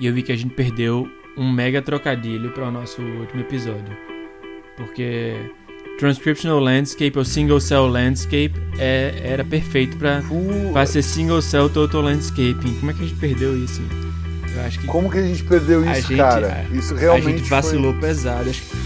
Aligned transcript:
e 0.00 0.06
eu 0.06 0.14
vi 0.14 0.22
que 0.22 0.32
a 0.32 0.36
gente 0.36 0.54
perdeu 0.54 1.08
um 1.36 1.50
mega 1.50 1.82
trocadilho 1.82 2.50
para 2.50 2.68
o 2.68 2.70
nosso 2.70 3.02
último 3.02 3.40
episódio. 3.40 3.96
Porque 4.76 5.34
Transcriptional 5.98 6.58
Landscape 6.58 7.16
ou 7.16 7.24
Single 7.24 7.60
Cell 7.60 7.86
Landscape 7.86 8.54
é, 8.78 9.14
era 9.22 9.44
perfeito 9.44 9.96
para 9.96 10.22
uh. 10.30 10.86
ser 10.86 11.02
Single 11.02 11.42
Cell 11.42 11.68
Total 11.68 12.00
Landscaping. 12.00 12.74
Como 12.80 12.90
é 12.90 12.94
que 12.94 13.02
a 13.02 13.06
gente 13.06 13.18
perdeu 13.18 13.56
isso? 13.56 13.82
Eu 14.54 14.62
acho 14.62 14.80
que 14.80 14.86
Como 14.86 15.10
que 15.10 15.18
a 15.18 15.22
gente 15.22 15.42
perdeu 15.44 15.84
isso, 15.84 16.08
gente, 16.08 16.16
cara? 16.16 16.64
Isso 16.72 16.94
realmente 16.94 17.34
A 17.34 17.38
gente 17.38 17.50
vacilou 17.50 17.92
foi... 17.92 18.00
pesado. 18.00 18.50
Acho 18.50 18.62
que 18.62 18.83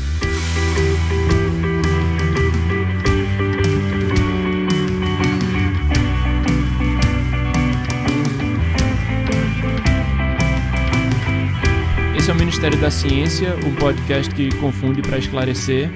Ministério 12.68 12.80
da 12.80 12.90
Ciência, 12.90 13.56
um 13.66 13.74
podcast 13.76 14.34
que 14.34 14.54
confunde 14.56 15.00
para 15.00 15.16
esclarecer. 15.16 15.90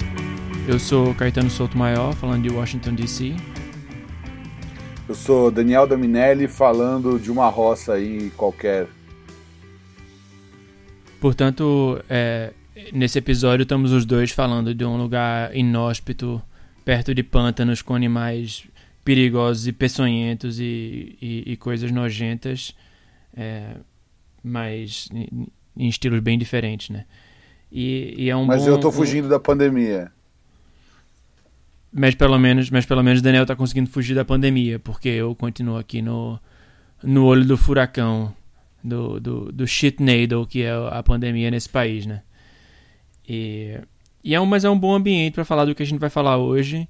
Eu 0.67 0.79
sou 0.79 1.13
Caetano 1.13 1.47
Souto 1.47 1.77
Maior, 1.77 2.15
falando 2.15 2.41
de 2.41 2.49
Washington 2.49 2.95
DC. 2.95 3.35
Eu 5.07 5.13
sou 5.13 5.51
Daniel 5.51 5.85
Dominelli, 5.85 6.47
falando 6.47 7.19
de 7.19 7.29
uma 7.29 7.47
roça 7.47 7.93
aí 7.93 8.31
qualquer. 8.31 8.87
Portanto, 11.21 12.03
é, 12.09 12.53
nesse 12.91 13.19
episódio 13.19 13.63
estamos 13.63 13.91
os 13.91 14.03
dois 14.03 14.31
falando 14.31 14.73
de 14.73 14.83
um 14.83 14.97
lugar 14.97 15.55
inóspito, 15.55 16.41
perto 16.83 17.13
de 17.13 17.21
pântanos 17.21 17.83
com 17.83 17.93
animais 17.93 18.63
perigosos 19.05 19.67
e 19.67 19.71
peçonhentos 19.71 20.59
e, 20.59 21.17
e, 21.21 21.43
e 21.45 21.57
coisas 21.57 21.91
nojentas, 21.91 22.73
é, 23.37 23.75
mas 24.43 25.07
em 25.75 25.87
estilos 25.87 26.19
bem 26.19 26.37
diferentes, 26.37 26.89
né? 26.89 27.05
E, 27.71 28.13
e 28.17 28.29
é 28.29 28.35
um 28.35 28.45
mas 28.45 28.63
bom, 28.63 28.69
eu 28.69 28.79
tô 28.79 28.91
fugindo 28.91 29.25
um... 29.25 29.29
da 29.29 29.39
pandemia. 29.39 30.11
Mas 31.91 32.15
pelo 32.15 32.37
menos, 32.39 32.69
mas 32.69 32.85
pelo 32.85 33.03
menos 33.03 33.21
Daniel 33.21 33.45
tá 33.45 33.55
conseguindo 33.55 33.89
fugir 33.89 34.15
da 34.15 34.25
pandemia, 34.25 34.79
porque 34.79 35.09
eu 35.09 35.35
continuo 35.35 35.77
aqui 35.77 36.01
no, 36.01 36.39
no 37.03 37.25
olho 37.25 37.45
do 37.45 37.57
furacão, 37.57 38.33
do, 38.83 39.19
do, 39.19 39.51
do 39.51 39.67
shitnado 39.67 40.45
que 40.47 40.63
é 40.63 40.71
a 40.71 41.01
pandemia 41.03 41.49
nesse 41.51 41.69
país, 41.69 42.05
né? 42.05 42.21
E, 43.27 43.79
e 44.23 44.33
é 44.33 44.41
um, 44.41 44.45
mas 44.45 44.65
é 44.65 44.69
um 44.69 44.77
bom 44.77 44.93
ambiente 44.93 45.33
para 45.33 45.45
falar 45.45 45.65
do 45.65 45.75
que 45.75 45.83
a 45.83 45.85
gente 45.85 45.99
vai 45.99 46.09
falar 46.09 46.37
hoje, 46.37 46.87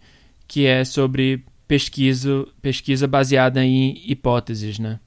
que 0.47 0.65
é 0.65 0.85
sobre 0.85 1.43
pesquisa, 1.67 2.45
pesquisa 2.61 3.07
baseada 3.07 3.63
em 3.63 4.01
hipóteses, 4.05 4.79
né? 4.79 4.99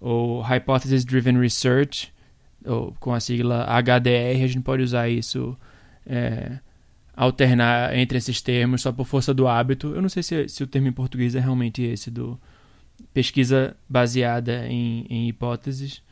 Ou 0.00 0.40
Hypothesis 0.42 1.04
Driven 1.04 1.38
Research, 1.38 2.13
ou 2.64 2.94
com 2.98 3.12
a 3.12 3.20
sigla 3.20 3.64
HDR, 3.64 4.42
a 4.42 4.46
gente 4.46 4.62
pode 4.62 4.82
usar 4.82 5.08
isso, 5.08 5.56
é, 6.06 6.58
alternar 7.14 7.96
entre 7.96 8.18
esses 8.18 8.40
termos 8.40 8.82
só 8.82 8.92
por 8.92 9.06
força 9.06 9.34
do 9.34 9.46
hábito. 9.46 9.94
Eu 9.94 10.02
não 10.02 10.08
sei 10.08 10.22
se, 10.22 10.48
se 10.48 10.62
o 10.62 10.66
termo 10.66 10.88
em 10.88 10.92
português 10.92 11.34
é 11.34 11.40
realmente 11.40 11.82
esse, 11.82 12.10
do 12.10 12.38
pesquisa 13.12 13.76
baseada 13.88 14.66
em, 14.66 15.06
em 15.08 15.28
hipóteses, 15.28 16.02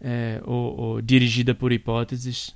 é, 0.00 0.40
ou, 0.44 0.78
ou, 0.78 1.02
dirigida 1.02 1.54
por 1.54 1.72
hipóteses. 1.72 2.54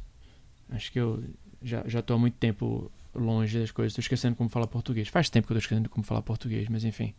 Acho 0.70 0.92
que 0.92 1.00
eu 1.00 1.22
já 1.62 1.82
estou 1.86 2.16
há 2.16 2.18
muito 2.18 2.34
tempo 2.34 2.90
longe 3.14 3.58
das 3.58 3.70
coisas, 3.70 3.92
estou 3.92 4.02
esquecendo 4.02 4.36
como 4.36 4.48
falar 4.48 4.66
português. 4.66 5.08
Faz 5.08 5.28
tempo 5.28 5.46
que 5.46 5.52
eu 5.52 5.58
estou 5.58 5.66
esquecendo 5.66 5.88
como 5.88 6.04
falar 6.04 6.22
português, 6.22 6.68
mas 6.68 6.84
enfim. 6.84 7.14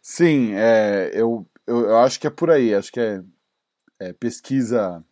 Sim, 0.00 0.52
é, 0.52 1.10
eu 1.14 1.46
eu, 1.66 1.80
eu 1.80 1.98
acho 1.98 2.20
que 2.20 2.26
é 2.26 2.30
por 2.30 2.50
aí. 2.50 2.74
Acho 2.74 2.92
que 2.92 3.00
é, 3.00 3.22
é 3.98 4.12
pesquisa 4.12 5.04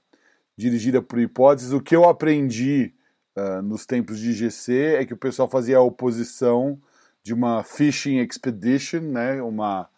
dirigida 0.57 1.03
por 1.03 1.19
hipóteses. 1.19 1.73
O 1.73 1.81
que 1.81 1.97
eu 1.97 2.09
aprendi 2.09 2.95
uh, 3.37 3.63
nos 3.63 3.87
tempos 3.87 4.19
de 4.19 4.33
GC 4.33 4.97
é 4.99 5.07
que 5.07 5.15
o 5.15 5.19
pessoal 5.19 5.49
fazia 5.49 5.79
a 5.79 5.83
oposição 5.83 6.81
de 7.23 7.33
uma 7.33 7.63
fishing 7.63 8.19
expedition, 8.19 9.01
né, 9.01 9.41
uma, 9.41 9.89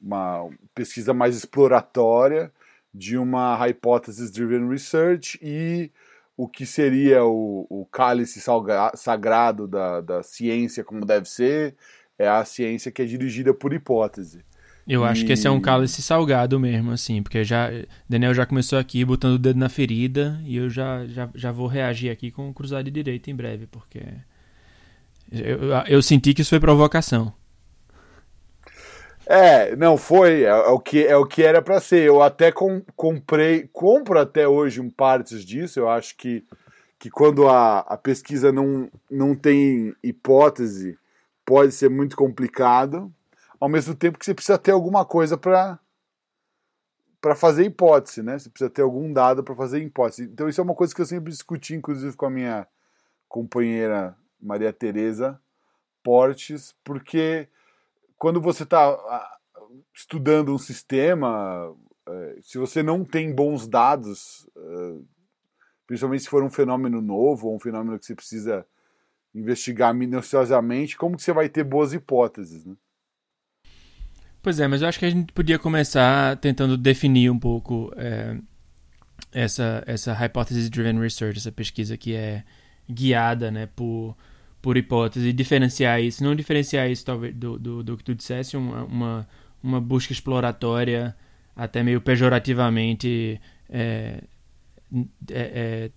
uma 0.00 0.48
pesquisa 0.74 1.12
mais 1.12 1.36
exploratória, 1.36 2.50
de 2.92 3.18
uma 3.18 3.56
hypothesis 3.56 4.30
driven 4.30 4.68
research 4.68 5.38
e 5.42 5.90
o 6.36 6.48
que 6.48 6.64
seria 6.64 7.24
o, 7.24 7.66
o 7.68 7.86
cálice 7.86 8.40
sagrado 8.94 9.66
da, 9.66 10.00
da 10.00 10.22
ciência 10.22 10.84
como 10.84 11.04
deve 11.04 11.28
ser, 11.28 11.76
é 12.18 12.28
a 12.28 12.44
ciência 12.44 12.92
que 12.92 13.02
é 13.02 13.04
dirigida 13.04 13.52
por 13.52 13.72
hipótese. 13.72 14.44
Eu 14.86 15.02
e... 15.02 15.08
acho 15.08 15.24
que 15.24 15.32
esse 15.32 15.46
é 15.46 15.50
um 15.50 15.60
cálice 15.60 16.02
salgado 16.02 16.60
mesmo, 16.60 16.90
assim, 16.90 17.22
porque 17.22 17.42
já 17.42 17.70
Daniel 18.08 18.34
já 18.34 18.44
começou 18.44 18.78
aqui 18.78 19.04
botando 19.04 19.34
o 19.34 19.38
dedo 19.38 19.58
na 19.58 19.68
ferida 19.68 20.40
e 20.44 20.56
eu 20.56 20.68
já, 20.68 21.06
já, 21.06 21.28
já 21.34 21.50
vou 21.50 21.66
reagir 21.66 22.10
aqui 22.10 22.30
com 22.30 22.48
o 22.48 22.54
cruzado 22.54 22.84
de 22.84 22.90
direita 22.90 23.30
em 23.30 23.34
breve, 23.34 23.66
porque 23.66 24.02
eu, 25.32 25.62
eu, 25.62 25.70
eu 25.86 26.02
senti 26.02 26.34
que 26.34 26.42
isso 26.42 26.50
foi 26.50 26.60
provocação. 26.60 27.32
É, 29.26 29.74
não 29.76 29.96
foi, 29.96 30.42
é, 30.42 30.48
é 30.48 30.68
o 30.68 30.78
que 30.78 31.06
é 31.06 31.16
o 31.16 31.26
que 31.26 31.42
era 31.42 31.62
para 31.62 31.80
ser. 31.80 32.06
Eu 32.06 32.22
até 32.22 32.52
com, 32.52 32.82
comprei, 32.94 33.68
compro 33.72 34.18
até 34.18 34.46
hoje 34.46 34.80
um 34.80 34.90
partes 34.90 35.44
disso. 35.44 35.80
Eu 35.80 35.88
acho 35.88 36.16
que, 36.16 36.44
que 36.98 37.08
quando 37.08 37.48
a, 37.48 37.78
a 37.80 37.96
pesquisa 37.96 38.52
não, 38.52 38.90
não 39.10 39.34
tem 39.34 39.94
hipótese, 40.02 40.98
pode 41.44 41.72
ser 41.72 41.88
muito 41.88 42.16
complicado 42.16 43.10
ao 43.64 43.68
mesmo 43.70 43.94
tempo 43.94 44.18
que 44.18 44.26
você 44.26 44.34
precisa 44.34 44.58
ter 44.58 44.72
alguma 44.72 45.06
coisa 45.06 45.38
para 45.38 45.80
para 47.18 47.34
fazer 47.34 47.64
hipótese, 47.64 48.22
né? 48.22 48.38
Você 48.38 48.50
precisa 48.50 48.68
ter 48.68 48.82
algum 48.82 49.10
dado 49.10 49.42
para 49.42 49.54
fazer 49.54 49.82
hipótese. 49.82 50.24
Então 50.24 50.46
isso 50.46 50.60
é 50.60 50.64
uma 50.64 50.74
coisa 50.74 50.94
que 50.94 51.00
eu 51.00 51.06
sempre 51.06 51.32
discuti, 51.32 51.74
inclusive 51.74 52.14
com 52.14 52.26
a 52.26 52.30
minha 52.30 52.68
companheira 53.26 54.14
Maria 54.38 54.70
Tereza 54.70 55.40
Portes, 56.02 56.76
porque 56.84 57.48
quando 58.18 58.38
você 58.38 58.64
está 58.64 59.38
estudando 59.94 60.54
um 60.54 60.58
sistema, 60.58 61.74
é, 62.06 62.38
se 62.42 62.58
você 62.58 62.82
não 62.82 63.02
tem 63.02 63.34
bons 63.34 63.66
dados, 63.66 64.46
é, 64.54 64.98
principalmente 65.86 66.24
se 66.24 66.28
for 66.28 66.42
um 66.42 66.50
fenômeno 66.50 67.00
novo 67.00 67.48
ou 67.48 67.56
um 67.56 67.60
fenômeno 67.60 67.98
que 67.98 68.04
você 68.04 68.14
precisa 68.14 68.66
investigar 69.34 69.94
minuciosamente, 69.94 70.98
como 70.98 71.16
que 71.16 71.22
você 71.22 71.32
vai 71.32 71.48
ter 71.48 71.64
boas 71.64 71.94
hipóteses, 71.94 72.66
né? 72.66 72.76
Pois 74.44 74.60
é, 74.60 74.68
mas 74.68 74.82
eu 74.82 74.88
acho 74.88 74.98
que 74.98 75.06
a 75.06 75.10
gente 75.10 75.32
podia 75.32 75.58
começar 75.58 76.36
tentando 76.36 76.76
definir 76.76 77.30
um 77.30 77.38
pouco 77.38 77.90
é, 77.96 78.36
essa, 79.32 79.82
essa 79.86 80.12
hypothesis 80.12 80.68
driven 80.68 81.00
research, 81.00 81.38
essa 81.38 81.50
pesquisa 81.50 81.96
que 81.96 82.14
é 82.14 82.44
guiada 82.86 83.50
né, 83.50 83.70
por, 83.74 84.14
por 84.60 84.76
hipótese, 84.76 85.32
diferenciar 85.32 85.98
isso, 86.02 86.22
não 86.22 86.34
diferenciar 86.34 86.90
isso 86.90 87.06
talvez 87.06 87.34
do, 87.34 87.58
do, 87.58 87.82
do 87.82 87.96
que 87.96 88.04
tu 88.04 88.14
dissesse, 88.14 88.54
uma, 88.54 88.84
uma, 88.84 89.28
uma 89.62 89.80
busca 89.80 90.12
exploratória, 90.12 91.16
até 91.56 91.82
meio 91.82 92.02
pejorativamente 92.02 93.40
é, 93.70 94.24
é, 95.30 95.40
é, 95.40 95.90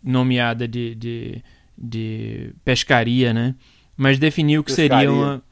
nomeada 0.00 0.68
de, 0.68 0.94
de, 0.94 1.42
de 1.76 2.54
pescaria, 2.64 3.34
né? 3.34 3.56
Mas 3.96 4.16
definir 4.16 4.60
o 4.60 4.62
que 4.62 4.70
pescaria. 4.70 5.08
seria 5.08 5.12
uma 5.12 5.42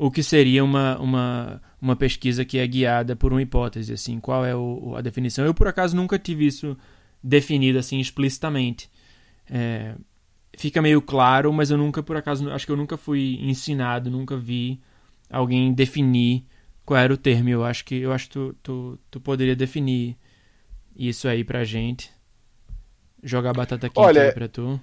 o 0.00 0.10
que 0.10 0.22
seria 0.22 0.64
uma, 0.64 0.98
uma, 0.98 1.62
uma 1.78 1.94
pesquisa 1.94 2.42
que 2.42 2.56
é 2.56 2.66
guiada 2.66 3.14
por 3.14 3.34
uma 3.34 3.42
hipótese, 3.42 3.92
assim, 3.92 4.18
qual 4.18 4.46
é 4.46 4.56
o, 4.56 4.94
a 4.96 5.02
definição. 5.02 5.44
Eu, 5.44 5.52
por 5.52 5.68
acaso, 5.68 5.94
nunca 5.94 6.18
tive 6.18 6.46
isso 6.46 6.74
definido, 7.22 7.78
assim, 7.78 8.00
explicitamente. 8.00 8.90
É, 9.50 9.94
fica 10.56 10.80
meio 10.80 11.02
claro, 11.02 11.52
mas 11.52 11.70
eu 11.70 11.76
nunca, 11.76 12.02
por 12.02 12.16
acaso, 12.16 12.50
acho 12.50 12.64
que 12.64 12.72
eu 12.72 12.78
nunca 12.78 12.96
fui 12.96 13.38
ensinado, 13.42 14.10
nunca 14.10 14.38
vi 14.38 14.80
alguém 15.28 15.70
definir 15.74 16.46
qual 16.82 16.98
era 16.98 17.12
o 17.12 17.18
termo. 17.18 17.50
Eu 17.50 17.62
acho 17.62 17.84
que, 17.84 17.96
eu 17.96 18.10
acho 18.10 18.24
que 18.24 18.32
tu, 18.32 18.56
tu, 18.62 18.98
tu 19.10 19.20
poderia 19.20 19.54
definir 19.54 20.16
isso 20.96 21.28
aí 21.28 21.44
pra 21.44 21.62
gente. 21.62 22.10
Jogar 23.22 23.52
batata 23.52 23.86
quente 23.90 23.98
Olha, 23.98 24.22
aí 24.22 24.32
pra 24.32 24.48
tu. 24.48 24.80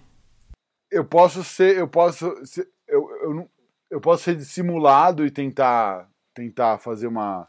Eu 0.92 1.04
posso 1.04 1.44
ser, 1.44 1.76
eu 1.76 1.88
posso, 1.88 2.32
ser, 2.46 2.68
eu, 2.88 3.10
eu, 3.24 3.34
não, 3.34 3.50
eu 3.90 4.02
posso 4.02 4.24
ser 4.24 4.36
dissimulado 4.36 5.26
e 5.26 5.32
tentar 5.32 6.10
tentar 6.34 6.78
fazer 6.78 7.08
uma 7.08 7.48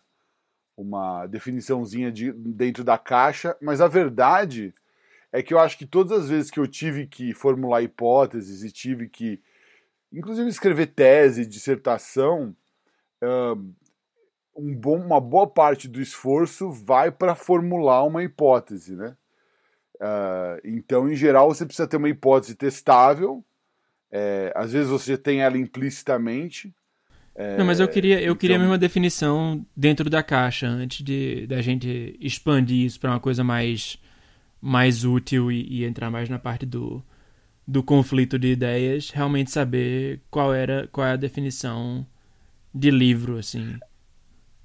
uma 0.76 1.26
definiçãozinha 1.26 2.12
de, 2.12 2.30
dentro 2.32 2.84
da 2.84 2.96
caixa, 2.96 3.56
mas 3.60 3.80
a 3.80 3.88
verdade 3.88 4.72
é 5.32 5.42
que 5.42 5.52
eu 5.52 5.58
acho 5.58 5.76
que 5.76 5.84
todas 5.84 6.12
as 6.12 6.28
vezes 6.28 6.50
que 6.52 6.60
eu 6.60 6.68
tive 6.68 7.06
que 7.06 7.34
formular 7.34 7.82
hipóteses 7.82 8.62
e 8.62 8.70
tive 8.70 9.08
que, 9.08 9.42
inclusive, 10.12 10.48
escrever 10.48 10.86
tese, 10.86 11.44
dissertação, 11.44 12.54
um 14.56 14.74
bom, 14.74 14.98
uma 14.98 15.20
boa 15.20 15.48
parte 15.48 15.88
do 15.88 16.00
esforço 16.00 16.70
vai 16.70 17.10
para 17.10 17.34
formular 17.34 18.04
uma 18.04 18.22
hipótese, 18.22 18.94
né? 18.94 19.16
Uh, 19.96 20.60
então, 20.64 21.10
em 21.10 21.14
geral, 21.16 21.52
você 21.52 21.66
precisa 21.66 21.88
ter 21.88 21.96
uma 21.96 22.08
hipótese 22.08 22.54
testável, 22.54 23.44
é, 24.10 24.52
às 24.54 24.72
vezes 24.72 24.88
você 24.88 25.16
tem 25.16 25.42
ela 25.42 25.56
implicitamente. 25.58 26.74
É, 27.34 27.56
Não, 27.56 27.64
mas 27.64 27.78
eu 27.78 27.88
queria, 27.88 28.16
eu 28.16 28.24
então... 28.24 28.36
queria 28.36 28.56
a 28.56 28.58
mesma 28.58 28.78
definição 28.78 29.64
dentro 29.76 30.10
da 30.10 30.22
caixa, 30.22 30.66
antes 30.66 31.04
de 31.04 31.46
da 31.46 31.60
gente 31.60 32.16
expandir 32.20 32.84
isso 32.84 32.98
para 32.98 33.10
uma 33.10 33.20
coisa 33.20 33.44
mais, 33.44 33.98
mais 34.60 35.04
útil 35.04 35.52
e, 35.52 35.66
e, 35.68 35.84
entrar 35.84 36.10
mais 36.10 36.28
na 36.28 36.38
parte 36.38 36.66
do, 36.66 37.02
do 37.66 37.82
conflito 37.82 38.38
de 38.38 38.48
ideias, 38.48 39.10
realmente 39.10 39.50
saber 39.50 40.20
qual 40.30 40.52
era 40.52 40.88
qual 40.88 41.06
é 41.06 41.12
a 41.12 41.16
definição 41.16 42.04
de 42.74 42.90
livro, 42.90 43.38
assim. 43.38 43.78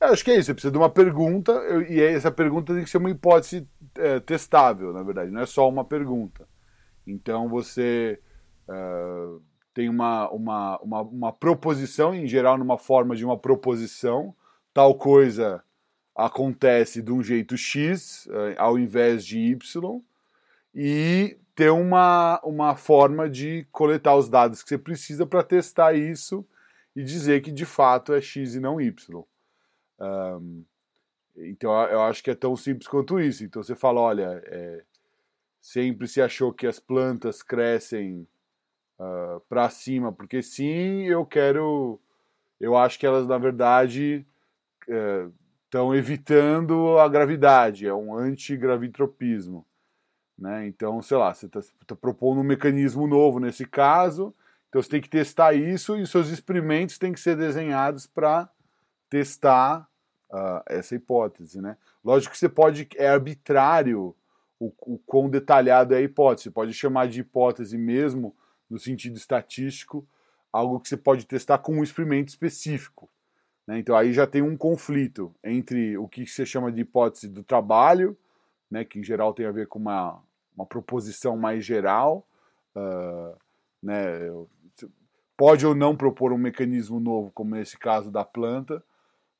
Eu 0.01 0.07
acho 0.09 0.23
que 0.23 0.31
é 0.31 0.35
isso, 0.35 0.47
você 0.47 0.53
precisa 0.53 0.71
de 0.71 0.77
uma 0.77 0.89
pergunta, 0.89 1.53
e 1.87 2.01
essa 2.01 2.31
pergunta 2.31 2.73
tem 2.73 2.83
que 2.83 2.89
ser 2.89 2.97
uma 2.97 3.09
hipótese 3.09 3.67
é, 3.97 4.19
testável, 4.19 4.91
na 4.91 5.01
verdade, 5.01 5.31
não 5.31 5.41
é 5.41 5.45
só 5.45 5.69
uma 5.69 5.85
pergunta. 5.85 6.47
Então 7.05 7.47
você. 7.47 8.19
Uh, 8.67 9.41
tem 9.73 9.89
uma, 9.89 10.29
uma, 10.29 10.79
uma, 10.79 11.01
uma 11.01 11.33
proposição, 11.33 12.13
em 12.13 12.27
geral, 12.27 12.57
numa 12.57 12.77
forma 12.77 13.15
de 13.15 13.25
uma 13.25 13.37
proposição, 13.37 14.35
tal 14.73 14.95
coisa 14.95 15.63
acontece 16.15 17.01
de 17.01 17.11
um 17.11 17.23
jeito 17.23 17.57
X 17.57 18.27
eh, 18.27 18.55
ao 18.57 18.77
invés 18.77 19.25
de 19.25 19.39
Y, 19.39 20.01
e 20.75 21.37
ter 21.55 21.71
uma, 21.71 22.39
uma 22.43 22.75
forma 22.75 23.27
de 23.27 23.67
coletar 23.71 24.15
os 24.15 24.29
dados 24.29 24.61
que 24.61 24.69
você 24.69 24.77
precisa 24.77 25.25
para 25.25 25.43
testar 25.43 25.93
isso 25.93 26.45
e 26.95 27.03
dizer 27.03 27.41
que 27.41 27.51
de 27.51 27.65
fato 27.65 28.13
é 28.13 28.21
X 28.21 28.53
e 28.53 28.59
não 28.59 28.79
Y. 28.79 29.23
Um, 29.99 30.63
então 31.35 31.71
eu 31.85 32.01
acho 32.01 32.23
que 32.23 32.29
é 32.29 32.35
tão 32.35 32.55
simples 32.55 32.87
quanto 32.87 33.19
isso. 33.19 33.43
Então 33.43 33.63
você 33.63 33.75
fala, 33.75 34.01
olha, 34.01 34.41
é, 34.45 34.83
sempre 35.59 36.07
se 36.07 36.21
achou 36.21 36.53
que 36.53 36.67
as 36.67 36.79
plantas 36.79 37.41
crescem 37.41 38.27
uh, 39.03 39.35
ah, 39.35 39.41
para 39.49 39.69
cima, 39.69 40.11
porque 40.11 40.41
sim, 40.41 41.03
eu 41.03 41.25
quero. 41.25 41.99
Eu 42.59 42.77
acho 42.77 42.97
que 42.97 43.05
elas, 43.05 43.27
na 43.27 43.37
verdade, 43.37 44.25
estão 45.65 45.93
é, 45.93 45.97
evitando 45.97 46.97
a 46.97 47.07
gravidade, 47.09 47.85
é 47.85 47.93
um 47.93 48.15
antigravitropismo. 48.15 49.65
Né? 50.37 50.67
Então, 50.67 51.01
sei 51.01 51.17
lá, 51.17 51.33
você 51.33 51.45
está 51.45 51.59
tá 51.85 51.95
propondo 51.95 52.39
um 52.39 52.43
mecanismo 52.43 53.05
novo 53.05 53.39
nesse 53.39 53.65
caso, 53.65 54.33
então 54.69 54.81
você 54.81 54.89
tem 54.89 55.01
que 55.01 55.09
testar 55.09 55.53
isso 55.53 55.97
e 55.97 56.07
seus 56.07 56.29
experimentos 56.29 56.97
têm 56.97 57.13
que 57.13 57.19
ser 57.19 57.35
desenhados 57.35 58.07
para 58.07 58.49
testar 59.09 59.87
uh, 60.31 60.63
essa 60.65 60.95
hipótese. 60.95 61.61
Né? 61.61 61.77
Lógico 62.03 62.31
que 62.31 62.39
você 62.39 62.49
pode, 62.49 62.87
é 62.95 63.09
arbitrário 63.09 64.15
o, 64.59 64.71
o 64.81 64.97
quão 65.05 65.29
detalhado 65.29 65.93
é 65.93 65.97
a 65.97 66.01
hipótese, 66.01 66.45
você 66.45 66.51
pode 66.51 66.73
chamar 66.73 67.07
de 67.07 67.19
hipótese 67.19 67.77
mesmo 67.77 68.35
no 68.69 68.79
sentido 68.79 69.17
estatístico, 69.17 70.07
algo 70.51 70.79
que 70.79 70.87
você 70.87 70.97
pode 70.97 71.25
testar 71.25 71.57
com 71.59 71.75
um 71.75 71.83
experimento 71.83 72.29
específico. 72.29 73.09
Né? 73.67 73.79
Então 73.79 73.95
aí 73.95 74.13
já 74.13 74.27
tem 74.27 74.41
um 74.41 74.57
conflito 74.57 75.33
entre 75.43 75.97
o 75.97 76.07
que 76.07 76.25
você 76.25 76.45
chama 76.45 76.71
de 76.71 76.81
hipótese 76.81 77.27
do 77.27 77.43
trabalho, 77.43 78.17
né, 78.69 78.83
que 78.83 78.99
em 78.99 79.03
geral 79.03 79.33
tem 79.33 79.45
a 79.45 79.51
ver 79.51 79.67
com 79.67 79.79
uma, 79.79 80.21
uma 80.55 80.65
proposição 80.65 81.37
mais 81.37 81.63
geral, 81.63 82.27
uh, 82.75 83.37
né, 83.81 84.31
pode 85.37 85.65
ou 85.65 85.75
não 85.75 85.95
propor 85.95 86.33
um 86.33 86.37
mecanismo 86.37 86.99
novo, 86.99 87.31
como 87.31 87.55
nesse 87.55 87.77
caso 87.77 88.09
da 88.09 88.25
planta, 88.25 88.83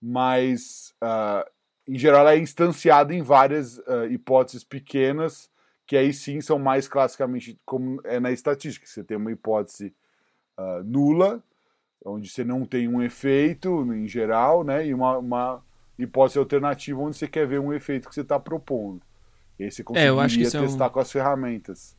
mas 0.01 0.93
uh, 1.01 1.49
em 1.87 1.97
geral 1.97 2.27
é 2.27 2.37
instanciada 2.37 3.13
em 3.13 3.21
várias 3.21 3.77
uh, 3.79 4.05
hipóteses 4.09 4.63
pequenas 4.63 5.49
que 5.85 5.97
aí 5.97 6.13
sim 6.13 6.41
são 6.41 6.57
mais 6.57 6.87
classicamente 6.87 7.59
como 7.65 8.01
é 8.05 8.19
na 8.19 8.31
estatística. 8.31 8.85
Você 8.85 9.03
tem 9.03 9.17
uma 9.17 9.31
hipótese 9.31 9.93
uh, 10.57 10.83
nula, 10.83 11.43
onde 12.05 12.29
você 12.29 12.43
não 12.43 12.65
tem 12.65 12.87
um 12.87 13.01
efeito 13.01 13.83
em 13.93 14.07
geral, 14.07 14.63
né? 14.63 14.85
E 14.87 14.93
uma, 14.93 15.17
uma 15.17 15.63
hipótese 15.97 16.39
alternativa 16.39 16.99
onde 16.99 17.17
você 17.17 17.27
quer 17.27 17.47
ver 17.47 17.59
um 17.59 17.73
efeito 17.73 18.07
que 18.07 18.15
você 18.15 18.21
está 18.21 18.39
propondo. 18.39 19.01
E 19.59 19.65
aí 19.65 19.71
você 19.71 19.83
conseguiria 19.83 20.47
é, 20.47 20.49
testar 20.49 20.85
é 20.85 20.87
um... 20.87 20.91
com 20.91 20.99
as 20.99 21.11
ferramentas. 21.11 21.95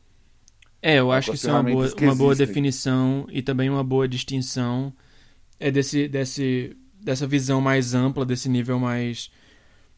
É, 0.82 0.98
eu 0.98 1.10
acho 1.10 1.30
que 1.30 1.36
isso 1.36 1.48
é 1.48 1.52
uma 1.52 1.62
boa, 1.62 1.94
uma 2.02 2.14
boa 2.14 2.34
definição 2.34 3.26
e 3.30 3.40
também 3.40 3.70
uma 3.70 3.82
boa 3.82 4.06
distinção 4.06 4.92
é 5.58 5.70
desse, 5.70 6.06
desse, 6.08 6.76
dessa 7.00 7.26
visão 7.26 7.58
mais 7.58 7.94
ampla, 7.94 8.26
desse 8.26 8.50
nível 8.50 8.78
mais, 8.78 9.30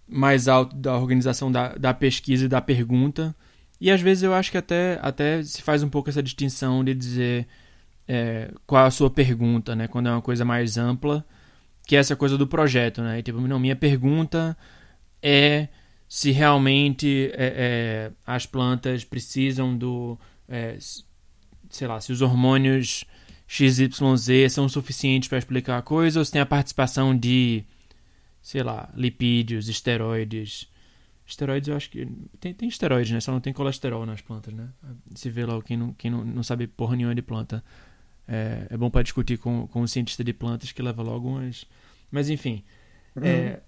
mais 0.06 0.46
alto 0.46 0.76
da 0.76 0.96
organização 0.96 1.50
da, 1.50 1.74
da 1.74 1.92
pesquisa 1.92 2.44
e 2.44 2.48
da 2.48 2.60
pergunta, 2.60 3.34
e 3.80 3.90
às 3.90 4.00
vezes 4.00 4.22
eu 4.22 4.34
acho 4.34 4.50
que 4.50 4.58
até, 4.58 4.98
até 5.02 5.42
se 5.42 5.60
faz 5.62 5.82
um 5.82 5.88
pouco 5.88 6.08
essa 6.08 6.22
distinção 6.22 6.82
de 6.82 6.94
dizer 6.94 7.46
é, 8.08 8.50
qual 8.66 8.86
a 8.86 8.90
sua 8.90 9.10
pergunta, 9.10 9.76
né? 9.76 9.88
Quando 9.88 10.08
é 10.08 10.12
uma 10.12 10.22
coisa 10.22 10.44
mais 10.44 10.78
ampla, 10.78 11.24
que 11.86 11.96
é 11.96 11.98
essa 11.98 12.16
coisa 12.16 12.38
do 12.38 12.46
projeto, 12.46 13.02
né? 13.02 13.18
E, 13.18 13.22
tipo, 13.22 13.40
não, 13.40 13.58
minha 13.58 13.76
pergunta 13.76 14.56
é 15.22 15.68
se 16.08 16.30
realmente 16.30 17.30
é, 17.34 18.10
é, 18.10 18.12
as 18.26 18.46
plantas 18.46 19.04
precisam 19.04 19.76
do. 19.76 20.18
É, 20.48 20.78
sei 21.68 21.86
lá, 21.86 22.00
se 22.00 22.12
os 22.12 22.22
hormônios 22.22 23.04
XYZ 23.46 24.52
são 24.52 24.68
suficientes 24.68 25.28
para 25.28 25.38
explicar 25.38 25.78
a 25.78 25.82
coisa 25.82 26.18
ou 26.18 26.24
se 26.24 26.32
tem 26.32 26.40
a 26.40 26.46
participação 26.46 27.16
de, 27.16 27.64
sei 28.40 28.62
lá, 28.62 28.88
lipídios, 28.94 29.68
esteroides 29.68 30.68
Esteroides 31.26 31.68
eu 31.68 31.76
acho 31.76 31.90
que. 31.90 32.06
Tem, 32.38 32.54
tem 32.54 32.68
esteroides, 32.68 33.10
né? 33.10 33.20
Só 33.20 33.32
não 33.32 33.40
tem 33.40 33.52
colesterol 33.52 34.06
nas 34.06 34.20
plantas, 34.20 34.54
né? 34.54 34.68
Se 35.14 35.28
vê 35.28 35.44
lá 35.44 35.60
quem 35.60 35.76
não, 35.76 35.92
quem 35.92 36.10
não, 36.10 36.24
não 36.24 36.42
sabe 36.42 36.68
porra 36.68 36.94
nenhuma 36.94 37.14
de 37.14 37.22
planta. 37.22 37.64
É, 38.28 38.68
é 38.70 38.76
bom 38.76 38.88
para 38.88 39.02
discutir 39.02 39.36
com, 39.36 39.66
com 39.66 39.82
um 39.82 39.86
cientista 39.86 40.22
de 40.22 40.32
plantas 40.32 40.70
que 40.70 40.80
leva 40.80 41.02
logo 41.02 41.28
umas. 41.28 41.66
Mas 42.10 42.30
enfim. 42.30 42.62
Uhum. 43.16 43.24
É, 43.24 43.60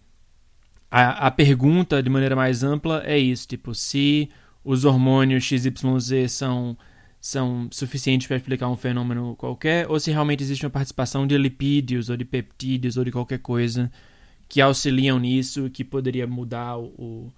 a, 0.89 1.27
a 1.27 1.31
pergunta, 1.33 2.01
de 2.01 2.09
maneira 2.09 2.37
mais 2.37 2.63
ampla, 2.63 3.03
é 3.05 3.19
isso: 3.19 3.49
tipo, 3.49 3.75
se 3.75 4.31
os 4.65 4.85
hormônios 4.85 5.43
XYZ 5.43 6.31
são, 6.31 6.79
são 7.21 7.69
suficientes 7.73 8.29
para 8.29 8.37
explicar 8.37 8.69
um 8.69 8.77
fenômeno 8.77 9.35
qualquer, 9.35 9.91
ou 9.91 9.99
se 9.99 10.13
realmente 10.13 10.45
existe 10.45 10.65
uma 10.65 10.71
participação 10.71 11.27
de 11.27 11.37
lipídios 11.37 12.09
ou 12.09 12.17
de 12.17 12.25
peptídeos 12.25 12.97
ou 12.97 13.05
de 13.05 13.11
qualquer 13.11 13.39
coisa 13.41 13.91
que 14.49 14.61
auxiliam 14.61 15.19
nisso, 15.19 15.69
que 15.71 15.85
poderia 15.85 16.27
mudar 16.27 16.79
o 16.79 17.33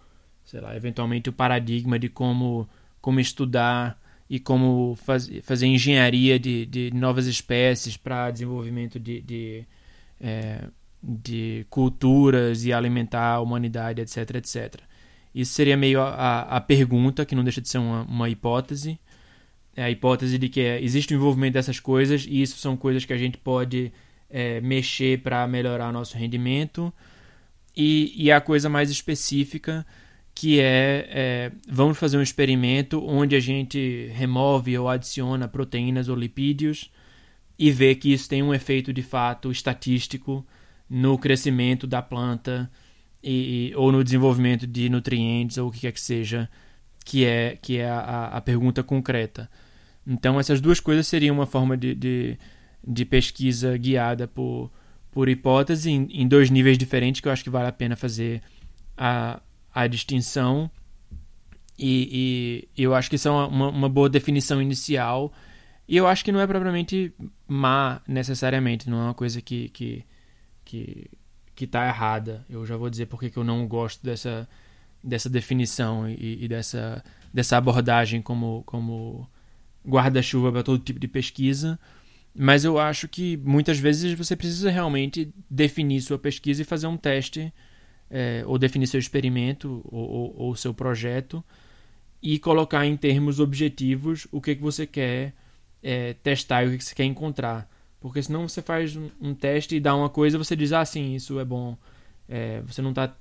sei 0.50 0.60
lá, 0.60 0.74
eventualmente 0.74 1.30
o 1.30 1.32
paradigma 1.32 1.96
de 1.96 2.08
como, 2.08 2.68
como 3.00 3.20
estudar 3.20 3.96
e 4.28 4.40
como 4.40 4.96
faz, 4.96 5.30
fazer 5.44 5.66
engenharia 5.66 6.40
de, 6.40 6.66
de 6.66 6.90
novas 6.92 7.26
espécies 7.26 7.96
para 7.96 8.32
desenvolvimento 8.32 8.98
de, 8.98 9.20
de, 9.20 9.64
é, 10.20 10.64
de, 11.00 11.64
culturas 11.70 12.64
e 12.64 12.72
alimentar 12.72 13.34
a 13.34 13.40
humanidade, 13.40 14.00
etc, 14.00 14.34
etc. 14.34 14.80
Isso 15.32 15.52
seria 15.52 15.76
meio 15.76 16.00
a, 16.00 16.42
a 16.42 16.60
pergunta, 16.60 17.24
que 17.24 17.36
não 17.36 17.44
deixa 17.44 17.60
de 17.60 17.68
ser 17.68 17.78
uma, 17.78 18.02
uma 18.02 18.28
hipótese. 18.28 18.98
É 19.76 19.84
a 19.84 19.90
hipótese 19.90 20.36
de 20.36 20.48
que 20.48 20.60
é, 20.60 20.82
existe 20.82 21.14
o 21.14 21.16
envolvimento 21.16 21.52
dessas 21.52 21.78
coisas 21.78 22.26
e 22.28 22.42
isso 22.42 22.58
são 22.58 22.76
coisas 22.76 23.04
que 23.04 23.12
a 23.12 23.18
gente 23.18 23.38
pode 23.38 23.92
é, 24.28 24.60
mexer 24.60 25.22
para 25.22 25.46
melhorar 25.46 25.92
nosso 25.92 26.18
rendimento. 26.18 26.92
E, 27.76 28.12
e 28.16 28.32
a 28.32 28.40
coisa 28.40 28.68
mais 28.68 28.90
específica 28.90 29.86
que 30.40 30.58
é, 30.58 31.06
é, 31.10 31.52
vamos 31.68 31.98
fazer 31.98 32.16
um 32.16 32.22
experimento 32.22 33.04
onde 33.06 33.36
a 33.36 33.40
gente 33.40 34.06
remove 34.14 34.78
ou 34.78 34.88
adiciona 34.88 35.46
proteínas 35.46 36.08
ou 36.08 36.16
lipídios 36.16 36.90
e 37.58 37.70
vê 37.70 37.94
que 37.94 38.10
isso 38.10 38.26
tem 38.26 38.42
um 38.42 38.54
efeito 38.54 38.90
de 38.90 39.02
fato 39.02 39.52
estatístico 39.52 40.42
no 40.88 41.18
crescimento 41.18 41.86
da 41.86 42.00
planta 42.00 42.70
e, 43.22 43.70
ou 43.76 43.92
no 43.92 44.02
desenvolvimento 44.02 44.66
de 44.66 44.88
nutrientes 44.88 45.58
ou 45.58 45.68
o 45.68 45.70
que 45.70 45.80
quer 45.80 45.92
que 45.92 46.00
seja, 46.00 46.48
que 47.04 47.26
é, 47.26 47.58
que 47.60 47.76
é 47.76 47.90
a, 47.90 48.28
a 48.28 48.40
pergunta 48.40 48.82
concreta. 48.82 49.46
Então, 50.06 50.40
essas 50.40 50.58
duas 50.58 50.80
coisas 50.80 51.06
seriam 51.06 51.36
uma 51.36 51.44
forma 51.44 51.76
de, 51.76 51.94
de, 51.94 52.38
de 52.82 53.04
pesquisa 53.04 53.76
guiada 53.76 54.26
por, 54.26 54.72
por 55.12 55.28
hipótese 55.28 55.90
em, 55.90 56.08
em 56.10 56.26
dois 56.26 56.48
níveis 56.48 56.78
diferentes 56.78 57.20
que 57.20 57.28
eu 57.28 57.32
acho 57.32 57.44
que 57.44 57.50
vale 57.50 57.68
a 57.68 57.72
pena 57.72 57.94
fazer 57.94 58.40
a, 58.96 59.38
a 59.74 59.86
distinção 59.86 60.70
e, 61.82 62.68
e, 62.76 62.82
eu 62.82 62.94
acho 62.94 63.08
que 63.08 63.16
isso 63.16 63.26
é 63.26 63.30
uma, 63.30 63.68
uma 63.68 63.88
boa 63.88 64.08
definição 64.08 64.60
inicial 64.60 65.32
e 65.88 65.96
eu 65.96 66.06
acho 66.06 66.22
que 66.22 66.30
não 66.30 66.38
é 66.38 66.46
propriamente 66.46 67.12
má 67.48 68.02
necessariamente, 68.06 68.88
não 68.90 69.00
é 69.00 69.04
uma 69.04 69.14
coisa 69.14 69.40
que 69.40 69.70
que 69.70 70.04
que, 70.62 71.10
que 71.56 71.66
tá 71.66 71.88
errada. 71.88 72.44
Eu 72.48 72.64
já 72.66 72.76
vou 72.76 72.90
dizer 72.90 73.06
porque 73.06 73.30
que 73.30 73.36
eu 73.38 73.44
não 73.44 73.66
gosto 73.66 74.04
dessa 74.04 74.46
dessa 75.02 75.30
definição 75.30 76.08
e, 76.08 76.44
e 76.44 76.48
dessa 76.48 77.02
dessa 77.32 77.56
abordagem 77.56 78.20
como 78.20 78.62
como 78.66 79.26
guarda-chuva 79.86 80.52
para 80.52 80.62
todo 80.62 80.84
tipo 80.84 81.00
de 81.00 81.08
pesquisa. 81.08 81.78
Mas 82.34 82.64
eu 82.64 82.78
acho 82.78 83.08
que 83.08 83.38
muitas 83.38 83.78
vezes 83.78 84.12
você 84.12 84.36
precisa 84.36 84.70
realmente 84.70 85.32
definir 85.48 86.02
sua 86.02 86.18
pesquisa 86.18 86.62
e 86.62 86.64
fazer 86.64 86.86
um 86.86 86.96
teste 86.96 87.52
é, 88.10 88.42
ou 88.46 88.58
definir 88.58 88.86
seu 88.86 88.98
experimento 88.98 89.82
ou, 89.84 90.54
seu 90.56 90.74
projeto 90.74 91.42
e 92.20 92.38
colocar 92.38 92.84
em 92.84 92.96
termos 92.96 93.38
objetivos 93.38 94.26
o 94.32 94.40
que, 94.40 94.56
que 94.56 94.62
você 94.62 94.86
quer 94.86 95.32
é, 95.82 96.14
testar 96.14 96.64
e 96.64 96.66
o 96.66 96.70
que, 96.72 96.78
que 96.78 96.84
você 96.84 96.94
quer 96.94 97.04
encontrar. 97.04 97.70
Porque 98.00 98.22
senão 98.22 98.48
você 98.48 98.60
faz 98.60 98.96
um, 98.96 99.08
um 99.20 99.34
teste 99.34 99.76
e 99.76 99.80
dá 99.80 99.94
uma 99.94 100.08
coisa 100.08 100.36
você 100.36 100.56
diz, 100.56 100.72
ah, 100.72 100.84
sim, 100.84 101.14
isso 101.14 101.38
é 101.38 101.44
bom. 101.44 101.76
É, 102.28 102.60
você 102.62 102.82
não 102.82 102.90
está 102.90 103.14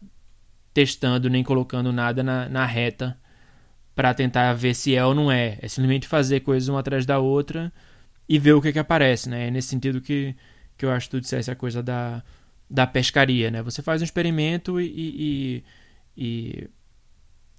testando 0.73 1.29
nem 1.29 1.43
colocando 1.43 1.91
nada 1.91 2.23
na, 2.23 2.49
na 2.49 2.65
reta 2.65 3.17
para 3.95 4.13
tentar 4.13 4.53
ver 4.53 4.73
se 4.73 4.95
é 4.95 5.05
ou 5.05 5.13
não 5.13 5.31
é. 5.31 5.57
É 5.61 5.67
simplesmente 5.67 6.07
fazer 6.07 6.39
coisas 6.39 6.69
uma 6.69 6.79
atrás 6.79 7.05
da 7.05 7.19
outra 7.19 7.71
e 8.27 8.39
ver 8.39 8.53
o 8.53 8.61
que, 8.61 8.71
que 8.71 8.79
aparece, 8.79 9.27
né? 9.29 9.47
É 9.47 9.51
nesse 9.51 9.67
sentido 9.67 9.99
que, 9.99 10.35
que 10.77 10.85
eu 10.85 10.91
acho 10.91 11.07
que 11.07 11.17
tu 11.17 11.21
dissesse 11.21 11.51
a 11.51 11.55
coisa 11.55 11.83
da, 11.83 12.23
da 12.69 12.85
pescaria, 12.85 13.49
né? 13.49 13.63
Você 13.63 13.81
faz 13.81 14.01
um 14.01 14.05
experimento 14.05 14.79
e, 14.79 15.63
e, 16.15 16.69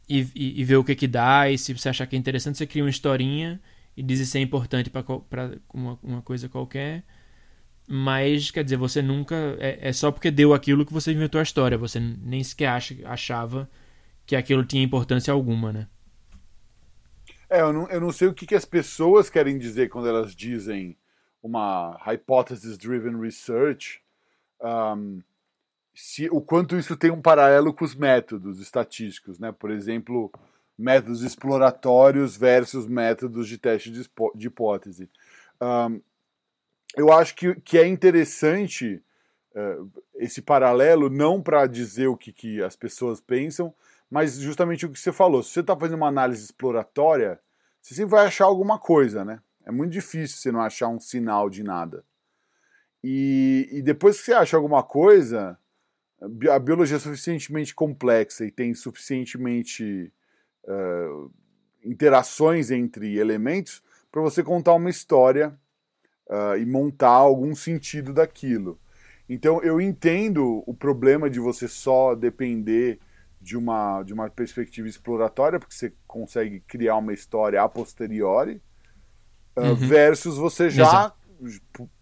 e, 0.08 0.30
e, 0.60 0.64
vê 0.64 0.76
o 0.76 0.84
que, 0.84 0.94
que 0.94 1.08
dá, 1.08 1.50
e 1.50 1.58
se 1.58 1.72
você 1.72 1.88
achar 1.88 2.06
que 2.06 2.14
é 2.14 2.18
interessante, 2.18 2.58
você 2.58 2.66
cria 2.66 2.84
uma 2.84 2.90
historinha 2.90 3.60
e 3.96 4.02
diz 4.02 4.26
se 4.28 4.38
é 4.38 4.40
importante 4.40 4.90
para 4.90 5.04
uma, 5.72 5.98
uma 6.02 6.22
coisa 6.22 6.48
qualquer. 6.48 7.04
Mas, 7.88 8.52
quer 8.52 8.62
dizer, 8.62 8.76
você 8.76 9.02
nunca. 9.02 9.34
É, 9.58 9.88
é, 9.88 9.92
só 9.92 10.12
porque 10.12 10.30
deu 10.30 10.54
aquilo 10.54 10.86
que 10.86 10.92
você 10.92 11.12
inventou 11.12 11.40
a 11.40 11.42
história. 11.42 11.76
Você 11.76 11.98
nem 11.98 12.42
sequer 12.44 12.68
acha, 12.68 12.96
achava 13.04 13.68
que 14.24 14.36
aquilo 14.36 14.64
tinha 14.64 14.84
importância 14.84 15.32
alguma, 15.32 15.72
né? 15.72 15.88
É, 17.48 17.62
eu 17.62 17.72
não, 17.72 17.88
eu 17.88 18.00
não 18.00 18.12
sei 18.12 18.28
o 18.28 18.32
que, 18.32 18.46
que 18.46 18.54
as 18.54 18.64
pessoas 18.64 19.28
querem 19.28 19.58
dizer 19.58 19.88
quando 19.88 20.06
elas 20.06 20.36
dizem 20.36 20.96
uma 21.42 21.98
hypothesis 22.06 22.78
driven 22.78 23.20
research. 23.20 24.00
Um, 24.62 25.22
se, 25.94 26.28
o 26.30 26.40
quanto 26.40 26.76
isso 26.76 26.96
tem 26.96 27.10
um 27.10 27.20
paralelo 27.20 27.74
com 27.74 27.84
os 27.84 27.94
métodos 27.94 28.60
estatísticos, 28.60 29.38
né? 29.38 29.52
Por 29.52 29.70
exemplo, 29.70 30.30
métodos 30.78 31.22
exploratórios 31.22 32.36
versus 32.36 32.86
métodos 32.86 33.48
de 33.48 33.58
teste 33.58 33.90
de, 33.90 34.08
de 34.34 34.46
hipótese. 34.46 35.10
Um, 35.60 36.00
eu 36.96 37.12
acho 37.12 37.34
que, 37.36 37.54
que 37.60 37.78
é 37.78 37.86
interessante 37.86 39.02
uh, 39.54 39.90
esse 40.14 40.40
paralelo, 40.42 41.10
não 41.10 41.40
para 41.42 41.66
dizer 41.66 42.06
o 42.08 42.16
que, 42.16 42.32
que 42.32 42.62
as 42.62 42.76
pessoas 42.76 43.20
pensam, 43.20 43.72
mas 44.10 44.38
justamente 44.38 44.86
o 44.86 44.90
que 44.90 44.98
você 44.98 45.12
falou. 45.12 45.42
Se 45.42 45.50
você 45.50 45.60
está 45.60 45.76
fazendo 45.76 45.98
uma 45.98 46.08
análise 46.08 46.44
exploratória, 46.44 47.38
você 47.80 47.94
sempre 47.94 48.12
vai 48.12 48.26
achar 48.26 48.46
alguma 48.46 48.78
coisa, 48.78 49.24
né? 49.24 49.40
É 49.64 49.70
muito 49.70 49.92
difícil 49.92 50.38
você 50.38 50.50
não 50.50 50.60
achar 50.60 50.88
um 50.88 50.98
sinal 50.98 51.48
de 51.48 51.62
nada. 51.62 52.04
E, 53.02 53.68
e 53.72 53.82
depois 53.82 54.18
que 54.18 54.24
você 54.24 54.32
acha 54.32 54.56
alguma 54.56 54.82
coisa, 54.82 55.58
a 56.50 56.58
biologia 56.58 56.96
é 56.96 57.00
suficientemente 57.00 57.74
complexa 57.74 58.44
e 58.44 58.50
tem 58.50 58.74
suficientemente 58.74 60.12
uh, 60.64 61.32
interações 61.82 62.70
entre 62.70 63.18
elementos 63.18 63.82
para 64.12 64.20
você 64.20 64.42
contar 64.42 64.74
uma 64.74 64.90
história 64.90 65.58
uh, 66.28 66.56
e 66.58 66.66
montar 66.66 67.08
algum 67.08 67.54
sentido 67.54 68.12
daquilo. 68.12 68.78
Então 69.28 69.62
eu 69.62 69.80
entendo 69.80 70.62
o 70.66 70.74
problema 70.74 71.30
de 71.30 71.40
você 71.40 71.66
só 71.68 72.14
depender 72.14 72.98
de 73.40 73.56
uma, 73.56 74.02
de 74.02 74.12
uma 74.12 74.28
perspectiva 74.28 74.86
exploratória, 74.86 75.58
porque 75.58 75.74
você 75.74 75.94
consegue 76.06 76.60
criar 76.60 76.96
uma 76.96 77.14
história 77.14 77.62
a 77.62 77.68
posteriori, 77.68 78.60
uh, 79.56 79.62
uhum. 79.62 79.74
versus 79.74 80.36
você 80.36 80.68
já 80.68 80.82
Exato. 80.82 81.19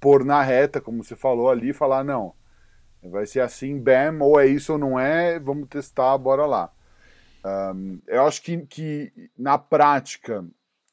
Pôr 0.00 0.24
na 0.24 0.42
reta, 0.42 0.80
como 0.80 1.02
você 1.02 1.16
falou 1.16 1.50
ali, 1.50 1.70
e 1.70 1.74
falar, 1.74 2.04
não, 2.04 2.34
vai 3.02 3.26
ser 3.26 3.40
assim, 3.40 3.78
bam, 3.78 4.18
ou 4.20 4.40
é 4.40 4.46
isso 4.46 4.72
ou 4.72 4.78
não 4.78 4.98
é, 4.98 5.38
vamos 5.38 5.68
testar, 5.68 6.16
bora 6.18 6.46
lá. 6.46 6.72
Um, 7.44 8.00
eu 8.06 8.26
acho 8.26 8.42
que, 8.42 8.58
que 8.66 9.30
na 9.38 9.56
prática 9.56 10.44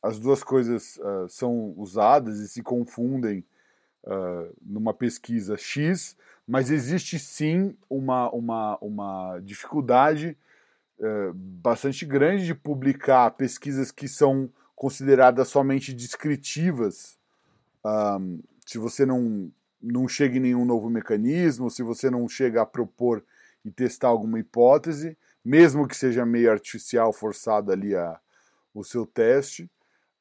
as 0.01 0.19
duas 0.19 0.43
coisas 0.43 0.97
uh, 0.97 1.27
são 1.27 1.73
usadas 1.77 2.39
e 2.39 2.47
se 2.47 2.61
confundem 2.61 3.43
uh, 4.03 4.55
numa 4.61 4.93
pesquisa 4.93 5.57
X, 5.57 6.15
mas 6.47 6.69
existe 6.69 7.17
sim 7.17 7.75
uma, 7.89 8.29
uma, 8.29 8.77
uma 8.79 9.39
dificuldade 9.39 10.37
uh, 10.99 11.33
bastante 11.33 12.05
grande 12.05 12.45
de 12.45 12.53
publicar 12.53 13.31
pesquisas 13.31 13.91
que 13.91 14.07
são 14.07 14.49
consideradas 14.75 15.47
somente 15.47 15.91
descritivas. 15.91 17.17
Um, 17.85 18.41
se 18.65 18.79
você 18.79 19.05
não, 19.05 19.51
não 19.79 20.07
chega 20.07 20.37
em 20.37 20.39
nenhum 20.39 20.65
novo 20.65 20.89
mecanismo, 20.89 21.69
se 21.69 21.83
você 21.83 22.09
não 22.09 22.27
chega 22.27 22.63
a 22.63 22.65
propor 22.65 23.23
e 23.63 23.69
testar 23.69 24.07
alguma 24.07 24.39
hipótese, 24.39 25.15
mesmo 25.43 25.87
que 25.87 25.95
seja 25.95 26.25
meio 26.25 26.51
artificial, 26.51 27.13
forçado 27.13 27.71
ali 27.71 27.95
a, 27.95 28.19
o 28.73 28.83
seu 28.83 29.05
teste, 29.05 29.69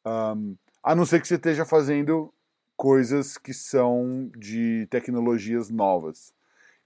um, 0.04 0.54
a 0.83 0.94
não 0.94 1.06
ser 1.06 1.23
que 1.23 1.26
você 1.26 1.37
esteja 1.37 1.64
fazendo 1.64 2.33
coisas 2.76 3.38
que 3.38 3.54
são 3.54 4.30
de 4.37 4.87
tecnologias 4.90 5.71
novas. 5.71 6.35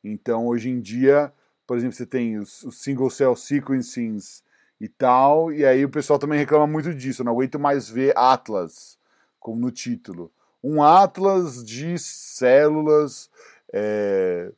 Então, 0.04 0.47
hoje 0.47 0.70
em 0.70 0.80
dia, 0.80 1.32
por 1.66 1.76
exemplo, 1.76 1.97
você 1.97 2.06
tem 2.06 2.38
os, 2.38 2.62
os 2.62 2.80
single 2.80 3.11
cell 3.11 3.35
sequencings 3.35 4.44
e 4.80 4.87
tal, 4.87 5.52
e 5.52 5.64
aí 5.66 5.85
o 5.85 5.90
pessoal 5.90 6.20
também 6.20 6.38
reclama 6.38 6.68
muito 6.68 6.94
disso. 6.94 7.23
Eu 7.23 7.25
não 7.25 7.32
aguento 7.32 7.58
mais 7.58 7.88
ver 7.88 8.16
Atlas, 8.16 8.97
como 9.40 9.61
no 9.61 9.73
título. 9.73 10.30
Um 10.68 10.82
Atlas 10.82 11.64
de 11.64 11.98
células, 11.98 13.30
é, 13.72 14.52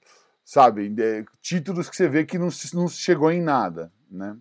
sabe? 0.45 0.95
É, 0.99 1.25
títulos 1.41 1.89
que 1.89 1.97
você 1.97 2.09
vê 2.09 2.25
que 2.25 2.39
não, 2.39 2.49
não 2.75 2.89
chegou 2.89 3.31
em 3.31 3.41
nada, 3.41 3.93
né? 4.11 4.37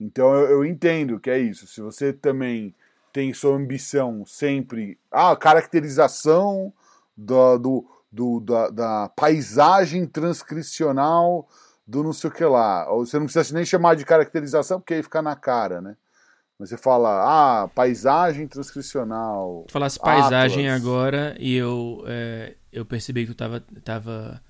Então 0.00 0.34
eu, 0.34 0.50
eu 0.50 0.64
entendo 0.64 1.20
que 1.20 1.30
é 1.30 1.38
isso. 1.38 1.66
Se 1.66 1.80
você 1.80 2.12
também 2.12 2.74
tem 3.16 3.32
sua 3.32 3.56
ambição 3.56 4.26
sempre. 4.26 4.98
Ah, 5.10 5.34
caracterização 5.34 6.70
do, 7.16 7.58
do, 7.58 7.90
do 8.12 8.40
da, 8.40 8.68
da, 8.68 9.08
paisagem 9.08 10.06
transcricional 10.06 11.48
do 11.86 12.02
não 12.02 12.12
sei 12.12 12.28
o 12.28 12.32
que 12.32 12.44
lá. 12.44 12.92
Ou 12.92 13.06
você 13.06 13.18
não 13.18 13.24
precisa 13.24 13.54
nem 13.54 13.64
chamar 13.64 13.96
de 13.96 14.04
caracterização, 14.04 14.78
porque 14.78 14.92
aí 14.92 15.02
fica 15.02 15.22
na 15.22 15.34
cara, 15.34 15.80
né? 15.80 15.96
Mas 16.58 16.70
você 16.70 16.78
fala, 16.78 17.62
ah, 17.64 17.68
paisagem 17.68 18.48
transcricional. 18.48 19.64
Tu 19.68 19.72
falasse 19.72 19.98
paisagem 19.98 20.68
Atlas. 20.68 20.82
agora 20.82 21.36
e 21.38 21.54
eu, 21.54 22.02
é, 22.06 22.54
eu 22.72 22.84
percebi 22.84 23.26
que 23.26 23.32
tu 23.32 23.36
tava, 23.36 23.60
tava 23.84 24.42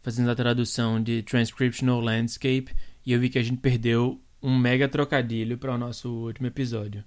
fazendo 0.00 0.30
a 0.30 0.34
tradução 0.34 1.00
de 1.00 1.22
Transcriptional 1.22 2.00
Landscape 2.00 2.74
e 3.06 3.12
eu 3.12 3.20
vi 3.20 3.28
que 3.28 3.38
a 3.38 3.42
gente 3.42 3.58
perdeu 3.58 4.20
um 4.42 4.58
mega 4.58 4.88
trocadilho 4.88 5.56
para 5.56 5.72
o 5.72 5.78
nosso 5.78 6.10
último 6.10 6.48
episódio. 6.48 7.04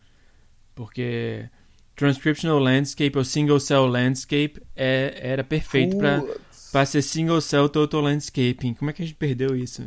Porque 0.74 1.50
Transcriptional 1.96 2.60
Landscape 2.60 3.18
ou 3.18 3.26
Single 3.26 3.60
Cell 3.60 3.86
Landscape 3.86 4.62
é, 4.74 5.20
era 5.22 5.44
perfeito 5.44 5.98
para 6.72 6.86
ser 6.86 7.02
Single 7.02 7.42
Cell 7.42 7.68
Total 7.68 8.00
Landscaping. 8.00 8.74
Como 8.74 8.90
é 8.90 8.94
que 8.94 9.02
a 9.02 9.06
gente 9.06 9.18
perdeu 9.18 9.54
isso? 9.54 9.84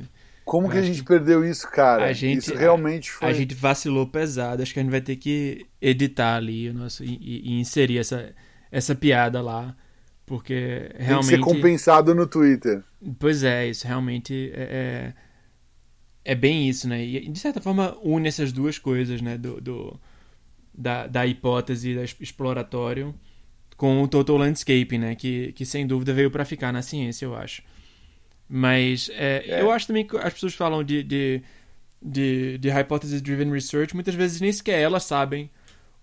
Como 0.49 0.71
que 0.71 0.79
a 0.79 0.83
gente 0.83 1.05
perdeu 1.05 1.45
isso, 1.45 1.71
cara? 1.71 2.07
A 2.07 2.13
gente, 2.15 2.39
isso 2.39 2.55
realmente 2.55 3.11
foi. 3.11 3.29
A 3.29 3.33
gente 3.35 3.55
vacilou 3.55 4.07
pesado. 4.07 4.63
Acho 4.63 4.73
que 4.73 4.81
a 4.81 4.83
gente 4.83 4.91
vai 4.91 5.03
ter 5.03 5.17
que 5.17 5.67
editar 5.79 6.37
ali 6.37 6.71
o 6.71 6.75
nosso, 6.75 7.05
e, 7.05 7.19
e 7.21 7.61
inserir 7.61 7.99
essa, 7.99 8.35
essa 8.73 8.95
piada 8.95 9.43
lá. 9.43 9.77
Porque 10.25 10.91
realmente. 10.97 11.29
Tem 11.29 11.39
que 11.39 11.45
ser 11.45 11.55
compensado 11.55 12.15
no 12.15 12.27
Twitter. 12.27 12.83
Pois 13.19 13.45
é, 13.45 13.69
isso 13.69 13.87
realmente 13.87 14.51
é, 14.55 15.15
é, 16.25 16.33
é 16.33 16.35
bem 16.35 16.67
isso, 16.67 16.89
né? 16.89 17.05
E 17.05 17.29
de 17.29 17.39
certa 17.39 17.61
forma 17.61 17.99
une 18.03 18.27
essas 18.27 18.51
duas 18.51 18.79
coisas, 18.79 19.21
né? 19.21 19.37
Do, 19.37 19.61
do 19.61 20.01
da, 20.73 21.07
da 21.07 21.27
hipótese 21.27 21.95
da 21.95 22.05
exploratório 22.05 23.15
com 23.77 24.03
o 24.03 24.09
Total 24.09 24.39
Landscape, 24.39 24.97
né? 24.97 25.15
Que, 25.15 25.53
que 25.53 25.67
sem 25.67 25.87
dúvida 25.87 26.15
veio 26.15 26.31
para 26.31 26.47
ficar 26.47 26.73
na 26.73 26.81
ciência, 26.81 27.27
eu 27.27 27.37
acho. 27.37 27.63
Mas 28.49 29.11
é, 29.13 29.45
é. 29.47 29.61
eu 29.61 29.71
acho 29.71 29.87
também 29.87 30.07
que 30.07 30.17
as 30.17 30.33
pessoas 30.33 30.55
falam 30.55 30.83
de, 30.83 31.03
de, 31.03 31.43
de, 32.01 32.59
de 32.59 32.71
Hypothesis 32.71 33.21
Driven 33.21 33.51
Research, 33.51 33.95
muitas 33.95 34.15
vezes 34.15 34.41
nem 34.41 34.51
sequer 34.51 34.81
elas 34.81 35.05
sabem 35.05 35.51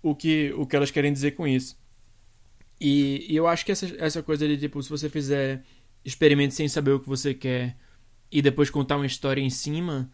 o 0.02 0.14
que, 0.14 0.52
o 0.56 0.64
que 0.64 0.76
elas 0.76 0.90
querem 0.90 1.12
dizer 1.12 1.32
com 1.32 1.46
isso. 1.46 1.76
E, 2.80 3.26
e 3.28 3.34
eu 3.34 3.46
acho 3.46 3.64
que 3.64 3.72
essa, 3.72 3.86
essa 3.98 4.22
coisa 4.22 4.46
de, 4.46 4.56
tipo, 4.56 4.82
se 4.82 4.90
você 4.90 5.08
fizer 5.08 5.62
experimentos 6.04 6.56
sem 6.56 6.68
saber 6.68 6.92
o 6.92 7.00
que 7.00 7.08
você 7.08 7.34
quer 7.34 7.76
e 8.30 8.40
depois 8.40 8.70
contar 8.70 8.96
uma 8.96 9.06
história 9.06 9.40
em 9.40 9.50
cima, 9.50 10.10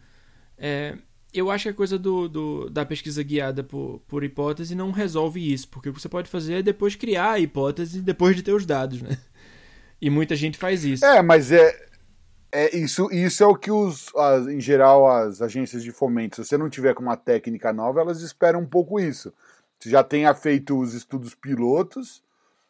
é, 0.57 0.97
eu 1.33 1.51
acho 1.51 1.63
que 1.63 1.69
a 1.69 1.73
coisa 1.73 1.99
do, 1.99 2.27
do, 2.27 2.69
da 2.69 2.85
pesquisa 2.85 3.21
guiada 3.21 3.63
por, 3.63 3.99
por 4.07 4.23
hipótese 4.23 4.75
não 4.75 4.91
resolve 4.91 5.53
isso, 5.53 5.67
porque 5.67 5.89
o 5.89 5.93
que 5.93 6.01
você 6.01 6.09
pode 6.09 6.29
fazer 6.29 6.55
é 6.55 6.61
depois 6.61 6.95
criar 6.95 7.31
a 7.31 7.39
hipótese 7.39 8.01
depois 8.01 8.35
de 8.35 8.43
ter 8.43 8.53
os 8.53 8.65
dados, 8.65 9.01
né? 9.01 9.17
E 10.01 10.09
muita 10.09 10.35
gente 10.35 10.57
faz 10.57 10.83
isso. 10.83 11.05
É, 11.05 11.21
mas 11.21 11.49
é, 11.49 11.92
é 12.53 12.77
isso, 12.77 13.09
isso 13.11 13.43
é 13.43 13.47
o 13.47 13.55
que 13.55 13.71
os, 13.71 14.15
as, 14.15 14.47
em 14.47 14.61
geral 14.61 15.09
as 15.09 15.41
agências 15.41 15.83
de 15.83 15.91
fomento, 15.91 16.35
se 16.35 16.45
você 16.47 16.55
não 16.55 16.69
tiver 16.69 16.93
com 16.93 17.01
uma 17.01 17.17
técnica 17.17 17.73
nova, 17.73 18.01
elas 18.01 18.21
esperam 18.21 18.59
um 18.59 18.65
pouco 18.65 18.99
isso. 18.99 19.33
Você 19.79 19.89
já 19.89 20.03
tenha 20.03 20.33
feito 20.35 20.79
os 20.79 20.93
estudos 20.93 21.33
pilotos, 21.33 22.21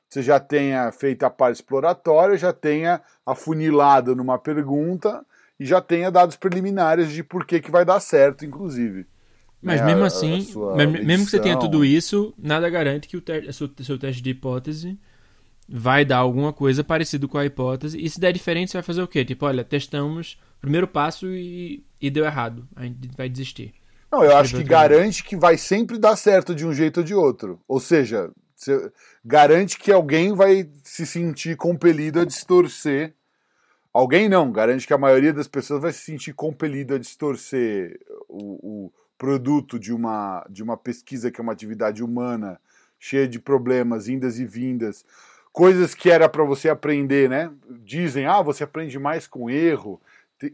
você 0.07 0.23
já 0.23 0.39
tenha 0.39 0.89
feito 0.93 1.23
a 1.23 1.29
parte 1.29 1.55
exploratória, 1.55 2.37
já 2.37 2.53
tenha 2.53 3.01
afunilado 3.25 4.15
numa 4.15 4.39
pergunta 4.39 5.25
e 5.59 5.65
já 5.65 5.81
tenha 5.81 6.09
dados 6.09 6.37
preliminares 6.37 7.11
de 7.11 7.21
por 7.21 7.45
que, 7.45 7.59
que 7.59 7.69
vai 7.69 7.83
dar 7.83 7.99
certo, 7.99 8.45
inclusive. 8.45 9.05
Mas 9.61 9.81
né, 9.81 9.87
mesmo 9.87 10.05
assim, 10.05 10.47
mesmo 11.03 11.25
que 11.25 11.31
você 11.31 11.39
tenha 11.39 11.59
tudo 11.59 11.83
isso, 11.83 12.33
nada 12.37 12.69
garante 12.69 13.07
que 13.07 13.17
o, 13.17 13.23
seu, 13.51 13.69
seu 13.81 13.99
teste 13.99 14.21
de 14.21 14.29
hipótese 14.29 14.97
vai 15.67 16.03
dar 16.03 16.17
alguma 16.17 16.51
coisa 16.51 16.83
parecido 16.83 17.27
com 17.27 17.37
a 17.37 17.45
hipótese. 17.45 17.99
E 17.99 18.09
se 18.09 18.19
der 18.19 18.31
diferente, 18.31 18.71
você 18.71 18.77
vai 18.77 18.83
fazer 18.83 19.01
o 19.01 19.07
quê? 19.07 19.23
Tipo, 19.23 19.45
olha, 19.45 19.63
testamos, 19.63 20.37
primeiro 20.59 20.87
passo 20.87 21.27
e, 21.27 21.83
e 22.01 22.09
deu 22.09 22.25
errado. 22.25 22.67
A 22.75 22.83
gente 22.83 23.09
vai 23.15 23.29
desistir. 23.29 23.73
Não, 24.11 24.23
eu 24.23 24.37
acho 24.37 24.55
que 24.55 24.63
garante 24.63 25.23
que 25.23 25.35
vai 25.35 25.57
sempre 25.57 25.97
dar 25.97 26.15
certo 26.15 26.53
de 26.53 26.65
um 26.65 26.73
jeito 26.73 26.97
ou 26.97 27.03
de 27.03 27.15
outro. 27.15 27.59
Ou 27.67 27.79
seja, 27.79 28.31
garante 29.25 29.77
que 29.77 29.91
alguém 29.91 30.33
vai 30.33 30.69
se 30.83 31.05
sentir 31.05 31.57
compelido 31.57 32.19
a 32.19 32.25
distorcer. 32.25 33.15
Alguém 33.91 34.29
não, 34.29 34.51
garante 34.51 34.85
que 34.85 34.93
a 34.93 34.97
maioria 34.97 35.33
das 35.33 35.47
pessoas 35.47 35.81
vai 35.81 35.91
se 35.91 36.01
sentir 36.01 36.33
compelido 36.33 36.93
a 36.93 36.99
distorcer 36.99 37.99
o, 38.27 38.85
o 38.85 38.93
produto 39.17 39.79
de 39.79 39.93
uma, 39.93 40.45
de 40.49 40.61
uma 40.61 40.77
pesquisa 40.77 41.31
que 41.31 41.39
é 41.39 41.43
uma 41.43 41.53
atividade 41.53 42.03
humana, 42.03 42.59
cheia 42.99 43.27
de 43.27 43.39
problemas, 43.39 44.07
indas 44.07 44.39
e 44.39 44.45
vindas, 44.45 45.05
coisas 45.53 45.93
que 45.93 46.09
era 46.09 46.27
para 46.27 46.43
você 46.43 46.67
aprender, 46.67 47.29
né? 47.29 47.51
Dizem, 47.85 48.25
ah, 48.25 48.41
você 48.41 48.63
aprende 48.63 48.97
mais 48.97 49.27
com 49.27 49.49
erro. 49.49 50.01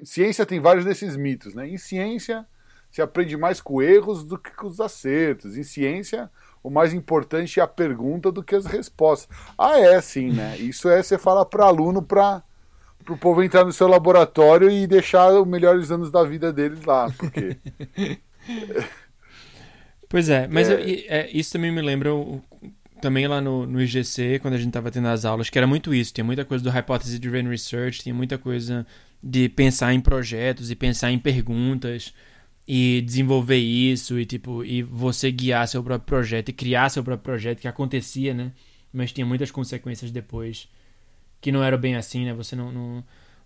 Ciência 0.04 0.46
tem 0.46 0.60
vários 0.60 0.84
desses 0.86 1.16
mitos, 1.16 1.56
né? 1.56 1.68
Em 1.68 1.78
ciência, 1.78 2.46
se 2.92 3.02
aprende 3.02 3.38
mais 3.38 3.62
com 3.62 3.82
erros 3.82 4.26
do 4.26 4.38
que 4.38 4.52
com 4.52 4.68
os 4.68 4.82
acertos. 4.82 5.58
Em 5.58 5.64
ciência, 5.64 6.30
o 6.62 6.70
mais 6.70 6.94
importante 6.94 7.62
é 7.62 7.64
a 7.64 7.68
pergunta 7.68 8.30
do 8.30 8.44
que 8.44 8.54
as 8.54 8.66
respostas. 8.66 9.30
Ah, 9.58 9.80
é 9.80 10.00
sim, 10.02 10.32
né? 10.34 10.58
Isso 10.60 10.90
é 10.90 11.02
você 11.02 11.18
falar 11.18 11.46
para 11.46 11.66
aluno 11.66 12.02
para 12.04 12.44
o 13.10 13.18
povo 13.18 13.42
entrar 13.42 13.64
no 13.64 13.72
seu 13.72 13.88
laboratório 13.88 14.70
e 14.70 14.86
deixar 14.86 15.32
os 15.32 15.48
melhores 15.48 15.90
anos 15.90 16.12
da 16.12 16.24
vida 16.26 16.52
deles 16.52 16.84
lá, 16.84 17.10
porque 17.18 17.58
Pois 20.10 20.28
é, 20.28 20.48
mas 20.48 20.70
é... 20.70 20.74
Eu, 20.74 21.06
é, 21.08 21.30
isso 21.32 21.54
também 21.54 21.72
me 21.72 21.82
lembra 21.82 22.10
também 23.00 23.28
lá 23.28 23.42
no, 23.42 23.66
no 23.66 23.82
IGC, 23.82 24.40
quando 24.40 24.54
a 24.54 24.58
gente 24.58 24.68
estava 24.70 24.92
tendo 24.92 25.08
as 25.08 25.26
aulas, 25.26 25.50
que 25.50 25.58
era 25.58 25.68
muito 25.68 25.94
isso. 25.94 26.14
Tinha 26.14 26.24
muita 26.24 26.46
coisa 26.46 26.64
do 26.64 26.70
Hypothesis 26.70 27.20
Driven 27.20 27.48
Research, 27.48 28.02
tinha 28.02 28.14
muita 28.14 28.38
coisa 28.38 28.86
de 29.22 29.50
pensar 29.50 29.94
em 29.94 30.00
projetos 30.00 30.72
e 30.72 30.76
pensar 30.76 31.12
em 31.12 31.20
perguntas 31.20 32.14
e 32.68 33.02
desenvolver 33.02 33.58
isso 33.58 34.20
e 34.20 34.26
tipo 34.26 34.64
e 34.64 34.84
você 34.84 35.32
guiar 35.32 35.68
seu 35.68 35.84
próprio 35.84 36.06
projeto 36.06 36.50
e 36.50 36.54
criar 36.54 36.90
seu 36.90 37.04
próprio 37.04 37.24
projeto 37.24 37.60
que 37.60 37.68
acontecia, 37.68 38.34
né? 38.34 38.52
Mas 38.94 39.12
tinha 39.12 39.26
muitas 39.26 39.52
consequências 39.52 40.12
depois 40.12 40.68
que 41.42 41.52
não 41.52 41.64
era 41.64 41.78
bem 41.78 41.96
assim, 41.96 42.26
né? 42.26 42.34
Você 42.34 42.56
não, 42.56 42.72
não 42.72 43.04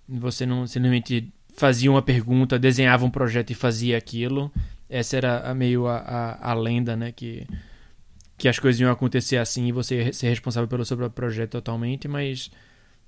você 0.08 0.46
não 0.46 0.68
simplesmente 0.68 1.32
fazia 1.56 1.90
uma 1.90 2.02
pergunta, 2.02 2.60
desenhava 2.60 3.06
um 3.06 3.10
projeto 3.10 3.52
e 3.52 3.56
fazia 3.56 3.98
aquilo. 3.98 4.52
Essa 4.90 5.18
era 5.18 5.40
a, 5.50 5.54
meio 5.54 5.88
a, 5.88 5.98
a, 5.98 6.52
a, 6.52 6.54
lenda, 6.54 6.96
né? 6.96 7.12
Que, 7.12 7.48
que 8.44 8.50
as 8.50 8.60
coisas 8.60 8.82
iam 8.82 8.92
acontecer 8.92 9.38
assim 9.38 9.68
e 9.68 9.72
você 9.72 10.04
ia 10.04 10.12
ser 10.12 10.28
responsável 10.28 10.68
pelo 10.68 10.84
seu 10.84 10.98
próprio 10.98 11.16
projeto 11.16 11.52
totalmente, 11.52 12.10
mas 12.10 12.52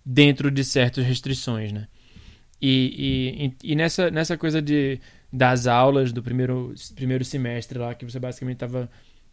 dentro 0.06 0.50
de 0.50 0.63
certas 0.63 1.06
restrições, 1.06 1.74
né? 1.74 1.89
E, 2.62 3.51
e, 3.62 3.72
e 3.74 3.75
nessa, 3.75 4.10
nessa 4.10 4.38
coisa 4.38 4.62
de, 4.62 4.98
das 5.34 5.68
aulas 5.68 6.13
do 6.13 6.24
primeiro, 6.24 6.74
primeiro 6.96 7.25
semestre 7.25 7.77
lá, 7.77 7.94
que 7.94 8.06
você 8.06 8.18
basicamente 8.18 8.56
estava 8.56 8.89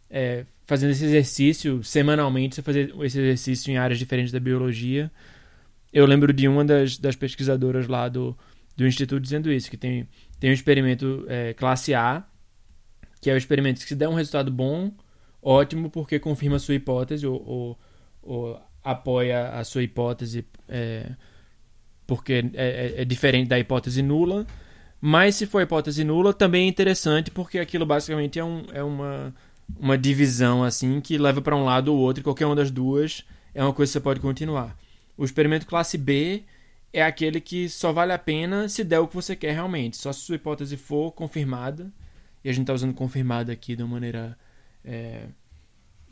é, 0.09 0.45
fazendo 0.65 0.89
esse 0.89 1.05
exercício 1.05 1.81
semanalmente, 1.85 2.55
você 2.55 2.61
fazia 2.61 2.93
esse 3.05 3.19
exercício 3.19 3.71
em 3.71 3.77
áreas 3.77 3.97
diferentes 3.97 4.33
da 4.33 4.41
biologia. 4.41 5.09
Eu 5.93 6.05
lembro 6.05 6.33
de 6.33 6.49
uma 6.49 6.65
das, 6.65 6.97
das 6.97 7.15
pesquisadoras 7.15 7.87
lá 7.87 8.09
do, 8.09 8.37
do 8.75 8.85
Instituto 8.85 9.21
dizendo 9.21 9.49
isso, 9.49 9.71
que 9.71 9.77
tem, 9.77 10.05
tem 10.37 10.49
um 10.49 10.53
experimento 10.53 11.25
é, 11.29 11.53
classe 11.53 11.93
A, 11.93 12.25
que 13.21 13.29
é 13.29 13.33
o 13.33 13.37
experimento 13.37 13.79
que 13.79 13.87
se 13.87 13.95
der 13.95 14.09
um 14.09 14.15
resultado 14.15 14.51
bom, 14.51 14.91
ótimo, 15.43 15.89
porque 15.89 16.19
confirma 16.19 16.57
a 16.57 16.59
sua 16.59 16.75
hipótese 16.75 17.27
ou, 17.27 17.43
ou, 17.45 17.79
ou 18.21 18.61
apoia 18.83 19.49
a 19.49 19.63
sua 19.63 19.83
hipótese, 19.83 20.45
é, 20.67 21.11
porque 22.07 22.33
é, 22.53 22.95
é, 22.97 23.01
é, 23.01 23.05
diferente 23.05 23.47
da 23.49 23.59
hipótese 23.59 24.01
nula. 24.01 24.45
Mas 24.99 25.35
se 25.35 25.45
for 25.45 25.61
hipótese 25.61 26.03
nula, 26.03 26.33
também 26.33 26.65
é 26.65 26.67
interessante, 26.67 27.29
porque 27.29 27.59
aquilo 27.59 27.85
basicamente 27.85 28.39
é, 28.39 28.43
um, 28.43 28.65
é 28.71 28.83
uma, 28.83 29.33
uma 29.77 29.97
divisão 29.97 30.63
assim 30.63 31.01
que 31.01 31.17
leva 31.17 31.41
para 31.41 31.55
um 31.55 31.65
lado 31.65 31.93
ou 31.93 31.99
outro, 31.99 32.21
e 32.21 32.23
qualquer 32.23 32.45
uma 32.45 32.55
das 32.55 32.71
duas 32.71 33.25
é 33.53 33.63
uma 33.63 33.73
coisa 33.73 33.89
que 33.89 33.93
você 33.93 33.99
pode 33.99 34.19
continuar. 34.19 34.77
O 35.17 35.25
experimento 35.25 35.65
classe 35.65 35.97
B 35.97 36.43
é 36.91 37.03
aquele 37.03 37.41
que 37.41 37.67
só 37.67 37.91
vale 37.91 38.13
a 38.13 38.19
pena 38.19 38.69
se 38.69 38.83
der 38.83 38.99
o 38.99 39.07
que 39.07 39.15
você 39.15 39.35
quer 39.35 39.53
realmente. 39.53 39.97
Só 39.97 40.13
se 40.13 40.21
sua 40.21 40.35
hipótese 40.35 40.77
for 40.77 41.11
confirmada. 41.11 41.91
E 42.43 42.49
a 42.49 42.53
gente 42.53 42.63
está 42.63 42.73
usando 42.73 42.93
confirmada 42.93 43.51
aqui 43.51 43.75
de 43.75 43.83
uma 43.83 43.93
maneira. 43.93 44.37
É, 44.85 45.27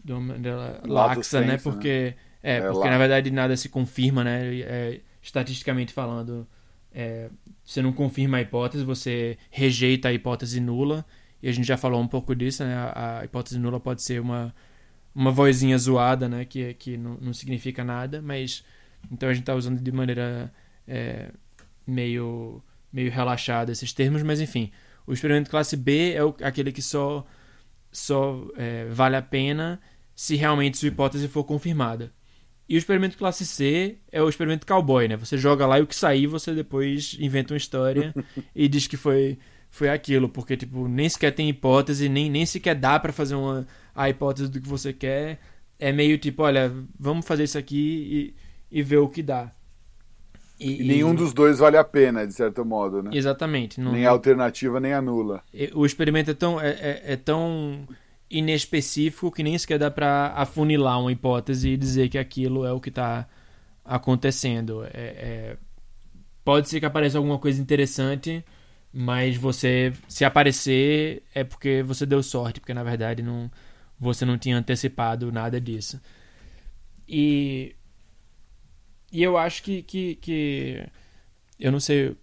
de 0.04 0.12
uma 0.12 0.22
maneira 0.22 0.82
laxa, 0.86 1.42
né? 1.42 1.58
Porque, 1.58 2.16
né? 2.16 2.16
É, 2.44 2.58
é, 2.58 2.72
porque 2.72 2.90
na 2.90 2.98
verdade 2.98 3.32
nada 3.32 3.56
se 3.56 3.70
confirma, 3.70 4.24
né? 4.24 4.60
É, 4.62 5.02
estatisticamente 5.22 5.94
falando, 5.94 6.48
é, 6.92 7.30
você 7.64 7.82
não 7.82 7.94
confirma 7.94 8.38
a 8.38 8.42
hipótese, 8.42 8.84
você 8.84 9.38
rejeita 9.50 10.10
a 10.10 10.14
hipótese 10.14 10.60
nula. 10.60 11.06
E 11.42 11.50
a 11.50 11.52
gente 11.52 11.66
já 11.66 11.78
falou 11.78 12.00
um 12.02 12.08
pouco 12.08 12.36
disso, 12.36 12.64
né? 12.64 12.76
A, 12.76 13.20
a 13.20 13.26
hipótese 13.26 13.58
nula 13.60 13.80
pode 13.80 14.02
ser 14.02 14.20
uma, 14.22 14.54
uma 15.14 15.32
vozinha 15.32 15.78
zoada, 15.78 16.28
né? 16.28 16.46
Que, 16.46 16.74
que 16.74 16.98
não, 16.98 17.18
não 17.22 17.34
significa 17.34 17.84
nada, 17.84 18.22
mas. 18.22 18.64
Então 19.12 19.30
a 19.30 19.34
gente 19.34 19.44
está 19.44 19.56
usando 19.56 19.82
de 19.82 19.92
maneira 19.92 20.54
é, 20.88 21.30
meio, 21.88 22.62
meio 22.92 23.12
relaxado 23.12 23.72
esses 23.72 23.94
termos, 23.94 24.22
mas 24.24 24.40
enfim. 24.40 24.72
O 25.08 25.14
experimento 25.14 25.50
classe 25.50 25.76
B 25.76 26.14
é 26.14 26.24
o, 26.24 26.36
aquele 26.44 26.72
que 26.72 26.82
só, 26.82 27.26
só 27.92 28.48
é, 28.56 28.86
vale 28.86 29.16
a 29.16 29.22
pena 29.22 29.82
se 30.22 30.36
realmente 30.36 30.78
sua 30.78 30.90
hipótese 30.90 31.28
for 31.28 31.44
confirmada. 31.44 32.14
E 32.70 32.76
o 32.76 32.78
experimento 32.78 33.18
classe 33.18 33.44
C 33.44 33.98
é 34.12 34.22
o 34.22 34.30
experimento 34.30 34.68
cowboy, 34.68 35.08
né? 35.08 35.18
Você 35.18 35.36
joga 35.36 35.66
lá 35.66 35.80
e 35.80 35.82
o 35.82 35.88
que 35.88 35.96
sair 35.96 36.28
você 36.28 36.54
depois 36.54 37.18
inventa 37.20 37.56
uma 37.56 37.58
história 37.58 38.14
e 38.56 38.68
diz 38.68 38.86
que 38.86 38.96
foi, 38.96 39.40
foi 39.72 39.90
aquilo, 39.90 40.30
porque 40.30 40.56
tipo, 40.56 40.88
nem 40.88 41.10
sequer 41.10 41.32
tem 41.32 41.50
hipótese, 41.50 42.08
nem, 42.08 42.30
nem 42.30 42.46
sequer 42.46 42.76
dá 42.76 43.00
para 43.00 43.12
fazer 43.12 43.34
uma, 43.34 43.66
a 43.96 44.12
hipótese 44.12 44.48
do 44.48 44.62
que 44.62 44.70
você 44.70 44.94
quer. 44.94 45.40
É 45.80 45.92
meio 45.92 46.20
tipo, 46.20 46.44
olha, 46.44 46.72
vamos 47.00 47.26
fazer 47.26 47.46
isso 47.46 47.58
aqui 47.58 48.36
e, 48.72 48.78
e 48.80 48.84
ver 48.84 48.98
o 48.98 49.10
que 49.10 49.24
dá. 49.24 49.52
E, 50.60 50.84
e 50.84 50.88
nenhum 50.88 51.14
e... 51.14 51.18
dos 51.18 51.34
dois 51.34 51.58
vale 51.58 51.78
a 51.78 51.84
pena, 51.84 52.28
de 52.28 52.34
certo 52.36 52.64
modo, 52.64 53.02
né? 53.02 53.10
Exatamente. 53.12 53.82
Não, 53.82 53.92
nem 53.92 54.06
a 54.06 54.12
alternativa, 54.12 54.80
nem 54.80 54.94
a 54.94 55.02
nula. 55.02 55.42
O 55.74 55.84
experimento 55.84 56.30
é 56.30 56.36
tão, 56.36 56.62
é, 56.62 56.70
é, 56.70 57.04
é 57.14 57.16
tão 57.16 57.88
inespecífico 58.32 59.32
que 59.32 59.44
nem 59.44 59.58
sequer 59.58 59.78
dá 59.78 59.92
para 59.92 60.34
afunilar 60.36 61.00
uma 61.00 61.12
hipótese 61.12 61.70
e 61.70 61.78
dizer 61.78 62.10
que 62.10 62.18
aquilo 62.18 62.66
é 62.66 62.72
o 62.72 62.80
que 62.80 62.90
está 62.90 63.28
acontecendo. 63.86 64.84
É, 64.86 64.90
é, 64.94 65.58
pode 66.44 66.70
ser 66.70 66.80
que 66.80 66.86
apareça 66.86 67.18
alguma 67.18 67.38
coisa 67.38 67.62
interessante, 67.62 68.44
mas 68.94 69.38
você, 69.38 69.94
se 70.08 70.26
aparecer, 70.26 71.24
é 71.36 71.44
porque 71.44 71.84
você 71.84 72.06
deu 72.06 72.24
sorte, 72.24 72.60
porque 72.60 72.74
na 72.74 72.84
verdade 72.84 73.22
não, 73.22 73.52
você 74.00 74.26
não 74.26 74.38
tinha 74.38 74.58
antecipado 74.58 75.32
nada 75.32 75.60
disso. 75.60 76.02
E 77.08 77.76
e 79.12 79.22
eu 79.22 79.38
acho 79.38 79.62
que, 79.64 79.84
que, 79.84 80.16
que. 80.16 80.88
Eu 81.60 81.72
não 81.72 81.80
sei 81.80 82.16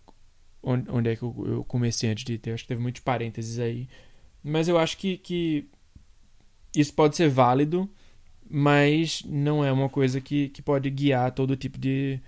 onde, 0.62 0.90
onde 0.90 1.10
é 1.10 1.16
que 1.16 1.22
eu, 1.22 1.34
eu, 1.46 1.64
comecei 1.64 2.10
antes 2.10 2.24
de 2.24 2.38
ter. 2.38 2.52
Acho 2.52 2.64
que 2.64 2.68
teve 2.68 2.80
muitos 2.80 3.02
parênteses 3.02 3.58
aí. 3.58 3.88
Mas 4.42 4.68
eu 4.68 4.78
acho 4.78 4.96
que, 4.96 5.18
que 5.18 5.68
isso 6.74 6.92
pode 6.94 7.16
ser 7.16 7.28
válido, 7.28 7.88
mas 8.48 9.22
não 9.26 9.64
é 9.64 9.72
uma 9.72 9.88
coisa 9.88 10.20
que, 10.20 10.48
que 10.48 10.62
pode 10.62 10.88
guiar 10.90 11.32
todo 11.32 11.56
tipo 11.56 11.78
de, 11.78 12.20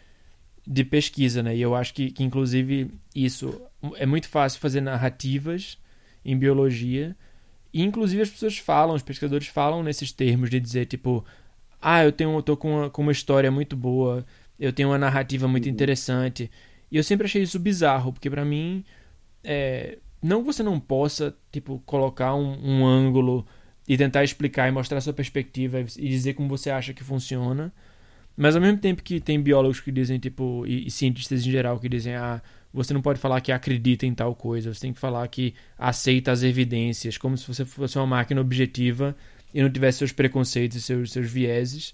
de 0.67 0.85
pesquisa, 0.85 1.43
né? 1.43 1.57
E 1.57 1.63
eu 1.63 1.75
acho 1.75 1.95
que, 1.95 2.11
que, 2.11 2.23
inclusive, 2.23 2.91
isso 3.15 3.61
é 3.97 4.07
muito 4.07 4.29
fácil 4.29 4.61
fazer 4.61 4.81
narrativas 4.81 5.79
em 6.25 6.37
biologia. 6.37 7.17
E, 7.73 7.83
inclusive, 7.83 8.23
as 8.23 8.31
pessoas 8.31 8.59
falam, 8.59 8.95
os 8.95 9.03
pesquisadores 9.03 9.47
falam 9.47 9.83
nesses 9.83 10.13
termos 10.13 10.51
de 10.51 10.61
dizer, 10.61 10.87
tipo, 10.87 11.25
ah, 11.81 12.05
eu 12.05 12.13
tenho, 12.13 12.37
eu 12.37 12.43
tô 12.43 12.57
com 12.57 12.73
uma, 12.77 12.91
com 12.91 13.03
uma 13.03 13.13
história 13.13 13.51
muito 13.51 13.77
boa 13.77 14.27
eu 14.61 14.73
tenho 14.75 14.91
uma 14.91 14.99
narrativa 14.99 15.49
muito 15.49 15.65
uhum. 15.65 15.73
interessante. 15.73 16.51
E 16.93 16.97
eu 16.99 17.03
sempre 17.03 17.25
achei 17.25 17.43
isso 17.43 17.59
bizarro, 17.59 18.13
porque 18.13 18.29
para 18.29 18.45
mim, 18.45 18.85
é, 19.43 19.99
não 20.23 20.41
que 20.41 20.47
você 20.47 20.63
não 20.63 20.79
possa, 20.79 21.35
tipo, 21.51 21.83
colocar 21.87 22.35
um, 22.35 22.59
um, 22.63 22.87
ângulo 22.87 23.47
e 23.91 23.97
tentar 23.97 24.23
explicar 24.23 24.69
e 24.69 24.71
mostrar 24.71 25.01
sua 25.01 25.13
perspectiva 25.13 25.81
e 25.81 26.09
dizer 26.09 26.35
como 26.35 26.49
você 26.49 26.71
acha 26.71 26.95
que 26.95 27.03
funciona, 27.03 27.73
mas 28.37 28.55
ao 28.55 28.63
mesmo 28.63 28.79
tempo 28.79 29.03
que 29.03 29.19
tem 29.19 29.43
biólogos 29.43 29.81
que 29.81 29.91
dizem, 29.91 30.17
tipo, 30.17 30.65
e, 30.65 30.87
e 30.87 30.91
cientistas 30.93 31.45
em 31.45 31.51
geral 31.51 31.77
que 31.81 31.89
dizem, 31.89 32.15
ah, 32.15 32.41
você 32.73 32.95
não 32.95 33.03
pode 33.03 33.19
falar 33.19 33.41
que 33.41 33.51
acredita 33.51 34.07
em 34.07 34.15
tal 34.15 34.33
coisa, 34.33 34.73
você 34.73 34.83
tem 34.83 34.93
que 34.93 35.01
falar 35.01 35.27
que 35.27 35.55
aceita 35.77 36.31
as 36.31 36.45
evidências, 36.45 37.19
como 37.19 37.37
se 37.37 37.49
você 37.49 37.65
fosse 37.65 37.99
uma 37.99 38.07
máquina 38.07 38.41
objetiva 38.41 39.17
e 39.53 39.61
não 39.61 39.69
tivesse 39.69 39.99
seus 39.99 40.13
preconceitos 40.13 40.77
e 40.77 40.81
seus, 40.81 41.11
seus 41.11 41.29
vieses 41.29 41.93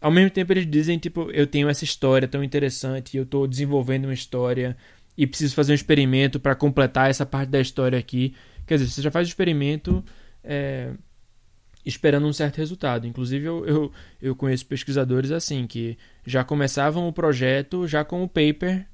ao 0.00 0.12
mesmo 0.12 0.30
tempo 0.30 0.52
eles 0.52 0.70
dizem, 0.70 0.96
tipo, 0.96 1.28
eu 1.32 1.44
tenho 1.44 1.68
essa 1.68 1.82
história 1.82 2.28
tão 2.28 2.44
interessante, 2.44 3.16
eu 3.16 3.24
estou 3.24 3.48
desenvolvendo 3.48 4.04
uma 4.04 4.14
história 4.14 4.76
e 5.16 5.26
preciso 5.26 5.56
fazer 5.56 5.72
um 5.72 5.74
experimento 5.74 6.38
para 6.38 6.54
completar 6.54 7.10
essa 7.10 7.26
parte 7.26 7.48
da 7.48 7.60
história 7.60 7.98
aqui. 7.98 8.32
Quer 8.66 8.76
dizer, 8.76 8.90
você 8.90 9.02
já 9.02 9.10
faz 9.10 9.26
o 9.26 9.30
experimento 9.30 10.04
é, 10.44 10.92
esperando 11.86 12.26
um 12.26 12.32
certo 12.32 12.56
resultado. 12.56 13.06
Inclusive, 13.06 13.46
eu, 13.46 13.64
eu, 13.64 13.92
eu 14.20 14.36
conheço 14.36 14.66
pesquisadores 14.66 15.30
assim, 15.30 15.66
que 15.66 15.96
já 16.26 16.42
começavam 16.42 17.06
o 17.06 17.12
projeto 17.12 17.86
já 17.86 18.04
com 18.04 18.24
o 18.24 18.28
paper, 18.28 18.84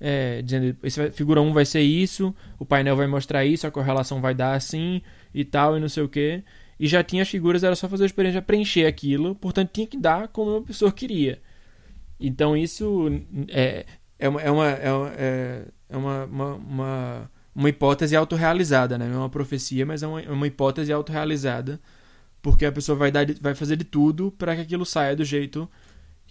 é, 0.00 0.40
dizendo 0.40 0.76
esse 0.82 1.10
figura 1.10 1.42
1 1.42 1.52
vai 1.52 1.66
ser 1.66 1.82
isso, 1.82 2.34
o 2.58 2.64
painel 2.64 2.96
vai 2.96 3.06
mostrar 3.06 3.44
isso, 3.44 3.66
a 3.66 3.70
correlação 3.70 4.20
vai 4.22 4.34
dar 4.34 4.54
assim 4.54 5.02
e 5.34 5.44
tal, 5.44 5.76
e 5.76 5.80
não 5.80 5.88
sei 5.88 6.02
o 6.02 6.08
que. 6.08 6.42
E 6.80 6.86
já 6.86 7.04
tinha 7.04 7.22
as 7.22 7.28
figuras, 7.28 7.62
era 7.62 7.76
só 7.76 7.88
fazer 7.88 8.04
a 8.04 8.06
experiência 8.06 8.40
preencher 8.40 8.86
aquilo, 8.86 9.34
portanto 9.34 9.70
tinha 9.72 9.86
que 9.86 9.98
dar 9.98 10.28
como 10.28 10.56
a 10.56 10.62
pessoa 10.62 10.90
queria. 10.90 11.40
Então 12.18 12.56
isso 12.56 13.10
é, 13.48 13.84
é 14.18 14.28
uma, 14.28 14.40
é 14.40 14.50
uma, 14.50 14.68
é 14.68 14.92
uma, 14.92 15.12
é 15.90 15.96
uma, 15.96 16.24
uma, 16.24 16.54
uma, 16.54 17.30
uma 17.54 17.68
hipótese 17.68 18.16
autorrealizada, 18.16 18.96
né? 18.96 19.06
Não 19.06 19.16
é 19.16 19.18
uma 19.18 19.28
profecia, 19.28 19.84
mas 19.84 20.02
é 20.02 20.06
uma, 20.06 20.22
é 20.22 20.30
uma 20.30 20.46
hipótese 20.46 20.92
autorrealizada 20.92 21.80
porque 22.42 22.64
a 22.64 22.72
pessoa 22.72 22.96
vai, 22.96 23.10
dar, 23.10 23.26
vai 23.40 23.54
fazer 23.54 23.76
de 23.76 23.84
tudo 23.84 24.32
para 24.32 24.54
que 24.54 24.62
aquilo 24.62 24.86
saia 24.86 25.16
do 25.16 25.24
jeito 25.24 25.68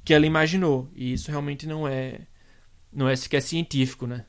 que 0.04 0.14
ela 0.14 0.26
imaginou. 0.26 0.90
E 0.96 1.14
isso 1.14 1.30
realmente 1.30 1.68
não 1.68 1.88
é 1.88 2.22
não 2.92 3.08
é 3.08 3.16
sequer 3.16 3.42
científico, 3.42 4.08
né? 4.08 4.26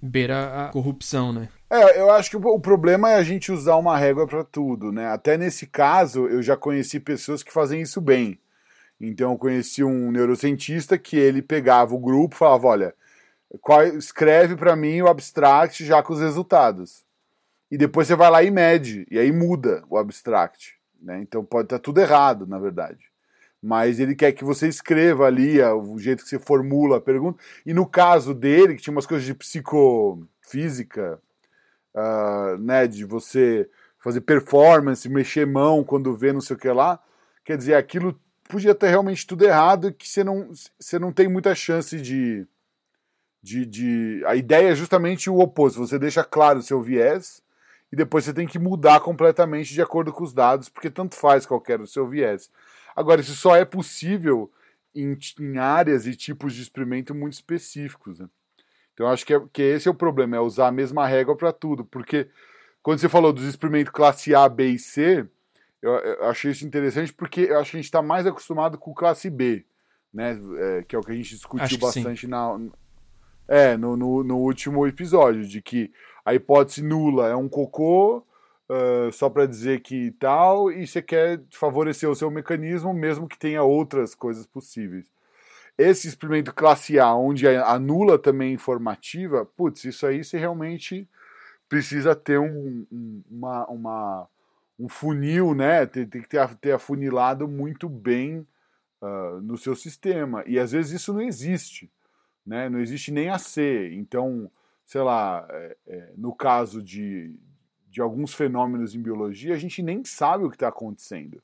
Beira 0.00 0.66
a 0.66 0.68
corrupção, 0.68 1.32
né? 1.32 1.48
É, 1.68 2.00
eu 2.00 2.10
acho 2.10 2.30
que 2.30 2.36
o 2.36 2.60
problema 2.60 3.10
é 3.10 3.16
a 3.16 3.22
gente 3.22 3.50
usar 3.50 3.76
uma 3.76 3.98
régua 3.98 4.26
para 4.26 4.44
tudo, 4.44 4.92
né? 4.92 5.08
Até 5.08 5.36
nesse 5.36 5.66
caso, 5.66 6.26
eu 6.26 6.42
já 6.42 6.56
conheci 6.56 7.00
pessoas 7.00 7.42
que 7.42 7.52
fazem 7.52 7.82
isso 7.82 8.00
bem. 8.00 8.38
Então, 9.00 9.32
eu 9.32 9.38
conheci 9.38 9.82
um 9.82 10.10
neurocientista 10.10 10.96
que 10.96 11.16
ele 11.16 11.42
pegava 11.42 11.94
o 11.94 11.98
grupo 11.98 12.34
e 12.34 12.38
falava: 12.38 12.68
olha, 12.68 12.94
qual, 13.60 13.84
escreve 13.84 14.56
para 14.56 14.76
mim 14.76 15.02
o 15.02 15.08
abstract 15.08 15.84
já 15.84 16.02
com 16.02 16.12
os 16.12 16.20
resultados. 16.20 17.04
E 17.70 17.76
depois 17.76 18.06
você 18.06 18.14
vai 18.14 18.30
lá 18.30 18.42
e 18.42 18.50
mede, 18.50 19.06
e 19.10 19.18
aí 19.18 19.32
muda 19.32 19.82
o 19.90 19.98
abstract. 19.98 20.75
Né? 21.06 21.20
Então 21.22 21.44
pode 21.44 21.66
estar 21.66 21.78
tudo 21.78 22.00
errado, 22.00 22.48
na 22.48 22.58
verdade. 22.58 22.98
Mas 23.62 24.00
ele 24.00 24.14
quer 24.14 24.32
que 24.32 24.44
você 24.44 24.66
escreva 24.66 25.24
ali 25.24 25.62
o 25.62 25.96
jeito 25.98 26.24
que 26.24 26.28
você 26.28 26.38
formula 26.38 26.96
a 26.96 27.00
pergunta. 27.00 27.42
E 27.64 27.72
no 27.72 27.86
caso 27.86 28.34
dele, 28.34 28.74
que 28.74 28.82
tinha 28.82 28.92
umas 28.92 29.06
coisas 29.06 29.24
de 29.24 29.32
psicofísica, 29.32 31.20
uh, 31.94 32.58
né, 32.58 32.88
de 32.88 33.04
você 33.04 33.70
fazer 34.00 34.20
performance, 34.22 35.08
mexer 35.08 35.46
mão 35.46 35.84
quando 35.84 36.16
vê 36.16 36.32
não 36.32 36.40
sei 36.40 36.56
o 36.56 36.58
que 36.58 36.68
lá, 36.68 37.00
quer 37.44 37.56
dizer, 37.56 37.74
aquilo 37.74 38.20
podia 38.48 38.74
ter 38.74 38.88
realmente 38.88 39.26
tudo 39.26 39.44
errado 39.44 39.92
que 39.92 40.08
você 40.08 40.24
não, 40.24 40.50
você 40.78 40.98
não 40.98 41.12
tem 41.12 41.28
muita 41.28 41.54
chance 41.54 42.00
de, 42.00 42.46
de, 43.40 43.64
de... 43.64 44.22
A 44.26 44.34
ideia 44.34 44.70
é 44.70 44.74
justamente 44.74 45.30
o 45.30 45.38
oposto, 45.38 45.86
você 45.86 46.00
deixa 46.00 46.24
claro 46.24 46.58
o 46.58 46.62
seu 46.62 46.82
viés 46.82 47.45
e 47.92 47.96
depois 47.96 48.24
você 48.24 48.32
tem 48.32 48.46
que 48.46 48.58
mudar 48.58 49.00
completamente 49.00 49.72
de 49.72 49.80
acordo 49.80 50.12
com 50.12 50.24
os 50.24 50.32
dados, 50.32 50.68
porque 50.68 50.90
tanto 50.90 51.14
faz 51.14 51.46
qualquer 51.46 51.78
do 51.78 51.86
seu 51.86 52.08
viés. 52.08 52.50
Agora, 52.94 53.20
isso 53.20 53.34
só 53.34 53.54
é 53.54 53.64
possível 53.64 54.50
em, 54.94 55.16
em 55.38 55.58
áreas 55.58 56.06
e 56.06 56.16
tipos 56.16 56.54
de 56.54 56.62
experimento 56.62 57.14
muito 57.14 57.34
específicos. 57.34 58.18
Né? 58.18 58.28
Então, 58.94 59.06
acho 59.06 59.24
que, 59.24 59.34
é, 59.34 59.42
que 59.52 59.62
esse 59.62 59.86
é 59.88 59.90
o 59.90 59.94
problema, 59.94 60.36
é 60.36 60.40
usar 60.40 60.68
a 60.68 60.72
mesma 60.72 61.06
régua 61.06 61.36
para 61.36 61.52
tudo, 61.52 61.84
porque 61.84 62.28
quando 62.82 62.98
você 62.98 63.08
falou 63.08 63.32
dos 63.32 63.44
experimentos 63.44 63.92
classe 63.92 64.34
A, 64.34 64.48
B 64.48 64.68
e 64.70 64.78
C, 64.78 65.28
eu, 65.82 65.92
eu 65.92 66.24
achei 66.24 66.50
isso 66.50 66.66
interessante 66.66 67.12
porque 67.12 67.42
eu 67.42 67.58
acho 67.58 67.70
que 67.70 67.76
a 67.76 67.80
gente 67.80 67.86
está 67.86 68.00
mais 68.00 68.26
acostumado 68.26 68.78
com 68.78 68.94
classe 68.94 69.28
B, 69.28 69.64
né? 70.12 70.38
É, 70.58 70.82
que 70.82 70.96
é 70.96 70.98
o 70.98 71.02
que 71.02 71.12
a 71.12 71.14
gente 71.14 71.34
discutiu 71.34 71.78
bastante 71.78 72.26
na, 72.26 72.58
é, 73.46 73.76
no, 73.76 73.96
no, 73.96 74.24
no, 74.24 74.38
último 74.38 74.86
episódio, 74.86 75.44
de 75.46 75.60
que 75.60 75.92
a 76.26 76.34
hipótese 76.34 76.82
nula 76.82 77.28
é 77.28 77.36
um 77.36 77.48
cocô, 77.48 78.18
uh, 78.68 79.12
só 79.12 79.30
para 79.30 79.46
dizer 79.46 79.80
que 79.80 80.10
tal, 80.18 80.72
e 80.72 80.84
você 80.84 81.00
quer 81.00 81.40
favorecer 81.52 82.10
o 82.10 82.16
seu 82.16 82.28
mecanismo, 82.32 82.92
mesmo 82.92 83.28
que 83.28 83.38
tenha 83.38 83.62
outras 83.62 84.12
coisas 84.12 84.44
possíveis. 84.44 85.06
Esse 85.78 86.08
experimento 86.08 86.52
classe 86.52 86.98
A, 86.98 87.14
onde 87.14 87.46
a 87.46 87.78
nula 87.78 88.18
também 88.18 88.50
é 88.50 88.54
informativa, 88.54 89.46
putz, 89.56 89.84
isso 89.84 90.04
aí 90.04 90.24
você 90.24 90.36
realmente 90.36 91.08
precisa 91.68 92.16
ter 92.16 92.40
um, 92.40 92.84
um, 92.90 93.22
uma, 93.30 93.66
uma, 93.66 94.28
um 94.80 94.88
funil, 94.88 95.54
né? 95.54 95.86
Tem, 95.86 96.06
tem 96.06 96.22
que 96.22 96.28
ter, 96.28 96.54
ter 96.56 96.72
afunilado 96.72 97.46
muito 97.46 97.88
bem 97.88 98.44
uh, 99.00 99.40
no 99.42 99.56
seu 99.56 99.76
sistema. 99.76 100.42
E 100.46 100.58
às 100.58 100.72
vezes 100.72 101.00
isso 101.00 101.12
não 101.12 101.20
existe. 101.20 101.88
Né? 102.44 102.68
Não 102.68 102.80
existe 102.80 103.12
nem 103.12 103.28
a 103.28 103.38
C. 103.38 103.90
Então, 103.92 104.50
sei 104.86 105.02
lá, 105.02 105.46
é, 105.50 105.76
é, 105.88 106.12
no 106.16 106.34
caso 106.34 106.80
de, 106.80 107.36
de 107.90 108.00
alguns 108.00 108.32
fenômenos 108.32 108.94
em 108.94 109.02
biologia, 109.02 109.52
a 109.52 109.58
gente 109.58 109.82
nem 109.82 110.04
sabe 110.04 110.44
o 110.44 110.48
que 110.48 110.56
está 110.56 110.68
acontecendo. 110.68 111.42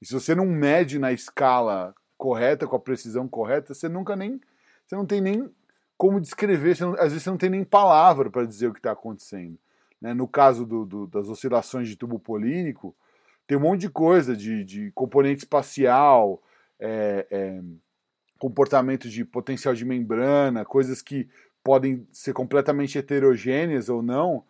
E 0.00 0.06
se 0.06 0.14
você 0.14 0.34
não 0.34 0.46
mede 0.46 0.98
na 0.98 1.12
escala 1.12 1.94
correta, 2.16 2.66
com 2.66 2.74
a 2.74 2.80
precisão 2.80 3.28
correta, 3.28 3.74
você 3.74 3.88
nunca 3.88 4.16
nem. 4.16 4.40
Você 4.86 4.96
não 4.96 5.04
tem 5.04 5.20
nem 5.20 5.50
como 5.98 6.20
descrever, 6.20 6.80
não, 6.80 6.94
às 6.94 7.10
vezes 7.12 7.24
você 7.24 7.30
não 7.30 7.36
tem 7.36 7.50
nem 7.50 7.64
palavra 7.64 8.30
para 8.30 8.46
dizer 8.46 8.68
o 8.68 8.72
que 8.72 8.78
está 8.78 8.92
acontecendo. 8.92 9.58
Né? 10.00 10.14
No 10.14 10.26
caso 10.26 10.64
do, 10.64 10.86
do, 10.86 11.06
das 11.06 11.28
oscilações 11.28 11.88
de 11.88 11.96
tubo 11.96 12.18
polínico, 12.18 12.96
tem 13.46 13.58
um 13.58 13.62
monte 13.62 13.82
de 13.82 13.90
coisa, 13.90 14.36
de, 14.36 14.64
de 14.64 14.90
componente 14.92 15.40
espacial, 15.40 16.40
é, 16.78 17.26
é, 17.30 17.60
comportamento 18.38 19.08
de 19.08 19.24
potencial 19.24 19.74
de 19.74 19.84
membrana, 19.84 20.64
coisas 20.64 21.02
que 21.02 21.28
podem 21.68 22.08
ser 22.10 22.32
completamente 22.32 22.96
heterogêneas 22.96 23.90
ou 23.90 24.00
não, 24.00 24.42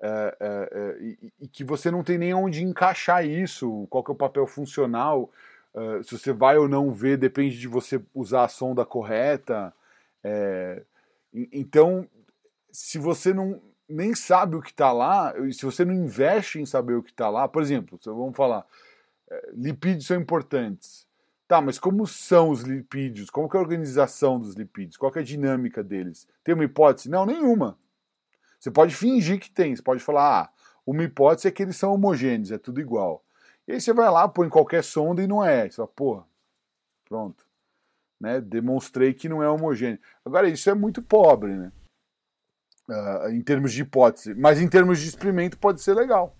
é, 0.00 0.36
é, 0.40 0.68
é, 0.72 1.02
e, 1.02 1.32
e, 1.42 1.46
que 1.46 1.62
você 1.62 1.90
não 1.90 2.02
tem 2.02 2.16
nem 2.16 2.32
onde 2.32 2.64
encaixar 2.64 3.26
isso, 3.26 3.86
qual 3.90 4.02
que 4.02 4.10
é 4.10 4.14
o 4.14 4.16
papel 4.16 4.46
funcional, 4.46 5.30
é, 5.74 6.02
se 6.02 6.16
você 6.18 6.32
vai 6.32 6.56
ou 6.56 6.66
não 6.66 6.90
ver, 6.90 7.18
depende 7.18 7.58
de 7.60 7.68
você 7.68 8.00
usar 8.14 8.44
a 8.44 8.48
sonda 8.48 8.86
correta. 8.86 9.70
É, 10.24 10.82
então, 11.52 12.08
se 12.70 12.96
você 12.96 13.34
não 13.34 13.60
nem 13.86 14.14
sabe 14.14 14.56
o 14.56 14.62
que 14.62 14.70
está 14.70 14.92
lá, 14.92 15.34
se 15.52 15.66
você 15.66 15.84
não 15.84 15.92
investe 15.92 16.58
em 16.58 16.64
saber 16.64 16.94
o 16.94 17.02
que 17.02 17.10
está 17.10 17.28
lá, 17.28 17.46
por 17.46 17.60
exemplo, 17.60 18.00
vamos 18.02 18.34
falar, 18.34 18.64
lipídios 19.52 20.06
são 20.06 20.18
importantes. 20.18 21.06
Tá, 21.52 21.60
mas 21.60 21.78
como 21.78 22.06
são 22.06 22.48
os 22.48 22.62
lipídios? 22.62 23.28
Como 23.28 23.46
é 23.46 23.58
a 23.58 23.60
organização 23.60 24.40
dos 24.40 24.54
lipídios? 24.54 24.96
Qual 24.96 25.12
é 25.14 25.18
a 25.18 25.22
dinâmica 25.22 25.84
deles? 25.84 26.26
Tem 26.42 26.54
uma 26.54 26.64
hipótese? 26.64 27.10
Não, 27.10 27.26
nenhuma. 27.26 27.78
Você 28.58 28.70
pode 28.70 28.94
fingir 28.94 29.38
que 29.38 29.50
tem, 29.50 29.76
você 29.76 29.82
pode 29.82 30.02
falar, 30.02 30.44
ah, 30.44 30.52
uma 30.86 31.04
hipótese 31.04 31.48
é 31.48 31.50
que 31.50 31.62
eles 31.62 31.76
são 31.76 31.92
homogêneos, 31.92 32.50
é 32.50 32.56
tudo 32.56 32.80
igual. 32.80 33.22
E 33.68 33.72
aí 33.72 33.82
você 33.82 33.92
vai 33.92 34.10
lá, 34.10 34.26
põe 34.26 34.48
qualquer 34.48 34.82
sonda 34.82 35.22
e 35.22 35.26
não 35.26 35.44
é. 35.44 35.68
Você 35.68 35.76
fala, 35.76 35.88
porra, 35.88 36.26
pronto. 37.04 37.44
Né? 38.18 38.40
Demonstrei 38.40 39.12
que 39.12 39.28
não 39.28 39.42
é 39.42 39.48
homogêneo. 39.50 40.00
Agora, 40.24 40.48
isso 40.48 40.70
é 40.70 40.74
muito 40.74 41.02
pobre, 41.02 41.54
né? 41.54 41.72
Uh, 42.88 43.28
em 43.28 43.42
termos 43.42 43.74
de 43.74 43.82
hipótese. 43.82 44.34
Mas 44.34 44.58
em 44.58 44.70
termos 44.70 44.98
de 45.00 45.06
experimento 45.06 45.58
pode 45.58 45.82
ser 45.82 45.92
legal. 45.92 46.34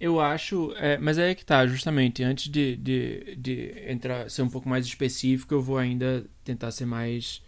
Eu 0.00 0.20
acho, 0.20 0.72
é, 0.76 0.98
mas 0.98 1.18
é 1.18 1.34
que 1.34 1.44
tá, 1.44 1.66
justamente, 1.66 2.22
antes 2.22 2.50
de, 2.50 2.76
de, 2.76 3.36
de 3.36 3.74
entrar, 3.86 4.28
ser 4.28 4.42
um 4.42 4.48
pouco 4.48 4.68
mais 4.68 4.84
específico, 4.84 5.54
eu 5.54 5.62
vou 5.62 5.78
ainda 5.78 6.26
tentar 6.42 6.72
ser 6.72 6.84
mais, 6.84 7.40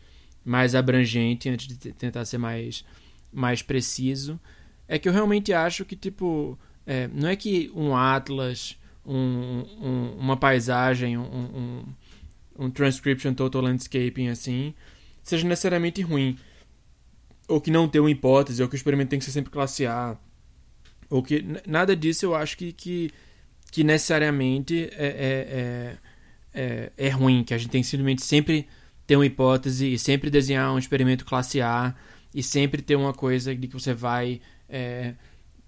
mais 0.44 0.74
abrangente, 0.74 1.48
antes 1.48 1.66
de 1.66 1.92
tentar 1.92 2.24
ser 2.24 2.38
mais, 2.38 2.84
mais 3.32 3.62
preciso. 3.62 4.38
É 4.86 4.98
que 4.98 5.08
eu 5.08 5.12
realmente 5.12 5.52
acho 5.52 5.84
que, 5.84 5.96
tipo, 5.96 6.56
é, 6.86 7.08
não 7.08 7.28
é 7.28 7.34
que 7.34 7.70
um 7.74 7.96
atlas, 7.96 8.78
um, 9.04 9.64
um, 9.80 10.16
uma 10.18 10.36
paisagem, 10.36 11.18
um, 11.18 11.84
um, 12.56 12.70
transcription 12.70 13.34
total 13.34 13.62
landscaping 13.62 14.28
assim, 14.28 14.72
seja 15.22 15.46
necessariamente 15.46 16.00
ruim. 16.00 16.38
Ou 17.48 17.60
que 17.60 17.70
não 17.70 17.88
tem 17.88 18.00
uma 18.00 18.10
hipótese, 18.10 18.62
ou 18.62 18.68
que 18.68 18.74
o 18.74 18.78
experimento 18.78 19.10
tem 19.10 19.18
que 19.18 19.24
ser 19.24 19.32
sempre 19.32 19.50
classe 19.50 19.84
A 19.84 20.16
ou 21.08 21.22
que 21.22 21.44
nada 21.66 21.94
disso 21.94 22.26
eu 22.26 22.34
acho 22.34 22.56
que, 22.56 22.72
que, 22.72 23.10
que 23.70 23.84
necessariamente 23.84 24.88
é, 24.92 25.06
é, 25.06 25.12
é, 25.50 25.96
é, 26.54 26.92
é 26.96 27.08
ruim, 27.08 27.44
que 27.44 27.54
a 27.54 27.58
gente 27.58 27.70
tem 27.70 27.82
que 27.82 27.88
simplesmente 27.88 28.24
sempre 28.24 28.66
ter 29.06 29.16
uma 29.16 29.26
hipótese 29.26 29.92
e 29.92 29.98
sempre 29.98 30.30
desenhar 30.30 30.72
um 30.72 30.78
experimento 30.78 31.24
classe 31.24 31.60
A 31.60 31.94
e 32.34 32.42
sempre 32.42 32.82
ter 32.82 32.96
uma 32.96 33.12
coisa 33.12 33.54
de 33.54 33.68
que 33.68 33.74
você 33.74 33.94
vai 33.94 34.40
é, 34.68 35.14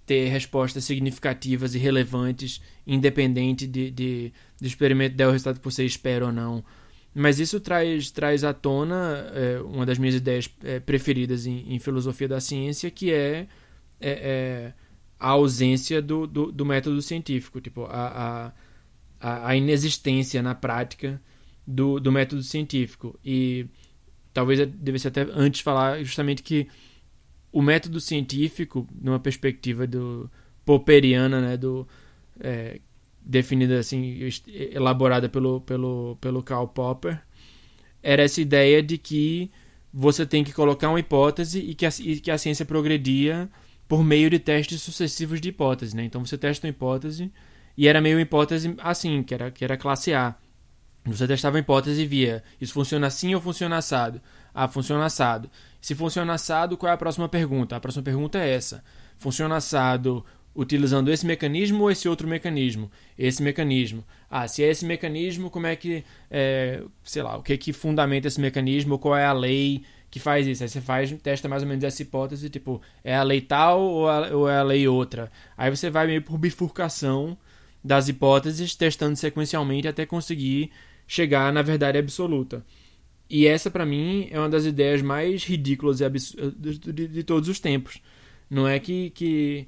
ter 0.05 0.27
respostas 0.27 0.83
significativas 0.83 1.75
e 1.75 1.77
relevantes, 1.77 2.61
independente 2.85 3.65
de, 3.65 3.91
de, 3.91 4.33
de 4.59 4.67
experimento 4.67 5.15
der 5.15 5.27
o 5.27 5.31
resultado 5.31 5.59
que 5.59 5.65
você 5.65 5.85
espera 5.85 6.25
ou 6.25 6.31
não. 6.31 6.63
Mas 7.13 7.39
isso 7.39 7.59
traz, 7.59 8.11
traz 8.11 8.43
à 8.43 8.53
tona 8.53 9.31
é, 9.33 9.59
uma 9.61 9.85
das 9.85 9.97
minhas 9.97 10.15
ideias 10.15 10.49
é, 10.63 10.79
preferidas 10.79 11.45
em, 11.45 11.73
em, 11.73 11.79
filosofia 11.79 12.27
da 12.27 12.39
ciência, 12.39 12.89
que 12.91 13.11
é, 13.11 13.47
é, 13.99 14.09
é 14.09 14.73
a 15.19 15.29
ausência 15.29 16.01
do, 16.01 16.25
do, 16.25 16.51
do 16.51 16.65
método 16.65 17.01
científico, 17.01 17.59
tipo, 17.59 17.85
a, 17.85 18.53
a, 19.19 19.47
a 19.49 19.55
inexistência 19.55 20.41
na 20.41 20.55
prática 20.55 21.21
do, 21.67 21.99
do 21.99 22.11
método 22.11 22.41
científico. 22.41 23.19
E 23.23 23.67
talvez 24.33 24.65
devesse 24.67 25.07
até 25.07 25.27
antes 25.33 25.61
falar 25.61 26.01
justamente 26.03 26.41
que 26.41 26.67
o 27.51 27.61
método 27.61 27.99
científico, 27.99 28.87
numa 29.01 29.19
perspectiva 29.19 29.85
do 29.85 30.29
popperiana, 30.63 31.41
né, 31.41 31.57
do, 31.57 31.87
é, 32.39 32.79
definida 33.19 33.79
assim, 33.79 34.19
elaborada 34.47 35.27
pelo, 35.27 35.61
pelo, 35.61 36.17
pelo 36.21 36.43
Karl 36.43 36.67
Popper, 36.67 37.21
era 38.01 38.23
essa 38.23 38.39
ideia 38.39 38.81
de 38.81 38.97
que 38.97 39.51
você 39.91 40.25
tem 40.25 40.43
que 40.43 40.53
colocar 40.53 40.89
uma 40.89 40.99
hipótese 40.99 41.59
e 41.59 41.73
que 41.75 41.85
a, 41.85 41.89
e 41.99 42.19
que 42.19 42.31
a 42.31 42.37
ciência 42.37 42.65
progredia 42.65 43.49
por 43.89 44.03
meio 44.03 44.29
de 44.29 44.37
testes 44.37 44.83
sucessivos 44.83 45.41
de 45.41 45.49
hipótese, 45.49 45.95
né? 45.95 46.03
Então 46.03 46.23
você 46.23 46.37
testa 46.37 46.67
uma 46.67 46.69
hipótese 46.69 47.33
e 47.75 47.87
era 47.87 47.99
meio 47.99 48.19
hipótese 48.19 48.75
assim, 48.77 49.23
que 49.23 49.33
era, 49.33 49.49
que 49.49 49.65
era 49.65 49.75
classe 49.75 50.13
A. 50.13 50.35
Você 51.05 51.27
testava 51.27 51.57
a 51.57 51.59
hipótese 51.59 52.03
e 52.03 52.05
via, 52.05 52.43
isso 52.61 52.71
funciona 52.71 53.07
assim 53.07 53.33
ou 53.33 53.41
funciona 53.41 53.77
assado? 53.77 54.21
Ah, 54.53 54.67
funciona 54.67 55.05
assado. 55.05 55.49
Se 55.81 55.95
funciona 55.95 56.33
assado, 56.33 56.77
qual 56.77 56.91
é 56.91 56.93
a 56.93 56.97
próxima 56.97 57.27
pergunta? 57.27 57.75
A 57.75 57.79
próxima 57.79 58.03
pergunta 58.03 58.37
é 58.37 58.53
essa. 58.53 58.83
Funciona 59.17 59.55
assado 59.55 60.23
utilizando 60.53 61.09
esse 61.09 61.25
mecanismo 61.25 61.83
ou 61.83 61.91
esse 61.91 62.07
outro 62.07 62.27
mecanismo? 62.27 62.91
Esse 63.17 63.41
mecanismo. 63.41 64.05
Ah, 64.29 64.47
se 64.47 64.63
é 64.63 64.69
esse 64.69 64.85
mecanismo, 64.85 65.49
como 65.49 65.65
é 65.65 65.75
que, 65.75 66.03
é, 66.29 66.83
sei 67.03 67.23
lá, 67.23 67.37
o 67.37 67.41
que 67.41 67.57
que 67.57 67.73
fundamenta 67.73 68.27
esse 68.27 68.39
mecanismo? 68.39 68.99
Qual 68.99 69.15
é 69.15 69.25
a 69.25 69.33
lei 69.33 69.83
que 70.09 70.19
faz 70.19 70.47
isso? 70.47 70.63
Aí 70.63 70.69
você 70.69 70.81
faz, 70.81 71.11
testa 71.21 71.47
mais 71.47 71.63
ou 71.63 71.69
menos 71.69 71.83
essa 71.83 72.01
hipótese, 72.01 72.49
tipo, 72.49 72.81
é 73.03 73.15
a 73.15 73.23
lei 73.23 73.41
tal 73.41 73.81
ou, 73.81 74.09
a, 74.09 74.27
ou 74.29 74.49
é 74.49 74.57
a 74.57 74.63
lei 74.63 74.87
outra? 74.87 75.31
Aí 75.57 75.69
você 75.69 75.89
vai 75.89 76.07
meio 76.07 76.21
por 76.21 76.37
bifurcação 76.37 77.37
das 77.83 78.07
hipóteses, 78.07 78.75
testando 78.75 79.15
sequencialmente 79.15 79.87
até 79.87 80.05
conseguir 80.05 80.71
chegar 81.07 81.51
na 81.53 81.61
verdade 81.61 81.97
absoluta. 81.97 82.65
E 83.29 83.45
essa, 83.47 83.69
para 83.69 83.85
mim, 83.85 84.27
é 84.31 84.39
uma 84.39 84.49
das 84.49 84.65
ideias 84.65 85.01
mais 85.01 85.43
ridículas 85.43 86.01
e 86.01 86.09
de, 86.09 86.77
de, 86.79 87.07
de 87.07 87.23
todos 87.23 87.47
os 87.47 87.59
tempos. 87.59 88.01
Não 88.49 88.67
é 88.67 88.79
que, 88.79 89.11
que 89.11 89.67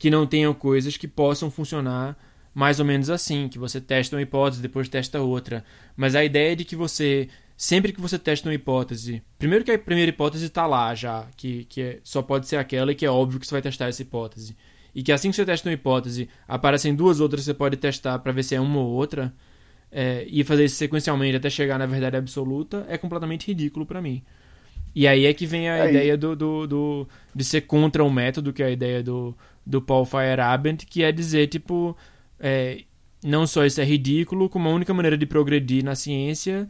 que 0.00 0.10
não 0.10 0.26
tenham 0.26 0.54
coisas 0.54 0.96
que 0.96 1.06
possam 1.06 1.50
funcionar 1.50 2.16
mais 2.54 2.80
ou 2.80 2.86
menos 2.86 3.10
assim, 3.10 3.48
que 3.48 3.58
você 3.58 3.78
testa 3.82 4.16
uma 4.16 4.22
hipótese, 4.22 4.62
depois 4.62 4.88
testa 4.88 5.20
outra. 5.20 5.62
Mas 5.94 6.14
a 6.14 6.24
ideia 6.24 6.56
de 6.56 6.64
que 6.64 6.74
você, 6.74 7.28
sempre 7.60 7.92
que 7.92 8.00
você 8.00 8.18
testa 8.18 8.48
uma 8.48 8.54
hipótese, 8.54 9.22
primeiro 9.38 9.62
que 9.62 9.70
a 9.70 9.78
primeira 9.78 10.08
hipótese 10.08 10.46
está 10.46 10.66
lá 10.66 10.94
já, 10.94 11.26
que, 11.36 11.66
que 11.66 11.82
é, 11.82 11.98
só 12.02 12.22
pode 12.22 12.48
ser 12.48 12.56
aquela 12.56 12.90
e 12.90 12.94
que 12.94 13.04
é 13.04 13.10
óbvio 13.10 13.38
que 13.38 13.46
você 13.46 13.52
vai 13.52 13.60
testar 13.60 13.88
essa 13.88 14.00
hipótese. 14.00 14.56
E 14.94 15.02
que 15.02 15.12
assim 15.12 15.28
que 15.28 15.36
você 15.36 15.44
testa 15.44 15.68
uma 15.68 15.74
hipótese, 15.74 16.26
aparecem 16.48 16.94
duas 16.94 17.20
outras 17.20 17.42
que 17.42 17.44
você 17.44 17.52
pode 17.52 17.76
testar 17.76 18.18
para 18.20 18.32
ver 18.32 18.44
se 18.44 18.54
é 18.54 18.60
uma 18.60 18.78
ou 18.78 18.88
outra, 18.88 19.34
é, 19.92 20.24
e 20.26 20.42
fazer 20.42 20.64
isso 20.64 20.76
sequencialmente 20.76 21.36
até 21.36 21.50
chegar 21.50 21.78
na 21.78 21.84
verdade 21.84 22.16
absoluta, 22.16 22.86
é 22.88 22.96
completamente 22.96 23.48
ridículo 23.48 23.84
para 23.84 24.00
mim. 24.00 24.22
E 24.94 25.06
aí 25.06 25.26
é 25.26 25.34
que 25.34 25.44
vem 25.44 25.68
a 25.68 25.84
é 25.84 25.90
ideia 25.90 26.16
do, 26.16 26.34
do, 26.34 26.66
do, 26.66 27.08
de 27.34 27.44
ser 27.44 27.60
contra 27.60 28.02
o 28.02 28.10
método, 28.10 28.54
que 28.54 28.62
é 28.62 28.66
a 28.66 28.70
ideia 28.70 29.02
do, 29.02 29.36
do 29.66 29.82
Paul 29.82 30.06
Feyerabend, 30.06 30.86
que 30.86 31.02
é 31.02 31.12
dizer, 31.12 31.46
tipo, 31.48 31.94
é, 32.38 32.84
não 33.22 33.46
só 33.46 33.66
isso 33.66 33.82
é 33.82 33.84
ridículo, 33.84 34.48
como 34.48 34.66
a 34.66 34.72
única 34.72 34.94
maneira 34.94 35.18
de 35.18 35.26
progredir 35.26 35.84
na 35.84 35.94
ciência 35.94 36.66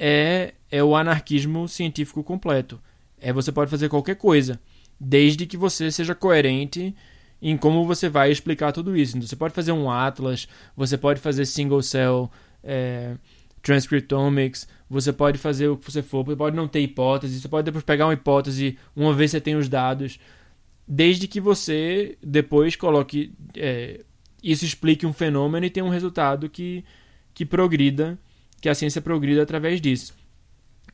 é, 0.00 0.54
é 0.70 0.82
o 0.82 0.96
anarquismo 0.96 1.68
científico 1.68 2.24
completo. 2.24 2.80
É 3.20 3.34
você 3.34 3.52
pode 3.52 3.70
fazer 3.70 3.90
qualquer 3.90 4.16
coisa, 4.16 4.58
desde 4.98 5.44
que 5.44 5.58
você 5.58 5.92
seja 5.92 6.14
coerente 6.14 6.94
em 7.42 7.54
como 7.56 7.86
você 7.86 8.08
vai 8.08 8.32
explicar 8.32 8.72
tudo 8.72 8.96
isso. 8.96 9.16
Então, 9.16 9.28
você 9.28 9.36
pode 9.36 9.52
fazer 9.52 9.72
um 9.72 9.90
atlas, 9.90 10.48
você 10.74 10.96
pode 10.96 11.20
fazer 11.20 11.44
single 11.44 11.82
cell 11.82 12.30
é, 12.64 13.14
transcriptomics, 13.62 14.66
você 14.88 15.12
pode 15.12 15.36
fazer 15.36 15.68
o 15.68 15.76
que 15.76 15.90
você 15.90 16.02
for, 16.02 16.24
você 16.24 16.36
pode 16.36 16.56
não 16.56 16.66
ter 16.66 16.80
hipótese, 16.80 17.38
você 17.38 17.48
pode 17.48 17.66
depois 17.66 17.84
pegar 17.84 18.06
uma 18.06 18.14
hipótese, 18.14 18.78
uma 18.96 19.12
vez 19.12 19.30
você 19.30 19.40
tem 19.40 19.54
os 19.54 19.68
dados, 19.68 20.18
desde 20.88 21.28
que 21.28 21.40
você 21.40 22.16
depois 22.22 22.74
coloque 22.74 23.34
é, 23.54 24.00
isso 24.42 24.64
explique 24.64 25.06
um 25.06 25.12
fenômeno 25.12 25.66
e 25.66 25.70
tenha 25.70 25.84
um 25.84 25.90
resultado 25.90 26.48
que, 26.48 26.84
que 27.34 27.44
progrida, 27.44 28.18
que 28.60 28.68
a 28.68 28.74
ciência 28.74 29.00
progrida 29.00 29.42
através 29.42 29.80
disso. 29.80 30.14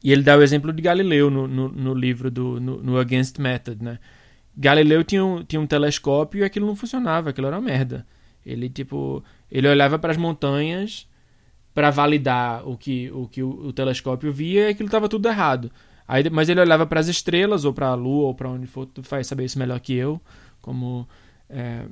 E 0.02 0.12
ele 0.12 0.22
dá 0.22 0.36
o 0.36 0.42
exemplo 0.42 0.72
de 0.72 0.82
Galileu 0.82 1.30
no, 1.30 1.48
no, 1.48 1.68
no 1.68 1.94
livro 1.94 2.30
do 2.30 2.60
no, 2.60 2.82
no, 2.82 2.98
Against 2.98 3.38
Method, 3.38 3.82
né? 3.82 3.98
Galileu 4.56 5.02
tinha 5.04 5.24
um, 5.24 5.42
tinha 5.42 5.60
um 5.60 5.66
telescópio 5.66 6.40
e 6.40 6.44
aquilo 6.44 6.66
não 6.66 6.76
funcionava, 6.76 7.30
aquilo 7.30 7.46
era 7.46 7.56
uma 7.56 7.62
merda. 7.62 8.06
Ele 8.44 8.68
tipo, 8.68 9.24
ele 9.50 9.68
olhava 9.68 9.98
para 9.98 10.12
as 10.12 10.16
montanhas 10.16 11.08
para 11.74 11.90
validar 11.90 12.66
o 12.66 12.76
que 12.76 13.10
o 13.10 13.26
que 13.28 13.42
o, 13.42 13.50
o 13.66 13.72
telescópio 13.72 14.32
via 14.32 14.68
e 14.68 14.70
aquilo 14.70 14.86
estava 14.86 15.08
tudo 15.08 15.28
errado. 15.28 15.70
Aí, 16.08 16.28
mas 16.30 16.48
ele 16.48 16.60
olhava 16.60 16.86
para 16.86 17.00
as 17.00 17.08
estrelas, 17.08 17.64
ou 17.64 17.72
para 17.72 17.88
a 17.88 17.94
lua, 17.94 18.26
ou 18.28 18.34
para 18.34 18.48
onde 18.48 18.66
for, 18.66 18.86
tu 18.86 19.02
faz 19.02 19.26
saber 19.26 19.44
isso 19.44 19.58
melhor 19.58 19.80
que 19.80 19.92
eu, 19.92 20.20
como 20.60 21.08
é, 21.50 21.86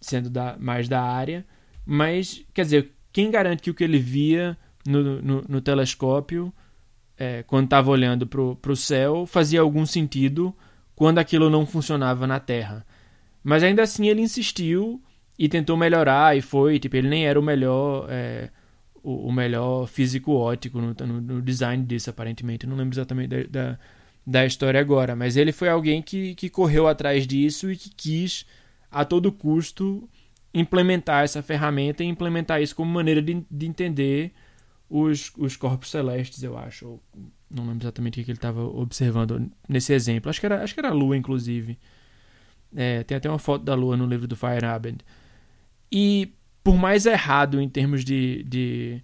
sendo 0.00 0.30
da, 0.30 0.56
mais 0.58 0.88
da 0.88 1.02
área. 1.02 1.44
Mas, 1.84 2.44
quer 2.54 2.62
dizer, 2.62 2.92
quem 3.12 3.30
garante 3.30 3.62
que 3.62 3.70
o 3.70 3.74
que 3.74 3.84
ele 3.84 3.98
via 3.98 4.56
no, 4.88 5.22
no, 5.22 5.44
no 5.48 5.60
telescópio, 5.60 6.52
é, 7.16 7.42
quando 7.42 7.64
estava 7.64 7.90
olhando 7.90 8.26
para 8.26 8.72
o 8.72 8.76
céu, 8.76 9.26
fazia 9.26 9.60
algum 9.60 9.84
sentido 9.84 10.54
quando 10.94 11.18
aquilo 11.18 11.50
não 11.50 11.66
funcionava 11.66 12.26
na 12.26 12.40
Terra? 12.40 12.86
Mas 13.42 13.62
ainda 13.62 13.82
assim 13.82 14.08
ele 14.08 14.20
insistiu 14.20 15.02
e 15.38 15.48
tentou 15.48 15.76
melhorar, 15.76 16.36
e 16.36 16.40
foi, 16.40 16.78
tipo, 16.78 16.96
ele 16.96 17.08
nem 17.08 17.26
era 17.26 17.38
o 17.38 17.42
melhor. 17.42 18.06
É, 18.10 18.50
o, 19.02 19.28
o 19.28 19.32
melhor 19.32 19.86
físico 19.86 20.32
ótico 20.32 20.80
no, 20.80 20.94
no, 21.06 21.20
no, 21.20 21.42
design 21.42 21.84
disso, 21.84 22.10
aparentemente. 22.10 22.66
não 22.66 22.76
lembro 22.76 22.94
exatamente 22.94 23.28
da, 23.28 23.42
da, 23.48 23.78
da, 24.26 24.46
história 24.46 24.80
agora, 24.80 25.14
mas 25.14 25.36
ele 25.36 25.52
foi 25.52 25.68
alguém 25.68 26.02
que, 26.02 26.34
que 26.34 26.50
correu 26.50 26.88
atrás 26.88 27.26
disso 27.26 27.70
e 27.70 27.76
que 27.76 27.90
quis, 27.90 28.44
a 28.90 29.04
todo 29.04 29.32
custo, 29.32 30.08
implementar 30.52 31.24
essa 31.24 31.42
ferramenta 31.42 32.02
e 32.02 32.06
implementar 32.06 32.60
isso 32.60 32.74
como 32.74 32.92
maneira 32.92 33.22
de, 33.22 33.44
de 33.50 33.66
entender 33.66 34.32
os, 34.88 35.32
os 35.36 35.56
corpos 35.56 35.90
celestes, 35.90 36.42
eu 36.42 36.56
acho. 36.56 36.86
Ou, 36.86 37.02
não 37.50 37.66
lembro 37.66 37.84
exatamente 37.84 38.20
o 38.20 38.24
que 38.24 38.30
ele 38.30 38.38
estava 38.38 38.62
observando 38.62 39.50
nesse 39.68 39.92
exemplo. 39.92 40.28
Acho 40.28 40.40
que 40.40 40.46
era, 40.46 40.62
acho 40.62 40.74
que 40.74 40.80
era 40.80 40.90
a 40.90 40.94
Lua, 40.94 41.16
inclusive. 41.16 41.78
É, 42.74 43.02
tem 43.02 43.16
até 43.16 43.28
uma 43.28 43.38
foto 43.38 43.64
da 43.64 43.74
Lua 43.74 43.96
no 43.96 44.06
livro 44.06 44.26
do 44.26 44.36
Feyerabend. 44.36 44.98
E 45.90 46.32
por 46.62 46.76
mais 46.76 47.06
errado 47.06 47.60
em 47.60 47.68
termos 47.68 48.04
de, 48.04 48.42
de, 48.42 49.02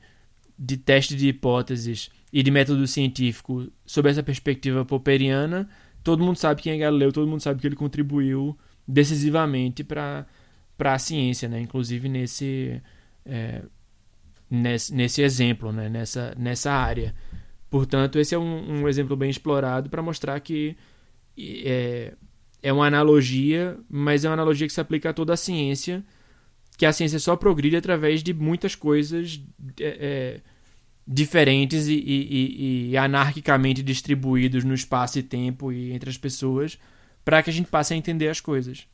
de 0.58 0.76
teste 0.76 1.16
de 1.16 1.28
hipóteses 1.28 2.10
e 2.30 2.42
de 2.42 2.50
método 2.50 2.86
científico 2.86 3.70
sob 3.86 4.10
essa 4.10 4.22
perspectiva 4.22 4.84
popperiana, 4.84 5.68
todo 6.02 6.22
mundo 6.22 6.36
sabe 6.36 6.60
quem 6.60 6.74
é 6.74 6.78
Galileu, 6.78 7.10
todo 7.10 7.26
mundo 7.26 7.40
sabe 7.40 7.60
que 7.60 7.66
ele 7.66 7.76
contribuiu 7.76 8.58
decisivamente 8.86 9.82
para 9.82 10.26
a 10.78 10.98
ciência, 10.98 11.48
né? 11.48 11.60
inclusive 11.60 12.06
nesse, 12.06 12.82
é, 13.24 13.62
nesse, 14.50 14.94
nesse 14.94 15.22
exemplo, 15.22 15.72
né? 15.72 15.88
nessa, 15.88 16.35
nessa 16.38 16.72
área. 16.72 17.14
Portanto, 17.70 18.18
esse 18.18 18.35
é 18.35 18.38
um, 18.38 18.83
um 18.83 18.88
exemplo 18.88 19.16
bem 19.16 19.30
explorado 19.30 19.90
para 19.90 20.02
mostrar 20.02 20.38
que 20.40 20.76
é, 21.38 22.14
é 22.62 22.72
uma 22.72 22.87
analogia, 22.87 23.76
mas 23.88 24.24
é 24.24 24.28
uma 24.28 24.35
analogia 24.35 24.66
que 24.66 24.72
se 24.72 24.80
aplica 24.80 25.11
a 25.11 25.12
toda 25.12 25.33
a 25.33 25.37
ciência 25.37 26.04
que 26.76 26.87
a 26.87 26.92
ciência 26.92 27.18
só 27.18 27.37
progride 27.37 27.76
através 27.76 28.22
de 28.22 28.35
muitas 28.35 28.74
coisas 28.74 29.40
é, 29.80 29.87
é, 29.87 30.40
diferentes 31.07 31.87
e, 31.87 31.94
e, 31.94 32.90
e, 32.90 32.96
anarquicamente 32.96 33.83
distribuídos 33.83 34.64
no 34.64 34.74
espaço 34.74 35.18
e 35.18 35.22
tempo 35.22 35.72
e 35.72 35.92
entre 35.92 36.11
as 36.11 36.18
pessoas 36.18 36.78
para 37.24 37.42
que 37.42 37.50
a 37.50 37.52
gente 37.52 37.70
passe 37.70 37.94
a 37.94 37.96
entender 37.96 38.28
as 38.28 38.40
coisas. 38.40 38.87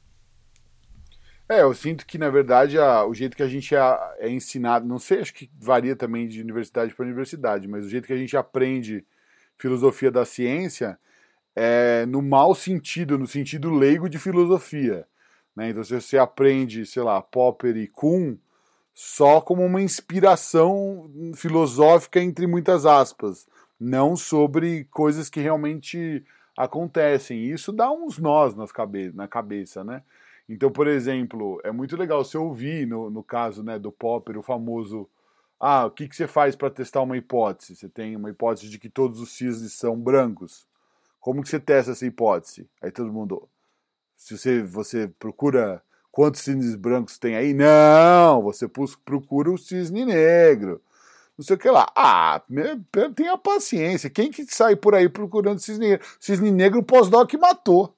É, 1.51 1.63
eu 1.63 1.75
sinto 1.75 2.07
que, 2.07 2.17
na 2.17 2.31
verdade, 2.31 2.79
a, 2.79 3.05
o 3.05 3.13
jeito 3.13 3.37
que 3.37 3.43
a 3.43 3.49
gente 3.49 3.75
é, 3.75 4.31
ensinado, 4.31 4.87
não 4.87 5.01
sei, 5.01 5.19
acho 5.19 5.35
que 5.35 5.51
varia 5.59 5.97
também 5.97 6.29
de 6.29 6.41
universidade 6.41 6.95
para 6.95 7.05
universidade, 7.05 7.67
mas 7.67 7.85
o 7.85 7.89
jeito 7.89 8.07
que 8.07 8.13
a 8.13 8.17
gente 8.17 8.37
aprende 8.37 9.05
filosofia 9.57 10.13
da 10.13 10.25
ciência 10.25 10.97
é 11.57 12.07
no 12.07 12.23
mau 12.23 12.55
sentido, 12.55 13.19
no 13.19 13.27
sentido 13.27 13.69
leigo 13.69 14.09
de 14.09 14.17
filosofia. 14.17 15.09
Né? 15.57 15.71
Então, 15.71 15.83
se 15.83 15.93
você 15.93 16.19
aprende, 16.19 16.87
sei 16.87 17.03
lá, 17.03 17.21
Popper 17.21 17.77
e 17.77 17.89
Kuhn 17.89 18.37
só 18.95 19.41
como 19.41 19.65
uma 19.65 19.83
inspiração 19.83 21.11
filosófica, 21.35 22.21
entre 22.21 22.47
muitas 22.47 22.87
aspas, 22.87 23.49
não 23.79 24.15
sobre 24.15 24.85
coisas 24.85 25.29
que 25.29 25.41
realmente 25.41 26.25
acontecem. 26.57 27.51
Isso 27.51 27.73
dá 27.73 27.91
uns 27.91 28.19
nós 28.19 28.55
nas 28.55 28.71
cabe 28.71 29.11
na 29.13 29.27
cabeça, 29.27 29.83
né? 29.83 30.05
Então, 30.51 30.71
por 30.71 30.87
exemplo, 30.89 31.61
é 31.65 31.71
muito 31.71 31.97
legal 31.97 32.25
você 32.25 32.37
ouvir, 32.37 32.87
no, 32.87 33.09
no 33.09 33.23
caso 33.23 33.63
né, 33.63 33.79
do 33.79 33.93
Popper, 33.93 34.37
o 34.37 34.43
famoso 34.43 35.09
ah, 35.61 35.85
o 35.85 35.91
que, 35.91 36.09
que 36.09 36.17
você 36.17 36.27
faz 36.27 36.57
para 36.57 36.71
testar 36.71 37.03
uma 37.03 37.19
hipótese? 37.19 37.77
Você 37.77 37.87
tem 37.87 38.17
uma 38.17 38.31
hipótese 38.31 38.71
de 38.71 38.79
que 38.79 38.89
todos 38.89 39.21
os 39.21 39.31
cisnes 39.37 39.75
são 39.75 39.95
brancos. 39.95 40.67
Como 41.21 41.43
que 41.43 41.51
você 41.51 41.61
testa 41.61 41.93
essa 41.93 42.07
hipótese? 42.07 42.67
Aí 42.81 42.91
todo 42.91 43.13
mundo, 43.13 43.47
se 44.17 44.39
você, 44.39 44.63
você 44.63 45.07
procura 45.19 45.83
quantos 46.11 46.41
cisnes 46.41 46.75
brancos 46.75 47.19
tem 47.19 47.37
aí, 47.37 47.53
não, 47.53 48.41
você 48.43 48.67
procura 49.05 49.51
o 49.51 49.59
cisne 49.59 50.07
negro. 50.07 50.81
Não 51.37 51.45
sei 51.45 51.57
o 51.57 51.59
que 51.59 51.71
lá. 51.71 51.87
Ah, 51.95 52.43
tenha 53.15 53.37
paciência. 53.37 54.09
Quem 54.09 54.31
que 54.31 54.47
sai 54.47 54.77
por 54.77 54.95
aí 54.95 55.11
procurando 55.11 55.59
cisne 55.59 55.91
negro? 55.91 56.07
Cisne 56.19 56.51
negro 56.51 56.81
o 56.81 56.85
pós-doc 56.85 57.33
matou. 57.35 57.95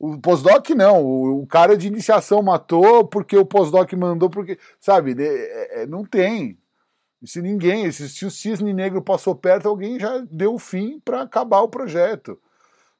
O 0.00 0.18
pós-doc 0.18 0.70
não, 0.70 1.04
o, 1.04 1.42
o, 1.42 1.46
cara 1.46 1.76
de 1.76 1.86
iniciação 1.86 2.40
matou 2.40 3.06
porque 3.06 3.36
o 3.36 3.44
pós-doc 3.44 3.92
mandou, 3.92 4.30
porque, 4.30 4.58
sabe, 4.80 5.14
é, 5.22 5.82
é, 5.82 5.86
não 5.86 6.06
tem. 6.06 6.58
Se 7.22 7.42
ninguém, 7.42 7.92
se, 7.92 8.08
se 8.08 8.24
o 8.24 8.30
cisne 8.30 8.72
negro 8.72 9.02
passou 9.02 9.34
perto, 9.34 9.68
alguém 9.68 10.00
já 10.00 10.24
deu 10.30 10.54
o 10.54 10.58
fim 10.58 10.98
para 11.04 11.20
acabar 11.20 11.60
o 11.60 11.68
projeto. 11.68 12.40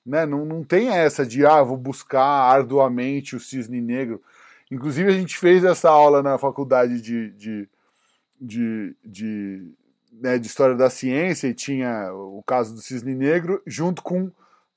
Né? 0.05 0.27
Não, 0.27 0.45
não 0.45 0.63
tem 0.63 0.91
essa 0.91 1.25
de, 1.25 1.47
ah, 1.47 1.63
vou 1.63 1.79
buscar 1.79 2.23
arduamente 2.23 3.35
o 3.35 3.41
cisne 3.41 3.81
negro. 3.81 4.23
Inclusive, 4.71 5.09
a 5.09 5.17
gente 5.17 5.39
fez 5.39 5.65
essa 5.65 5.89
aula 5.89 6.23
na 6.23 6.37
faculdade 6.37 7.01
de, 7.01 7.31
de, 7.31 7.69
de, 8.39 8.97
de, 9.03 9.73
né, 10.13 10.39
de 10.39 10.47
História 10.47 10.77
da 10.77 10.91
Ciência 10.91 11.49
e 11.49 11.55
tinha 11.55 12.13
o 12.13 12.43
caso 12.47 12.75
do 12.75 12.83
cisne 12.83 13.15
negro, 13.15 13.63
junto 13.67 14.03
com 14.03 14.31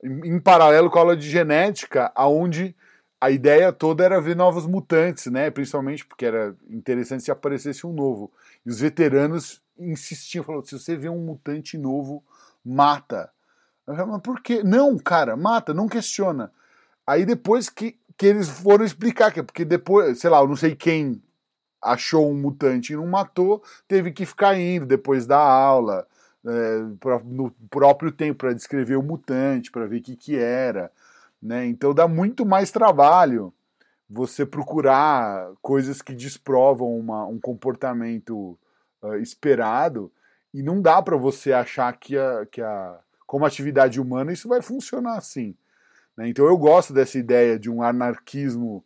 em 0.04 0.40
paralelo 0.40 0.90
com 0.90 0.98
a 0.98 1.02
aula 1.02 1.18
de 1.18 1.30
genética, 1.30 2.12
aonde 2.14 2.76
a 3.20 3.32
ideia 3.32 3.72
toda 3.72 4.04
era 4.04 4.20
ver 4.20 4.36
novos 4.36 4.68
mutantes, 4.68 5.28
né? 5.28 5.50
Principalmente 5.50 6.06
porque 6.06 6.26
era 6.26 6.56
interessante 6.70 7.24
se 7.24 7.32
aparecesse 7.32 7.88
um 7.88 7.94
novo. 7.94 8.30
E 8.66 8.70
os 8.70 8.82
veteranos 8.82 9.62
insistiam, 9.80 10.44
falaram: 10.44 10.66
se 10.66 10.78
você 10.78 10.98
vê 10.98 11.08
um 11.08 11.26
mutante 11.26 11.78
novo, 11.78 12.22
mata. 12.66 13.32
Eu 13.88 13.96
falei, 13.96 14.12
mas 14.12 14.22
por 14.22 14.42
quê? 14.42 14.62
Não, 14.62 14.98
cara, 14.98 15.38
mata, 15.38 15.74
não 15.74 15.88
questiona. 15.88 16.52
Aí 17.08 17.26
depois 17.26 17.70
que, 17.70 17.98
que 18.18 18.26
eles 18.26 18.50
foram 18.50 18.84
explicar, 18.84 19.32
que 19.32 19.40
é 19.40 19.44
porque 19.44 19.64
depois, 19.66 20.20
sei 20.20 20.30
lá, 20.30 20.40
eu 20.40 20.48
não 20.48 20.56
sei 20.56 20.76
quem 20.76 21.22
achou 21.82 22.30
um 22.30 22.36
mutante 22.36 22.94
e 22.94 22.96
não 22.96 23.08
matou, 23.08 23.62
teve 23.88 24.12
que 24.12 24.26
ficar 24.26 24.58
indo 24.58 24.86
depois 24.86 25.26
da 25.26 25.38
aula 25.40 26.08
é, 26.46 26.80
no 27.26 27.52
próprio 27.70 28.12
tempo 28.12 28.40
para 28.40 28.54
descrever 28.54 28.96
o 28.96 29.04
mutante, 29.04 29.72
para 29.72 29.86
ver 29.86 30.00
o 30.00 30.02
que, 30.02 30.16
que 30.16 30.36
era. 30.38 30.92
Né? 31.42 31.66
Então 31.66 31.94
dá 31.94 32.08
muito 32.08 32.46
mais 32.46 32.72
trabalho 32.72 33.54
você 34.10 34.46
procurar 34.46 35.52
coisas 35.62 36.02
que 36.02 36.14
desprovam 36.14 36.98
uma, 36.98 37.26
um 37.26 37.40
comportamento 37.40 38.58
uh, 39.02 39.16
esperado 39.16 40.12
e 40.54 40.62
não 40.62 40.82
dá 40.82 41.02
para 41.02 41.18
você 41.18 41.52
achar 41.52 41.92
que, 41.98 42.18
a, 42.18 42.46
que 42.46 42.62
a, 42.62 43.00
como 43.26 43.46
atividade 43.46 44.00
humana 44.00 44.32
isso 44.32 44.48
vai 44.48 44.62
funcionar 44.62 45.18
assim. 45.18 45.56
Né? 46.16 46.30
Então 46.30 46.46
eu 46.46 46.58
gosto 46.58 46.94
dessa 46.94 47.18
ideia 47.18 47.58
de 47.58 47.70
um 47.70 47.82
anarquismo 47.82 48.84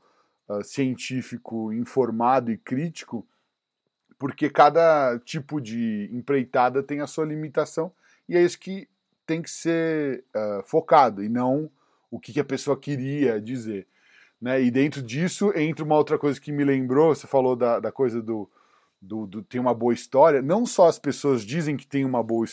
uh, 0.48 0.64
científico 0.64 1.74
informado 1.74 2.52
e 2.52 2.58
crítico 2.58 3.28
porque 4.18 4.50
cada 4.50 5.20
tipo 5.20 5.62
de 5.62 6.10
empreitada 6.12 6.82
tem 6.82 7.02
a 7.02 7.08
sua 7.08 7.26
limitação 7.26 7.92
e 8.28 8.36
é 8.36 8.42
isso 8.42 8.60
que 8.60 8.88
tem 9.26 9.42
que 9.42 9.50
ser 9.50 10.24
uh, 10.36 10.64
focado 10.64 11.24
e 11.24 11.30
não 11.30 11.70
o 12.10 12.20
que, 12.20 12.32
que, 12.32 12.40
a 12.40 12.46
pessoa 12.46 12.80
queria 12.80 13.42
dizer. 13.42 13.86
Né? 14.42 14.62
E 14.62 14.72
dentro 14.72 15.02
disso 15.02 15.52
entra 15.56 15.84
uma 15.84 15.98
outra 15.98 16.18
coisa 16.18 16.40
que 16.40 16.52
me 16.52 16.64
lembrou, 16.64 17.14
você 17.14 17.28
falou 17.28 17.56
da, 17.56 17.80
da 17.80 17.92
coisa 17.92 18.22
do, 18.22 18.50
do, 19.02 19.28
do, 19.28 19.44
tem 19.44 19.60
uma 19.60 19.74
boa 19.74 19.94
história, 19.94 20.42
não 20.42 20.66
só 20.66 20.88
as 20.88 20.98
pessoas 20.98 21.44
dizem 21.44 21.76
que 21.76 21.86
tem 21.86 22.06
uma 22.06 22.24
boa, 22.24 22.46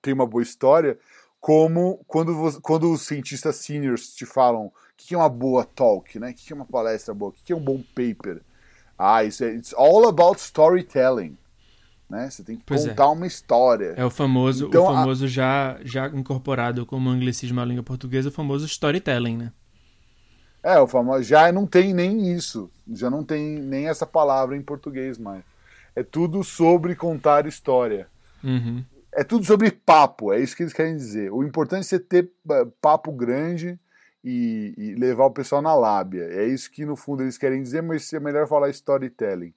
tem 0.00 0.14
uma 0.14 0.26
boa 0.26 0.42
história, 0.42 0.98
como 1.38 2.02
quando, 2.06 2.60
quando 2.62 2.92
os 2.92 3.02
cientistas 3.02 3.56
seniors 3.56 4.14
te 4.14 4.24
falam 4.24 4.66
o 4.66 4.72
que 4.96 5.14
é 5.14 5.18
uma 5.18 5.28
boa 5.28 5.64
talk, 5.64 6.18
né? 6.18 6.30
o 6.30 6.34
que 6.34 6.52
é 6.52 6.56
uma 6.56 6.66
palestra 6.66 7.14
boa, 7.14 7.30
o 7.30 7.32
que 7.34 7.52
é 7.52 7.56
um 7.56 7.60
bom 7.60 7.82
paper. 7.94 8.42
Ah, 9.02 9.24
isso 9.24 9.42
é 9.42 9.54
it's 9.54 9.72
all 9.72 10.06
about 10.06 10.38
storytelling. 10.38 11.34
Né? 12.08 12.28
Você 12.28 12.44
tem 12.44 12.56
que 12.56 12.64
pois 12.66 12.84
é. 12.84 12.90
contar 12.90 13.04
é. 13.04 13.06
uma 13.06 13.26
história. 13.26 13.94
É 13.96 14.04
o 14.04 14.10
famoso, 14.10 14.66
então, 14.66 14.82
o 14.82 14.86
famoso 14.86 15.24
a... 15.24 15.28
já, 15.28 15.78
já 15.82 16.08
incorporado 16.08 16.84
como 16.84 17.08
anglicismo 17.08 17.58
à 17.60 17.64
língua 17.64 17.82
portuguesa, 17.82 18.28
o 18.28 18.32
famoso 18.32 18.66
storytelling, 18.66 19.38
né? 19.38 19.52
É, 20.62 20.78
o 20.78 20.86
famoso 20.86 21.22
já 21.22 21.50
não 21.50 21.66
tem 21.66 21.94
nem 21.94 22.30
isso, 22.30 22.70
já 22.92 23.08
não 23.08 23.24
tem 23.24 23.58
nem 23.58 23.88
essa 23.88 24.04
palavra 24.04 24.54
em 24.54 24.60
português 24.60 25.16
mais. 25.16 25.42
É 25.96 26.02
tudo 26.02 26.44
sobre 26.44 26.94
contar 26.94 27.46
história. 27.46 28.06
Uhum. 28.44 28.84
É 29.12 29.24
tudo 29.24 29.46
sobre 29.46 29.70
papo, 29.70 30.30
é 30.30 30.40
isso 30.40 30.54
que 30.54 30.62
eles 30.62 30.74
querem 30.74 30.94
dizer. 30.94 31.32
O 31.32 31.42
importante 31.42 31.80
é 31.80 31.84
você 31.84 31.98
ter 31.98 32.30
eh, 32.50 32.66
papo 32.82 33.10
grande 33.12 33.78
e, 34.22 34.74
e, 34.76 34.94
levar 34.94 35.26
o 35.26 35.30
pessoal 35.30 35.62
na 35.62 35.74
lábia. 35.74 36.24
É 36.30 36.46
isso 36.46 36.70
que 36.70 36.84
no 36.84 36.96
fundo 36.96 37.22
eles 37.22 37.38
querem 37.38 37.62
dizer, 37.62 37.82
mas 37.82 38.12
é 38.12 38.20
melhor 38.20 38.46
falar 38.46 38.70
storytelling. 38.70 39.54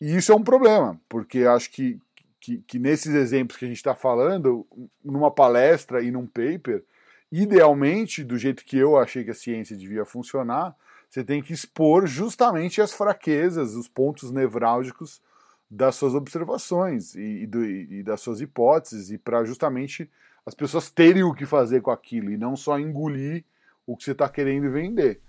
E 0.00 0.16
isso 0.16 0.32
é 0.32 0.34
um 0.34 0.42
problema, 0.42 1.00
porque 1.08 1.44
acho 1.44 1.70
que, 1.70 1.98
que, 2.38 2.58
que 2.58 2.78
nesses 2.78 3.14
exemplos 3.14 3.58
que 3.58 3.64
a 3.64 3.68
gente 3.68 3.78
está 3.78 3.94
falando, 3.94 4.66
numa 5.02 5.30
palestra 5.30 6.02
e 6.02 6.10
num 6.10 6.26
paper, 6.26 6.84
idealmente, 7.32 8.22
do 8.22 8.36
jeito 8.36 8.64
que 8.64 8.76
eu 8.76 8.98
achei 8.98 9.24
que 9.24 9.30
a 9.30 9.34
ciência 9.34 9.76
devia 9.76 10.04
funcionar, 10.04 10.76
você 11.08 11.24
tem 11.24 11.42
que 11.42 11.52
expor 11.52 12.06
justamente 12.06 12.82
as 12.82 12.92
fraquezas, 12.92 13.74
os 13.74 13.88
pontos 13.88 14.30
nevrálgicos 14.30 15.22
das 15.70 15.94
suas 15.96 16.14
observações 16.14 17.14
e, 17.14 17.42
e, 17.42 17.46
do, 17.46 17.64
e 17.64 18.02
das 18.02 18.20
suas 18.20 18.40
hipóteses, 18.40 19.10
e 19.10 19.18
para 19.18 19.44
justamente 19.44 20.10
as 20.44 20.54
pessoas 20.54 20.90
terem 20.90 21.24
o 21.24 21.34
que 21.34 21.46
fazer 21.46 21.80
com 21.80 21.90
aquilo 21.90 22.30
e 22.30 22.36
não 22.36 22.54
só 22.54 22.78
engolir 22.78 23.44
o 23.86 23.96
que 23.96 24.04
você 24.04 24.12
está 24.12 24.28
querendo 24.28 24.70
vender. 24.70 25.20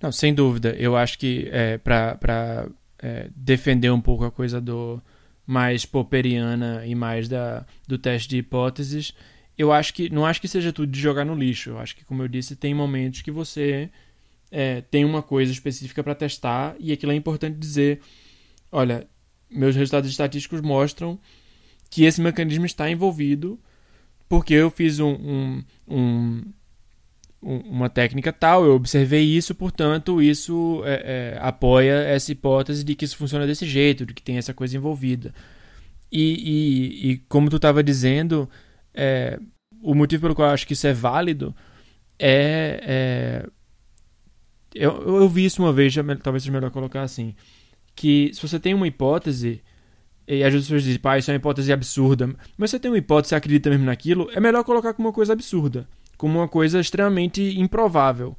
Não, 0.00 0.12
sem 0.12 0.34
dúvida. 0.34 0.74
Eu 0.78 0.96
acho 0.96 1.18
que 1.18 1.48
é, 1.50 1.78
para 1.78 2.68
é, 2.98 3.28
defender 3.34 3.90
um 3.90 4.00
pouco 4.00 4.24
a 4.24 4.30
coisa 4.30 4.60
do 4.60 5.00
mais 5.46 5.86
popperiana 5.86 6.84
e 6.84 6.94
mais 6.94 7.28
da, 7.28 7.64
do 7.86 7.96
teste 7.96 8.28
de 8.28 8.38
hipóteses, 8.38 9.14
eu 9.56 9.72
acho 9.72 9.94
que 9.94 10.10
não 10.10 10.26
acho 10.26 10.40
que 10.40 10.48
seja 10.48 10.72
tudo 10.72 10.92
de 10.92 11.00
jogar 11.00 11.24
no 11.24 11.34
lixo. 11.34 11.70
Eu 11.70 11.78
acho 11.78 11.96
que, 11.96 12.04
como 12.04 12.22
eu 12.22 12.28
disse, 12.28 12.54
tem 12.54 12.74
momentos 12.74 13.22
que 13.22 13.30
você 13.30 13.90
é, 14.50 14.82
tem 14.82 15.04
uma 15.04 15.22
coisa 15.22 15.50
específica 15.50 16.02
para 16.04 16.14
testar 16.14 16.76
e 16.78 16.92
aquilo 16.92 17.12
é 17.12 17.14
importante 17.14 17.56
dizer. 17.56 18.00
Olha, 18.70 19.08
meus 19.50 19.74
resultados 19.74 20.10
estatísticos 20.10 20.60
mostram 20.60 21.18
que 21.90 22.04
esse 22.04 22.20
mecanismo 22.20 22.66
está 22.66 22.90
envolvido 22.90 23.58
porque 24.28 24.52
eu 24.52 24.70
fiz 24.70 25.00
um, 25.00 25.08
um, 25.08 25.64
um 25.88 26.44
uma 27.40 27.88
técnica 27.88 28.32
tal, 28.32 28.64
eu 28.64 28.74
observei 28.74 29.22
isso, 29.24 29.54
portanto, 29.54 30.20
isso 30.20 30.82
é, 30.84 31.36
é, 31.36 31.38
apoia 31.40 31.92
essa 31.92 32.32
hipótese 32.32 32.82
de 32.82 32.94
que 32.94 33.04
isso 33.04 33.16
funciona 33.16 33.46
desse 33.46 33.66
jeito, 33.66 34.04
de 34.04 34.12
que 34.12 34.22
tem 34.22 34.36
essa 34.36 34.52
coisa 34.52 34.76
envolvida. 34.76 35.32
E, 36.10 36.22
e, 36.22 37.10
e 37.10 37.18
como 37.28 37.48
tu 37.48 37.56
estava 37.56 37.82
dizendo, 37.82 38.48
é, 38.92 39.38
o 39.82 39.94
motivo 39.94 40.22
pelo 40.22 40.34
qual 40.34 40.48
eu 40.48 40.54
acho 40.54 40.66
que 40.66 40.72
isso 40.72 40.86
é 40.86 40.92
válido 40.92 41.54
é. 42.18 42.80
é 42.82 43.48
eu, 44.74 45.20
eu 45.20 45.28
vi 45.28 45.44
isso 45.44 45.62
uma 45.62 45.72
vez, 45.72 45.92
já, 45.92 46.02
talvez 46.16 46.42
seja 46.42 46.52
melhor 46.52 46.70
colocar 46.70 47.02
assim: 47.02 47.34
que 47.94 48.30
se 48.34 48.42
você 48.42 48.58
tem 48.60 48.74
uma 48.74 48.86
hipótese, 48.86 49.62
e 50.26 50.42
as 50.44 50.52
pessoas 50.52 50.82
dizem, 50.82 51.00
pá, 51.00 51.18
isso 51.18 51.30
é 51.30 51.34
uma 51.34 51.38
hipótese 51.38 51.72
absurda, 51.72 52.26
mas 52.56 52.70
se 52.70 52.76
você 52.76 52.80
tem 52.80 52.90
uma 52.90 52.98
hipótese 52.98 53.34
e 53.34 53.36
acredita 53.36 53.70
mesmo 53.70 53.86
naquilo, 53.86 54.28
é 54.32 54.40
melhor 54.40 54.64
colocar 54.64 54.92
como 54.92 55.08
uma 55.08 55.14
coisa 55.14 55.32
absurda 55.32 55.88
como 56.18 56.40
uma 56.40 56.48
coisa 56.48 56.80
extremamente 56.80 57.58
improvável. 57.58 58.36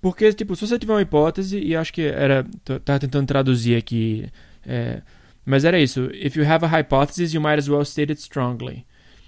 Porque, 0.00 0.32
tipo, 0.32 0.56
se 0.56 0.66
você 0.66 0.76
tiver 0.78 0.94
uma 0.94 1.02
hipótese, 1.02 1.60
e 1.60 1.76
acho 1.76 1.92
que 1.92 2.02
era. 2.02 2.44
Tava 2.84 2.98
tentando 2.98 3.26
traduzir 3.26 3.76
aqui. 3.76 4.28
É, 4.66 5.00
mas 5.44 5.64
era 5.64 5.78
isso. 5.78 6.10
If 6.12 6.34
you 6.34 6.44
have 6.44 6.64
a 6.64 6.68
hypothesis, 6.68 7.32
you 7.32 7.40
might 7.40 7.58
as 7.58 7.68
well 7.68 7.82
state 7.82 8.10
it 8.10 8.20
strongly. 8.20 8.84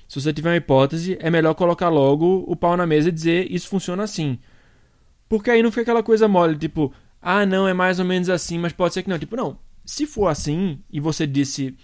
Se 0.09 0.21
você 0.21 0.33
tiver 0.33 0.51
uma 0.51 0.57
hipótese, 0.57 1.17
é 1.21 1.31
melhor 1.31 1.55
colocar 1.55 1.89
logo 1.89 2.45
o 2.49 2.57
pau 2.57 2.77
na 2.77 2.87
mesa 2.87 3.09
e 3.09 3.13
dizer 3.13 3.51
isso 3.51 3.69
funciona 3.69 4.03
assim. 4.03 4.39
Porque 5.29 5.51
aí 5.51 5.63
não 5.63 5.71
fica 5.71 5.83
aquela 5.83 6.03
coisa 6.03 6.27
mole, 6.27 6.57
tipo, 6.57 6.93
ah, 7.21 7.47
não, 7.47 7.67
é 7.67 7.73
mais 7.73 7.99
ou 7.99 8.05
menos 8.05 8.29
assim, 8.29 8.59
mas 8.59 8.73
pode 8.73 8.95
ser 8.95 9.03
que 9.03 9.09
não. 9.09 9.19
Tipo, 9.19 9.37
não. 9.37 9.59
Se 9.85 10.07
for 10.07 10.27
assim, 10.29 10.81
e 10.91 11.01
você 11.01 11.27
disse, 11.27 11.77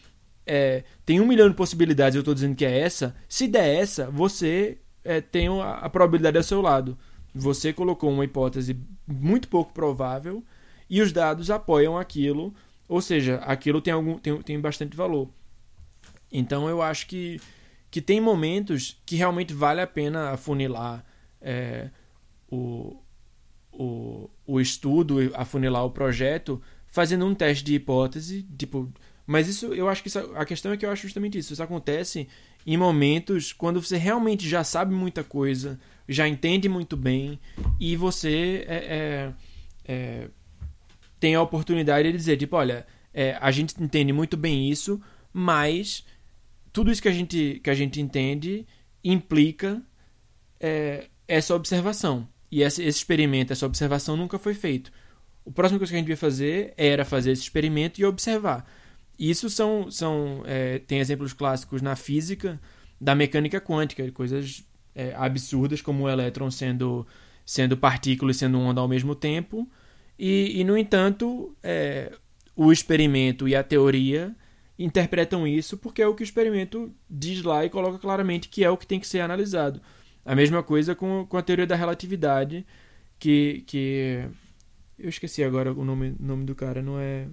é, 0.47 0.85
tem 1.05 1.21
um 1.21 1.27
milhão 1.27 1.49
de 1.49 1.55
possibilidades 1.55 2.17
eu 2.17 2.21
estou 2.21 2.35
dizendo 2.35 2.57
que 2.57 2.65
é 2.65 2.81
essa, 2.81 3.15
se 3.29 3.47
der 3.47 3.77
essa, 3.77 4.11
você 4.11 4.79
é, 5.05 5.23
a, 5.63 5.73
a 5.87 5.91
probabilidade 5.91 6.37
ao 6.37 6.43
seu 6.43 6.61
lado. 6.61 6.99
Você 7.35 7.73
colocou 7.73 8.11
uma 8.11 8.25
hipótese 8.25 8.77
muito 9.07 9.49
pouco 9.49 9.73
provável 9.73 10.45
e 10.89 11.01
os 11.01 11.13
dados 11.13 11.51
apoiam 11.51 11.97
aquilo, 11.97 12.53
ou 12.89 13.01
seja, 13.01 13.37
aquilo 13.37 13.81
tem, 13.81 13.93
algum, 13.93 14.19
tem, 14.19 14.43
tem 14.43 14.61
bastante 14.61 14.97
valor. 14.97 15.29
Então 16.33 16.69
eu 16.69 16.83
acho 16.83 17.07
que, 17.07 17.41
que 17.91 18.01
tem 18.01 18.21
momentos 18.21 19.01
que 19.07 19.17
realmente 19.17 19.55
vale 19.55 19.81
a 19.81 19.87
pena 19.87 20.31
afunilar 20.31 21.05
é, 21.41 21.91
o, 22.51 22.97
o, 23.73 24.29
o 24.47 24.61
estudo, 24.61 25.19
afunilar 25.35 25.85
o 25.85 25.91
projeto, 25.91 26.61
fazendo 26.87 27.25
um 27.25 27.35
teste 27.35 27.65
de 27.65 27.75
hipótese, 27.75 28.47
tipo. 28.59 28.93
Mas 29.27 29.47
isso, 29.47 29.73
eu 29.73 29.89
acho 29.89 30.03
que 30.03 30.09
isso, 30.09 30.19
a 30.35 30.45
questão 30.45 30.73
é 30.73 30.77
que 30.77 30.85
eu 30.85 30.91
acho 30.91 31.03
justamente 31.03 31.39
isso. 31.39 31.53
Isso 31.53 31.63
acontece 31.63 32.29
em 32.67 32.77
momentos 32.77 33.53
quando 33.53 33.81
você 33.83 33.97
realmente 33.97 34.49
já 34.49 34.63
sabe 34.63 34.95
muita 34.95 35.25
coisa, 35.25 35.79
já 36.09 36.29
entende 36.29 36.69
muito 36.69 36.97
bem 36.97 37.39
e 37.79 37.97
você 37.97 38.65
é, 38.67 38.77
é, 38.77 39.33
é, 39.85 40.29
tem 41.19 41.35
a 41.35 41.43
oportunidade 41.43 42.11
de 42.11 42.17
dizer, 42.17 42.37
tipo, 42.37 42.57
olha, 42.57 42.87
é, 43.13 43.37
a 43.41 43.51
gente 43.51 43.81
entende 43.83 44.13
muito 44.13 44.37
bem 44.37 44.71
isso, 44.71 45.01
mas 45.33 46.05
tudo 46.73 46.91
isso 46.91 47.03
que 47.03 47.09
a 47.09 47.13
gente, 47.13 47.61
que 47.63 47.71
a 47.71 47.75
gente 47.75 48.01
entende 48.01 48.67
implica 49.03 49.83
é, 50.59 51.07
essa 51.27 51.55
observação. 51.55 52.29
e 52.51 52.63
esse, 52.63 52.83
esse 52.83 52.99
experimento, 52.99 53.53
essa 53.53 53.67
observação 53.67 54.17
nunca 54.17 54.39
foi 54.39 54.55
feito. 54.55 54.93
O 55.45 55.53
próximo 55.53 55.79
coisa 55.79 55.93
que 55.93 55.97
a 55.97 55.99
gente 55.99 56.07
devia 56.07 56.17
fazer 56.17 56.75
era 56.77 57.05
fazer 57.05 57.33
esse 57.33 57.43
experimento 57.43 58.01
e 58.01 58.05
observar. 58.05 58.67
Isso 59.21 59.51
são, 59.51 59.91
são 59.91 60.43
é, 60.47 60.79
tem 60.79 60.99
exemplos 60.99 61.35
clássicos 61.35 61.83
na 61.83 61.95
física 61.95 62.59
da 62.99 63.15
mecânica 63.15 63.61
quântica, 63.61 64.11
coisas 64.13 64.67
é, 64.95 65.15
absurdas 65.15 65.83
como 65.83 66.05
o 66.05 66.09
elétron 66.09 66.51
sendo, 66.51 67.07
sendo 67.45 67.77
partícula 67.77 68.31
e 68.31 68.35
sendo 68.35 68.59
onda 68.59 68.81
ao 68.81 68.89
mesmo 68.89 69.15
tempo. 69.15 69.71
E, 70.19 70.59
e 70.59 70.65
no 70.65 70.77
entanto, 70.77 71.55
é, 71.63 72.11
o 72.57 72.73
experimento 72.73 73.47
e 73.47 73.55
a 73.55 73.63
teoria 73.63 74.35
interpretam 74.79 75.47
isso 75.47 75.77
porque 75.77 76.01
é 76.01 76.07
o 76.07 76.15
que 76.15 76.23
o 76.23 76.25
experimento 76.25 76.91
diz 77.09 77.43
lá 77.43 77.63
e 77.63 77.69
coloca 77.69 77.99
claramente 77.99 78.49
que 78.49 78.65
é 78.65 78.71
o 78.71 78.77
que 78.79 78.87
tem 78.87 78.99
que 78.99 79.07
ser 79.07 79.21
analisado. 79.21 79.83
A 80.25 80.35
mesma 80.35 80.63
coisa 80.63 80.95
com, 80.95 81.27
com 81.27 81.37
a 81.37 81.43
teoria 81.43 81.67
da 81.67 81.77
relatividade, 81.77 82.67
que, 83.19 83.65
que 83.67 84.25
eu 84.99 85.11
esqueci 85.11 85.45
agora 85.45 85.73
o 85.75 85.85
nome, 85.85 86.17
nome 86.19 86.47
do 86.47 86.55
cara, 86.55 86.81
não 86.81 86.99
é 86.99 87.29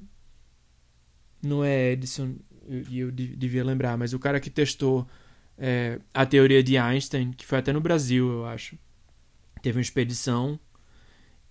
não 1.41 1.63
é 1.63 1.91
Edison, 1.91 2.35
e 2.67 2.99
eu, 2.99 3.07
eu, 3.07 3.11
devia 3.11 3.63
lembrar, 3.63 3.97
mas 3.97 4.13
o 4.13 4.19
cara 4.19 4.39
que 4.39 4.49
testou 4.49 5.07
é, 5.57 5.99
a 6.13 6.25
teoria 6.25 6.61
de 6.61 6.77
Einstein, 6.77 7.31
que 7.31 7.45
foi 7.45 7.57
até 7.57 7.71
no 7.73 7.81
Brasil, 7.81 8.29
eu 8.29 8.45
acho. 8.45 8.77
Teve 9.61 9.77
uma 9.77 9.81
expedição 9.81 10.59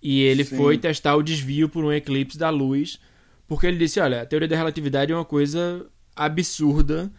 e 0.01 0.21
ele 0.21 0.43
Sim. 0.43 0.55
foi 0.55 0.77
testar 0.77 1.15
o 1.15 1.23
desvio 1.23 1.67
por 1.67 1.83
um 1.83 1.91
eclipse 1.91 2.37
da 2.37 2.49
luz, 2.49 2.99
porque 3.47 3.67
ele 3.67 3.77
disse: 3.77 3.99
olha, 3.99 4.21
a 4.21 4.25
teoria 4.25 4.47
da 4.47 4.55
relatividade 4.55 5.11
é 5.11 5.15
uma 5.15 5.25
coisa 5.25 5.85
absurda 6.15 7.11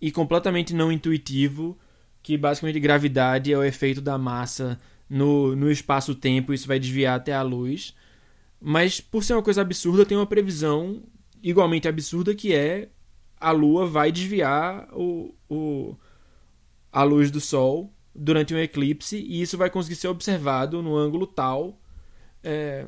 e 0.00 0.10
completamente 0.10 0.74
não 0.74 0.90
intuitivo, 0.90 1.78
que 2.22 2.36
basicamente 2.36 2.80
gravidade 2.80 3.52
é 3.52 3.56
o 3.58 3.62
efeito 3.62 4.00
da 4.00 4.18
massa 4.18 4.78
no, 5.08 5.54
no 5.54 5.70
espaço-tempo, 5.70 6.52
isso 6.52 6.66
vai 6.66 6.78
desviar 6.78 7.16
até 7.16 7.32
a 7.32 7.42
luz. 7.42 7.94
Mas 8.60 9.00
por 9.00 9.22
ser 9.22 9.34
uma 9.34 9.42
coisa 9.42 9.60
absurda, 9.60 10.06
tem 10.06 10.16
uma 10.16 10.26
previsão 10.26 11.02
igualmente 11.42 11.88
absurda 11.88 12.34
que 12.34 12.54
é 12.54 12.88
a 13.38 13.50
Lua 13.50 13.86
vai 13.86 14.12
desviar 14.12 14.88
o, 14.92 15.34
o, 15.48 15.96
a 16.92 17.02
luz 17.02 17.30
do 17.30 17.40
Sol 17.40 17.92
durante 18.14 18.54
um 18.54 18.58
eclipse 18.58 19.16
e 19.16 19.42
isso 19.42 19.58
vai 19.58 19.68
conseguir 19.68 19.96
ser 19.96 20.08
observado 20.08 20.82
no 20.82 20.96
ângulo 20.96 21.26
tal 21.26 21.80
é, 22.42 22.86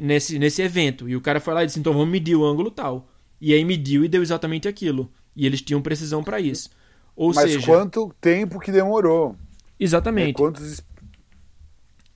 nesse, 0.00 0.38
nesse 0.38 0.62
evento. 0.62 1.08
E 1.08 1.16
o 1.16 1.20
cara 1.20 1.40
foi 1.40 1.54
lá 1.54 1.62
e 1.62 1.66
disse: 1.66 1.80
então 1.80 1.92
vamos 1.92 2.08
medir 2.08 2.36
o 2.36 2.44
ângulo 2.44 2.70
tal. 2.70 3.08
E 3.40 3.52
aí 3.52 3.64
mediu 3.64 4.04
e 4.04 4.08
deu 4.08 4.22
exatamente 4.22 4.68
aquilo. 4.68 5.10
E 5.34 5.46
eles 5.46 5.62
tinham 5.62 5.80
precisão 5.80 6.22
para 6.22 6.40
isso. 6.40 6.70
Ou 7.14 7.32
Mas 7.34 7.50
seja, 7.50 7.66
quanto 7.66 8.14
tempo 8.20 8.60
que 8.60 8.70
demorou? 8.70 9.36
Exatamente. 9.78 10.30
É, 10.30 10.32
quantos 10.34 10.82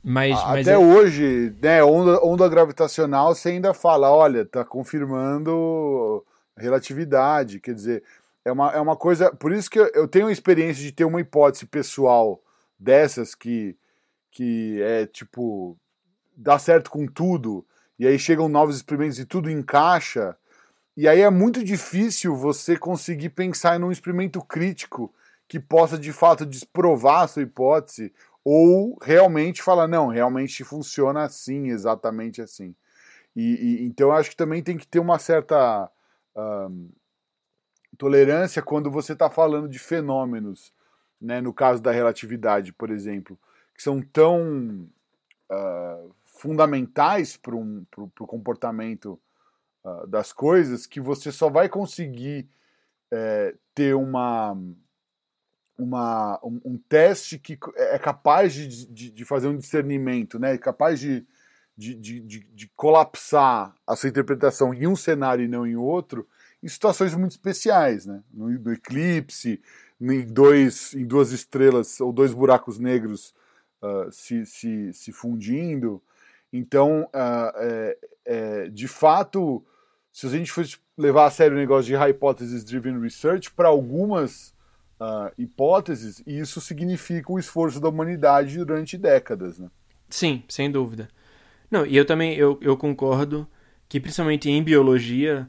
mas, 0.03 0.33
mas 0.33 0.67
Até 0.67 0.73
é... 0.73 0.79
hoje, 0.79 1.55
né, 1.63 1.83
onda, 1.85 2.25
onda 2.25 2.49
gravitacional, 2.49 3.35
você 3.35 3.51
ainda 3.51 3.73
fala, 3.73 4.11
olha, 4.11 4.45
tá 4.45 4.65
confirmando 4.65 6.25
relatividade, 6.57 7.61
quer 7.61 7.75
dizer, 7.75 8.03
é 8.45 8.51
uma, 8.51 8.73
é 8.73 8.81
uma 8.81 8.97
coisa. 8.97 9.33
Por 9.33 9.53
isso 9.53 9.71
que 9.71 9.79
eu, 9.79 9.87
eu 9.95 10.09
tenho 10.09 10.27
a 10.27 10.33
experiência 10.33 10.83
de 10.83 10.93
ter 10.93 11.05
uma 11.05 11.21
hipótese 11.21 11.67
pessoal 11.67 12.43
dessas 12.79 13.35
que, 13.35 13.77
que 14.31 14.83
é 14.83 15.07
tipo, 15.07 15.77
dá 16.37 16.59
certo 16.59 16.91
com 16.91 17.07
tudo, 17.07 17.65
e 17.99 18.07
aí 18.07 18.19
chegam 18.19 18.49
novos 18.49 18.77
experimentos 18.77 19.21
e 19.21 19.25
tudo 19.25 19.49
encaixa, 19.49 20.37
e 20.97 21.09
aí 21.09 21.21
é 21.21 21.31
muito 21.31 21.65
difícil 21.65 22.35
você 22.35 22.77
conseguir 22.77 23.31
pensar 23.31 23.79
em 23.79 23.85
um 23.85 23.93
experimento 23.93 24.43
crítico 24.43 25.15
que 25.49 25.61
possa 25.61 25.97
de 25.97 26.13
fato 26.13 26.45
desprovar 26.45 27.23
a 27.23 27.29
sua 27.29 27.43
hipótese 27.43 28.13
ou 28.45 28.99
realmente 29.01 29.63
falar, 29.63 29.87
não, 29.87 30.09
realmente 30.09 30.65
funciona 30.65 31.23
assim, 31.25 31.69
exatamente 31.69 32.43
assim. 32.43 32.75
E, 33.35 33.83
e 33.83 33.87
então 33.87 34.13
acho 34.13 34.31
que 34.31 34.37
também 34.37 34.63
tem 34.63 34.77
que 34.77 34.87
ter 34.87 34.99
uma 34.99 35.19
certa 35.19 35.91
um, 36.37 36.91
tolerância 37.97 38.63
quando 38.63 38.91
você 38.91 39.13
está 39.13 39.31
falando 39.31 39.69
de 39.69 39.79
fenômenos, 39.79 40.73
né, 41.21 41.41
no 41.41 41.53
caso 41.53 41.81
da 41.81 41.93
relatividade, 41.93 42.73
por 42.73 42.91
exemplo, 42.91 43.39
que 43.75 43.83
são 43.83 44.03
tão 44.03 44.89
uh, 45.51 46.15
fundamentais 46.25 47.37
para 47.37 47.55
um, 47.55 47.87
o 47.97 48.27
comportamento 48.27 49.21
uh, 49.85 50.07
das 50.07 50.33
coisas 50.33 50.87
que 50.87 51.01
você 51.01 51.31
só 51.31 51.49
vai 51.49 51.69
conseguir 51.69 52.49
é, 53.13 53.55
ter 53.75 53.95
uma 53.95 54.57
uma, 55.79 56.39
um, 56.45 56.61
um, 56.65 56.79
teste 56.79 57.39
que 57.39 57.59
é 57.77 57.99
capaz 57.99 58.53
de, 58.53 58.87
de, 58.87 59.11
de, 59.11 59.25
fazer 59.25 59.49
um 59.49 59.57
discernimento, 59.57 60.39
né? 60.39 60.55
É 60.55 60.59
capaz 60.59 61.01
de, 61.01 61.27
de, 61.77 61.95
de, 61.95 62.21
de, 62.21 62.71
colapsar 62.77 63.75
a 63.87 63.97
sua 63.97 64.09
interpretação 64.09 64.73
em 64.75 64.87
um 64.87 64.97
cenário 64.97 65.45
e 65.45 65.49
não 65.49 65.67
em 65.67 65.77
outro, 65.77 66.29
em 66.63 66.69
situações 66.69 67.15
muito 67.15 67.33
especiais, 67.33 68.07
né? 68.07 68.23
No, 68.33 68.49
no 68.49 68.73
eclipse, 68.73 69.61
em, 70.01 70.27
dois, 70.27 70.95
em 70.95 71.05
duas 71.05 71.33
estrelas 71.33 72.01
ou 72.01 72.13
dois 72.13 72.33
buracos 72.33 72.79
negros 72.79 73.35
uh, 73.83 74.11
se, 74.11 74.45
se, 74.47 74.93
se 74.93 75.13
fundindo. 75.13 76.03
Então, 76.53 77.05
uh, 77.05 77.53
é, 77.57 77.99
é, 78.25 78.69
de 78.69 78.87
fato, 78.87 79.65
se 80.13 80.27
a 80.27 80.31
gente 80.31 80.53
fosse 80.53 80.77
levar 80.97 81.27
a 81.27 81.31
sério 81.31 81.57
o 81.57 81.61
negócio 81.61 81.87
de 81.87 81.97
hypothesis 81.97 82.65
driven 82.65 83.01
research, 83.01 83.51
para 83.51 83.69
algumas 83.69 84.52
uh, 85.03 85.33
hipóteses, 85.37 86.23
e 86.27 86.39
isso 86.39 86.61
significa 86.61 87.33
o 87.33 87.39
esforço 87.39 87.81
da 87.81 87.89
humanidade 87.89 88.57
durante 88.59 88.97
décadas. 88.97 89.59
Né? 89.59 89.69
Sim, 90.09 90.43
sem 90.49 90.71
dúvida. 90.71 91.09
Não, 91.71 91.85
e 91.85 91.97
eu 91.97 92.05
também 92.05 92.35
eu, 92.35 92.59
eu 92.61 92.77
concordo 92.77 93.49
que, 93.89 93.99
principalmente 93.99 94.49
em 94.49 94.63
biologia, 94.63 95.49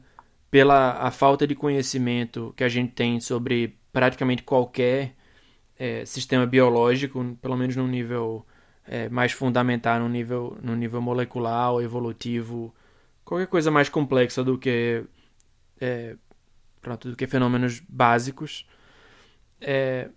pela 0.50 0.92
a 0.92 1.10
falta 1.10 1.46
de 1.46 1.54
conhecimento 1.54 2.52
que 2.56 2.64
a 2.64 2.68
gente 2.68 2.92
tem 2.92 3.20
sobre 3.20 3.78
praticamente 3.92 4.42
qualquer 4.42 5.14
é, 5.78 6.04
sistema 6.04 6.46
biológico, 6.46 7.36
pelo 7.40 7.56
menos 7.56 7.76
no 7.76 7.86
nível 7.86 8.46
é, 8.86 9.08
mais 9.08 9.32
fundamental, 9.32 10.00
no 10.00 10.08
nível, 10.08 10.56
no 10.62 10.74
nível 10.76 11.00
molecular 11.00 11.72
ou 11.72 11.82
evolutivo, 11.82 12.74
qualquer 13.24 13.46
coisa 13.46 13.70
mais 13.70 13.88
complexa 13.88 14.44
do 14.44 14.58
que 14.58 15.04
é, 15.80 16.16
pronto, 16.80 17.10
do 17.10 17.16
que 17.16 17.26
fenômenos 17.26 17.80
básicos, 17.88 18.66
é, 19.60 20.08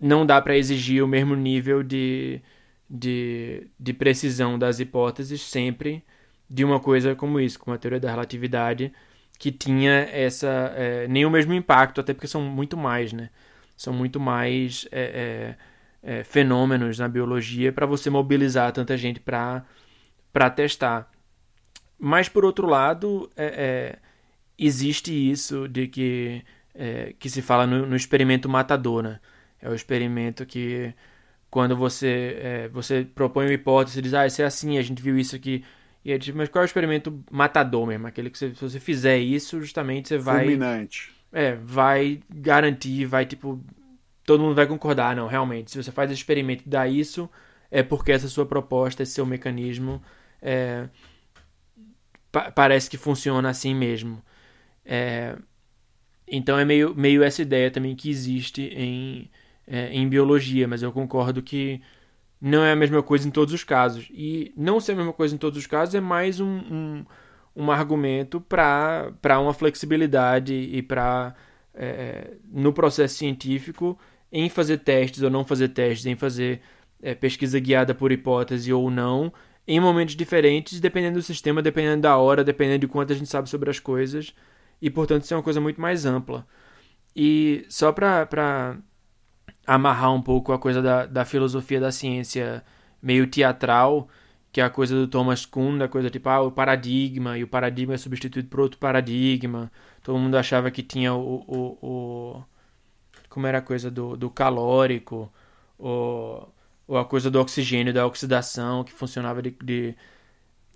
não 0.00 0.24
dá 0.24 0.40
para 0.40 0.56
exigir 0.56 1.02
o 1.02 1.08
mesmo 1.08 1.34
nível 1.34 1.82
de, 1.82 2.40
de, 2.88 3.68
de 3.78 3.92
precisão 3.92 4.58
das 4.58 4.80
hipóteses 4.80 5.40
sempre 5.42 6.04
de 6.48 6.64
uma 6.64 6.80
coisa 6.80 7.14
como 7.14 7.40
isso, 7.40 7.58
como 7.58 7.74
a 7.74 7.78
teoria 7.78 8.00
da 8.00 8.10
relatividade, 8.10 8.92
que 9.38 9.52
tinha 9.52 9.92
essa 10.12 10.72
é, 10.76 11.06
nem 11.08 11.26
o 11.26 11.30
mesmo 11.30 11.52
impacto, 11.52 12.00
até 12.00 12.14
porque 12.14 12.26
são 12.26 12.42
muito 12.42 12.76
mais, 12.76 13.12
né? 13.12 13.30
São 13.76 13.92
muito 13.92 14.18
mais 14.18 14.88
é, 14.90 15.56
é, 16.02 16.18
é 16.20 16.24
fenômenos 16.24 16.98
na 16.98 17.08
biologia 17.08 17.72
para 17.72 17.86
você 17.86 18.10
mobilizar 18.10 18.72
tanta 18.72 18.96
gente 18.96 19.20
para 19.20 19.64
para 20.32 20.50
testar. 20.50 21.10
Mas 21.98 22.28
por 22.28 22.44
outro 22.44 22.66
lado, 22.66 23.30
é, 23.36 23.46
é, 23.46 23.98
existe 24.58 25.12
isso 25.12 25.68
de 25.68 25.88
que 25.88 26.44
é, 26.78 27.12
que 27.18 27.28
se 27.28 27.42
fala 27.42 27.66
no, 27.66 27.84
no, 27.84 27.96
experimento 27.96 28.48
matador, 28.48 29.02
né? 29.02 29.18
É 29.60 29.68
o 29.68 29.74
experimento 29.74 30.46
que 30.46 30.94
quando 31.50 31.76
você 31.76 32.38
é, 32.40 32.68
você 32.68 33.04
propõe 33.04 33.46
uma 33.46 33.52
hipótese, 33.52 34.00
diz, 34.00 34.14
ah, 34.14 34.26
isso 34.26 34.40
é 34.40 34.44
assim, 34.44 34.78
a 34.78 34.82
gente 34.82 35.02
viu 35.02 35.18
isso 35.18 35.34
aqui. 35.34 35.64
E 36.04 36.12
é 36.12 36.18
tipo, 36.18 36.38
mas 36.38 36.48
qual 36.48 36.62
é 36.62 36.64
o 36.64 36.66
experimento 36.66 37.24
matador 37.30 37.84
mesmo? 37.84 38.06
Aquele 38.06 38.30
que 38.30 38.38
você, 38.38 38.54
se 38.54 38.60
você 38.60 38.78
fizer 38.78 39.18
isso, 39.18 39.60
justamente 39.60 40.08
você 40.08 40.18
vai. 40.18 40.44
Fulminante. 40.44 41.12
É, 41.32 41.56
vai 41.56 42.20
garantir, 42.30 43.04
vai 43.06 43.26
tipo. 43.26 43.60
Todo 44.24 44.42
mundo 44.42 44.54
vai 44.54 44.66
concordar, 44.66 45.16
não, 45.16 45.26
realmente. 45.26 45.72
Se 45.72 45.82
você 45.82 45.90
faz 45.90 46.10
esse 46.10 46.20
experimento 46.20 46.62
e 46.64 46.68
dá 46.68 46.86
isso, 46.86 47.28
é 47.70 47.82
porque 47.82 48.12
essa 48.12 48.28
sua 48.28 48.46
proposta, 48.46 49.02
esse 49.02 49.12
seu 49.12 49.26
mecanismo, 49.26 50.00
é, 50.40 50.88
pa 52.30 52.52
parece 52.52 52.88
que 52.88 52.96
funciona 52.96 53.48
assim 53.48 53.74
mesmo. 53.74 54.22
É, 54.84 55.36
então 56.30 56.58
é 56.58 56.64
meio, 56.64 56.94
meio 56.94 57.22
essa 57.22 57.42
ideia 57.42 57.70
também 57.70 57.94
que 57.96 58.10
existe 58.10 58.62
em, 58.74 59.30
é, 59.66 59.92
em 59.92 60.08
biologia, 60.08 60.66
mas 60.68 60.82
eu 60.82 60.92
concordo 60.92 61.42
que 61.42 61.80
não 62.40 62.62
é 62.64 62.72
a 62.72 62.76
mesma 62.76 63.02
coisa 63.02 63.26
em 63.26 63.30
todos 63.30 63.52
os 63.52 63.64
casos. 63.64 64.08
E 64.10 64.52
não 64.56 64.80
ser 64.80 64.92
a 64.92 64.96
mesma 64.96 65.12
coisa 65.12 65.34
em 65.34 65.38
todos 65.38 65.58
os 65.58 65.66
casos 65.66 65.94
é 65.94 66.00
mais 66.00 66.40
um, 66.40 66.46
um, 66.46 67.04
um 67.56 67.70
argumento 67.70 68.40
para 68.40 69.40
uma 69.40 69.52
flexibilidade 69.52 70.54
e 70.54 70.82
para, 70.82 71.34
é, 71.74 72.32
no 72.50 72.72
processo 72.72 73.16
científico, 73.16 73.98
em 74.30 74.48
fazer 74.48 74.78
testes 74.78 75.22
ou 75.22 75.30
não 75.30 75.44
fazer 75.44 75.68
testes, 75.68 76.06
em 76.06 76.16
fazer 76.16 76.60
é, 77.02 77.14
pesquisa 77.14 77.58
guiada 77.58 77.94
por 77.94 78.12
hipótese 78.12 78.72
ou 78.72 78.90
não, 78.90 79.32
em 79.66 79.80
momentos 79.80 80.14
diferentes, 80.16 80.80
dependendo 80.80 81.18
do 81.18 81.22
sistema, 81.22 81.62
dependendo 81.62 82.02
da 82.02 82.16
hora, 82.16 82.44
dependendo 82.44 82.80
de 82.80 82.88
quanto 82.88 83.12
a 83.12 83.16
gente 83.16 83.28
sabe 83.28 83.48
sobre 83.48 83.70
as 83.70 83.78
coisas 83.78 84.34
e, 84.80 84.90
portanto, 84.90 85.24
isso 85.24 85.34
é 85.34 85.36
uma 85.36 85.42
coisa 85.42 85.60
muito 85.60 85.80
mais 85.80 86.06
ampla. 86.06 86.46
E 87.14 87.66
só 87.68 87.92
para 87.92 88.78
amarrar 89.66 90.14
um 90.14 90.22
pouco 90.22 90.52
a 90.52 90.58
coisa 90.58 90.80
da, 90.80 91.06
da 91.06 91.24
filosofia 91.24 91.80
da 91.80 91.92
ciência 91.92 92.64
meio 93.02 93.26
teatral, 93.26 94.08
que 94.52 94.60
é 94.60 94.64
a 94.64 94.70
coisa 94.70 94.94
do 94.94 95.06
Thomas 95.08 95.44
Kuhn, 95.44 95.78
da 95.78 95.88
coisa 95.88 96.10
tipo, 96.10 96.28
ah, 96.28 96.40
o 96.40 96.50
paradigma, 96.50 97.36
e 97.38 97.44
o 97.44 97.48
paradigma 97.48 97.94
é 97.94 97.98
substituído 97.98 98.48
por 98.48 98.60
outro 98.60 98.78
paradigma. 98.78 99.70
Todo 100.02 100.18
mundo 100.18 100.36
achava 100.36 100.70
que 100.70 100.82
tinha 100.82 101.14
o. 101.14 101.44
o, 101.46 101.78
o 101.82 102.44
como 103.28 103.46
era 103.46 103.58
a 103.58 103.62
coisa 103.62 103.90
do, 103.90 104.16
do 104.16 104.30
calórico, 104.30 105.30
ou, 105.78 106.52
ou 106.86 106.98
a 106.98 107.04
coisa 107.04 107.30
do 107.30 107.40
oxigênio, 107.40 107.92
da 107.92 108.06
oxidação, 108.06 108.84
que 108.84 108.92
funcionava 108.92 109.42
de. 109.42 109.50
de 109.62 109.94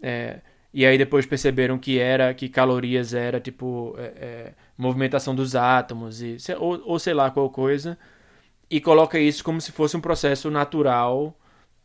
é, 0.02 0.40
e 0.72 0.86
aí 0.86 0.96
depois 0.96 1.26
perceberam 1.26 1.78
que 1.78 1.98
era 1.98 2.32
que 2.34 2.48
calorias 2.48 3.14
era 3.14 3.40
tipo 3.40 3.94
é, 3.98 4.02
é, 4.02 4.52
movimentação 4.76 5.34
dos 5.34 5.54
átomos 5.54 6.22
e 6.22 6.36
ou, 6.58 6.82
ou 6.84 6.98
sei 6.98 7.14
lá 7.14 7.30
qual 7.30 7.50
coisa 7.50 7.98
e 8.72 8.80
coloca 8.80 9.18
isso 9.18 9.44
como 9.44 9.60
se 9.60 9.70
fosse 9.70 9.96
um 9.98 10.00
processo 10.00 10.50
natural 10.50 11.36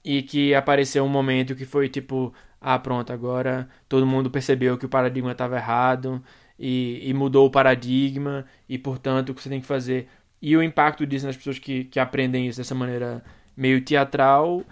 e 0.08 0.24
que 0.24 0.56
apareceu 0.56 1.04
um 1.04 1.10
momento 1.10 1.54
que 1.54 1.66
foi 1.66 1.90
tipo, 1.90 2.34
ah, 2.62 2.80
pronto, 2.80 3.12
agora 3.12 3.68
todo 3.90 4.08
mundo 4.08 4.32
percebeu 4.32 4.78
que 4.78 4.86
o 4.86 4.90
paradigma 4.90 5.34
estava 5.34 5.58
errado 5.58 6.24
e, 6.58 7.02
e, 7.04 7.14
mudou 7.14 7.46
o 7.46 7.52
paradigma 7.52 8.46
e, 8.70 8.78
portanto, 8.78 9.30
o 9.30 9.36
que 9.36 9.42
você 9.42 9.50
tem 9.50 9.60
que 9.60 9.68
fazer. 9.68 10.08
E 10.42 10.56
o 10.56 10.64
impacto 10.64 11.06
disso 11.06 11.26
nas 11.26 11.36
pessoas 11.36 11.60
que, 11.60 11.84
que 11.84 12.00
aprendem 12.00 12.48
isso 12.48 12.60
dessa 12.60 12.74
maneira 12.74 13.22
meio 13.56 13.84
teatral 13.84 14.64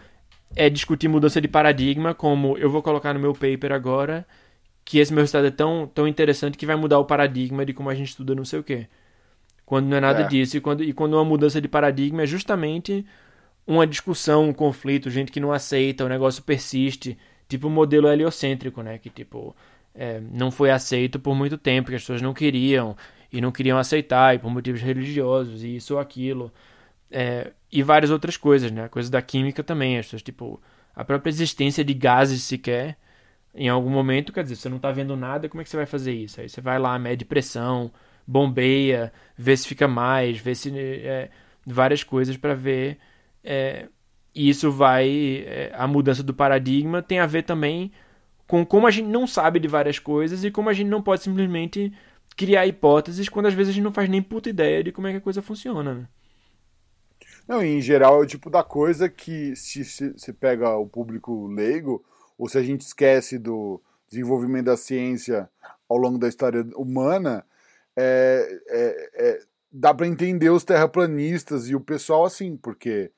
é 0.56 0.70
discutir 0.70 1.08
mudança 1.08 1.40
de 1.40 1.48
paradigma, 1.48 2.14
como 2.14 2.58
eu 2.58 2.70
vou 2.70 2.82
colocar 2.82 3.14
no 3.14 3.20
meu 3.20 3.34
paper 3.34 3.72
agora, 3.72 4.26
que 4.84 5.00
esse 5.00 5.14
meu 5.14 5.22
resultado 5.22 5.48
é 5.48 5.52
tão, 5.52 5.90
tão 5.94 6.08
interessante 6.08 6.58
que 6.58 6.66
vai 6.66 6.76
mudar 6.76 7.00
o 7.00 7.06
paradigma 7.06 7.66
de 7.66 7.74
como 7.74 7.90
a 7.90 7.96
gente 7.96 8.10
estuda 8.10 8.36
não 8.36 8.46
sei 8.46 8.60
o 8.60 8.64
quê. 8.64 8.88
Quando 9.66 9.88
não 9.88 9.98
é 9.98 10.00
nada 10.00 10.22
é. 10.22 10.28
disso. 10.28 10.58
E 10.58 10.62
quando, 10.62 10.84
e 10.84 10.94
quando 10.94 11.14
uma 11.16 11.26
mudança 11.26 11.60
de 11.60 11.68
paradigma 11.68 12.24
é 12.24 12.28
justamente 12.28 13.06
uma 13.66 13.88
discussão, 13.88 14.50
um 14.50 14.54
conflito, 14.54 15.10
gente 15.10 15.32
que 15.32 15.40
não 15.40 15.52
aceita, 15.52 16.06
o 16.06 16.10
negócio 16.10 16.44
persiste. 16.44 17.18
Tipo 17.50 17.68
o 17.68 17.72
modelo 17.72 18.08
heliocêntrico, 18.08 18.82
né? 18.82 18.98
Que 18.98 19.10
tipo, 19.10 19.56
é, 19.94 20.22
não 20.32 20.52
foi 20.52 20.70
aceito 20.72 21.20
por 21.20 21.36
muito 21.36 21.58
tempo, 21.58 21.90
que 21.90 21.96
as 21.96 22.02
pessoas 22.02 22.22
não 22.22 22.34
queriam 22.34 22.96
e 23.32 23.42
não 23.42 23.52
queriam 23.52 23.78
aceitar, 23.78 24.36
e 24.36 24.40
por 24.40 24.50
motivos 24.52 24.82
religiosos, 24.82 25.64
e 25.64 25.76
isso 25.76 25.96
ou 25.96 26.00
aquilo. 26.00 26.52
É, 27.12 27.52
e 27.72 27.84
várias 27.84 28.12
outras 28.12 28.38
coisas, 28.38 28.72
né? 28.72 28.86
A 28.86 28.90
coisa 28.90 29.10
da 29.10 29.22
química 29.22 29.64
também, 29.64 29.98
as 29.98 30.06
pessoas, 30.06 30.22
tipo, 30.22 30.62
a 30.96 31.04
própria 31.04 31.30
existência 31.30 31.84
de 31.84 31.94
gases 31.94 32.44
sequer, 32.44 32.98
em 33.54 33.70
algum 33.70 33.90
momento, 33.90 34.34
quer 34.34 34.44
dizer, 34.44 34.56
você 34.56 34.70
não 34.70 34.78
está 34.78 34.92
vendo 34.92 35.16
nada, 35.16 35.48
como 35.48 35.62
é 35.62 35.64
que 35.64 35.70
você 35.70 35.78
vai 35.78 35.86
fazer 35.86 36.14
isso? 36.14 36.42
Aí 36.42 36.50
você 36.50 36.62
vai 36.62 36.78
lá, 36.80 36.98
mede 37.00 37.24
pressão, 37.24 37.92
bombeia, 38.28 39.14
vê 39.38 39.56
se 39.56 39.68
fica 39.68 39.88
mais, 39.88 40.38
vê 40.38 40.56
se. 40.56 40.72
É, 40.78 41.30
várias 41.66 42.04
coisas 42.04 42.38
para 42.38 42.54
ver 42.54 43.00
é, 43.44 43.88
e 44.34 44.50
isso 44.50 44.72
vai. 44.72 45.44
É, 45.48 45.72
a 45.74 45.88
mudança 45.88 46.22
do 46.22 46.34
paradigma 46.34 47.02
tem 47.02 47.20
a 47.20 47.26
ver 47.26 47.44
também 47.44 47.92
com 48.48 48.66
como 48.66 48.86
a 48.86 48.92
gente 48.92 49.08
não 49.08 49.26
sabe 49.26 49.60
de 49.60 49.68
várias 49.68 49.98
coisas 49.98 50.44
e 50.44 50.52
como 50.52 50.70
a 50.70 50.74
gente 50.74 50.88
não 50.88 51.02
pode 51.02 51.24
simplesmente 51.24 51.92
criar 52.36 52.68
hipóteses 52.68 53.30
quando 53.30 53.48
às 53.48 53.54
vezes 53.54 53.72
a 53.72 53.74
gente 53.74 53.84
não 53.84 53.92
faz 53.92 54.10
nem 54.10 54.22
puta 54.22 54.50
ideia 54.50 54.84
de 54.84 54.92
como 54.92 55.08
é 55.08 55.12
que 55.12 55.18
a 55.18 55.22
coisa 55.22 55.42
funciona. 55.42 55.94
Né? 55.94 56.08
Não, 57.48 57.64
em 57.64 57.80
geral 57.80 58.22
é 58.22 58.24
o 58.24 58.28
tipo 58.28 58.50
da 58.50 58.64
coisa 58.64 59.08
que 59.08 59.56
se 59.56 59.84
se 59.84 60.34
pega 60.34 60.76
o 60.76 60.88
público 60.88 61.48
leigo, 61.48 62.04
ou 62.38 62.50
se 62.50 62.58
a 62.58 62.64
gente 62.64 62.82
esquece 62.82 63.38
do 63.38 63.82
desenvolvimento 64.08 64.66
da 64.66 64.78
ciência 64.78 65.50
ao 65.88 65.98
longo 65.98 66.18
da 66.18 66.28
história 66.28 66.66
humana, 66.76 67.46
é, 67.96 68.62
é, 68.68 69.10
é, 69.14 69.40
dá 69.72 69.94
para 69.94 70.08
entender 70.08 70.50
os 70.50 70.64
terraplanistas 70.64 71.70
e 71.70 71.76
o 71.76 71.80
pessoal 71.80 72.26
assim, 72.26 72.58
porque 72.58 73.12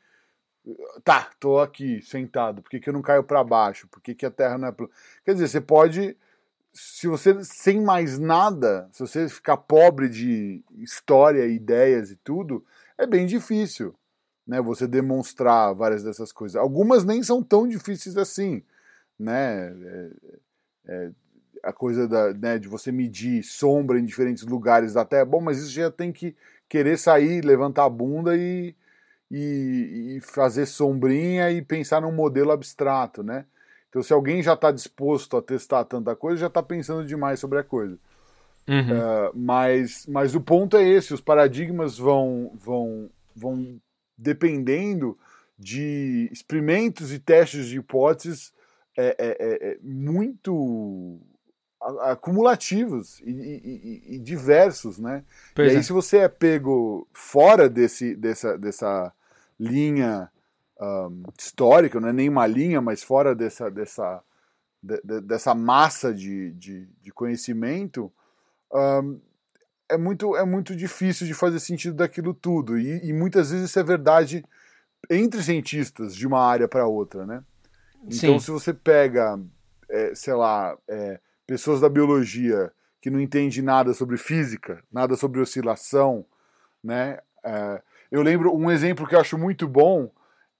tá, 1.03 1.29
tô 1.39 1.59
aqui 1.59 2.01
sentado, 2.01 2.61
por 2.61 2.69
que, 2.69 2.79
que 2.79 2.89
eu 2.89 2.93
não 2.93 3.01
caio 3.01 3.23
para 3.23 3.43
baixo? 3.43 3.87
Por 3.87 4.01
que, 4.01 4.13
que 4.13 4.25
a 4.25 4.31
Terra 4.31 4.57
não 4.57 4.67
é 4.67 4.71
plana? 4.71 4.91
Quer 5.23 5.33
dizer, 5.33 5.47
você 5.47 5.61
pode, 5.61 6.17
se 6.73 7.07
você 7.07 7.43
sem 7.43 7.81
mais 7.81 8.19
nada, 8.19 8.89
se 8.91 8.99
você 8.99 9.29
ficar 9.29 9.57
pobre 9.57 10.09
de 10.09 10.63
história, 10.77 11.45
ideias 11.47 12.11
e 12.11 12.15
tudo, 12.17 12.65
é 12.97 13.07
bem 13.07 13.25
difícil, 13.25 13.95
né? 14.47 14.61
Você 14.61 14.87
demonstrar 14.87 15.73
várias 15.75 16.03
dessas 16.03 16.31
coisas. 16.31 16.55
Algumas 16.55 17.03
nem 17.03 17.21
são 17.21 17.43
tão 17.43 17.67
difíceis 17.67 18.17
assim, 18.17 18.63
né? 19.19 19.67
É, 19.67 20.09
é, 20.87 21.11
a 21.63 21.73
coisa 21.73 22.07
da, 22.07 22.33
né, 22.33 22.57
de 22.57 22.67
você 22.67 22.91
medir 22.91 23.43
sombra 23.43 23.99
em 23.99 24.05
diferentes 24.05 24.43
lugares 24.43 24.93
da 24.93 25.03
Terra, 25.03 25.25
bom, 25.25 25.41
mas 25.41 25.57
isso 25.57 25.71
já 25.71 25.91
tem 25.91 26.13
que 26.13 26.35
querer 26.69 26.97
sair, 26.97 27.43
levantar 27.43 27.85
a 27.85 27.89
bunda 27.89 28.37
e 28.37 28.75
e, 29.29 30.15
e 30.15 30.19
fazer 30.21 30.65
sombrinha 30.65 31.51
e 31.51 31.61
pensar 31.61 32.01
num 32.01 32.11
modelo 32.11 32.51
abstrato, 32.51 33.23
né? 33.23 33.45
Então, 33.89 34.01
se 34.01 34.13
alguém 34.13 34.41
já 34.41 34.53
está 34.53 34.71
disposto 34.71 35.37
a 35.37 35.41
testar 35.41 35.85
tanta 35.85 36.15
coisa, 36.15 36.41
já 36.41 36.47
está 36.47 36.61
pensando 36.61 37.05
demais 37.05 37.39
sobre 37.39 37.59
a 37.59 37.63
coisa. 37.63 37.97
Uhum. 38.67 38.79
Uh, 38.79 39.31
mas, 39.33 40.05
mas 40.07 40.35
o 40.35 40.41
ponto 40.41 40.75
é 40.75 40.87
esse: 40.87 41.13
os 41.13 41.21
paradigmas 41.21 41.97
vão, 41.97 42.51
vão, 42.55 43.09
vão 43.35 43.79
dependendo 44.17 45.17
de 45.57 46.29
experimentos 46.31 47.11
e 47.11 47.19
testes 47.19 47.67
de 47.67 47.77
hipóteses 47.77 48.53
é, 48.97 49.07
é, 49.07 49.37
é, 49.39 49.71
é 49.71 49.77
muito 49.81 51.19
acumulativos 52.01 53.19
e, 53.21 53.29
e, 53.29 54.15
e, 54.15 54.19
diversos, 54.19 54.97
né? 54.97 55.23
Pois 55.55 55.67
e 55.67 55.71
aí, 55.71 55.77
é. 55.77 55.81
se 55.83 55.93
você 55.93 56.17
é 56.17 56.27
pego 56.27 57.07
fora 57.13 57.69
desse, 57.69 58.15
dessa, 58.15 58.57
dessa 58.57 59.13
linha 59.59 60.29
um, 60.79 61.23
histórica, 61.37 61.99
não 61.99 62.09
é 62.09 62.13
nem 62.13 62.29
uma 62.29 62.47
linha, 62.47 62.81
mas 62.81 63.03
fora 63.03 63.35
dessa, 63.35 63.69
dessa, 63.69 64.23
de, 64.81 65.01
de, 65.03 65.21
dessa 65.21 65.53
massa 65.53 66.13
de, 66.13 66.51
de, 66.53 66.87
de 67.01 67.11
conhecimento, 67.11 68.11
um, 68.73 69.19
é, 69.89 69.97
muito, 69.97 70.35
é 70.35 70.45
muito 70.45 70.75
difícil 70.75 71.25
de 71.27 71.33
fazer 71.33 71.59
sentido 71.59 71.95
daquilo 71.95 72.33
tudo. 72.33 72.77
E, 72.77 73.07
e 73.07 73.13
muitas 73.13 73.51
vezes 73.51 73.69
isso 73.69 73.79
é 73.79 73.83
verdade 73.83 74.43
entre 75.09 75.41
cientistas 75.41 76.15
de 76.15 76.25
uma 76.27 76.39
área 76.39 76.67
para 76.67 76.87
outra, 76.87 77.25
né? 77.25 77.43
Então, 78.03 78.37
Sim. 78.37 78.39
se 78.39 78.51
você 78.51 78.73
pega, 78.73 79.39
é, 79.89 80.13
sei 80.15 80.33
lá, 80.33 80.77
é, 80.87 81.19
pessoas 81.45 81.81
da 81.81 81.89
biologia 81.89 82.71
que 83.01 83.09
não 83.09 83.19
entendem 83.19 83.61
nada 83.61 83.93
sobre 83.93 84.17
física, 84.17 84.83
nada 84.91 85.15
sobre 85.15 85.39
oscilação, 85.39 86.25
né? 86.83 87.19
É, 87.43 87.81
eu 88.11 88.21
lembro 88.21 88.55
um 88.55 88.71
exemplo 88.71 89.07
que 89.07 89.15
eu 89.15 89.19
acho 89.19 89.37
muito 89.37 89.67
bom. 89.67 90.11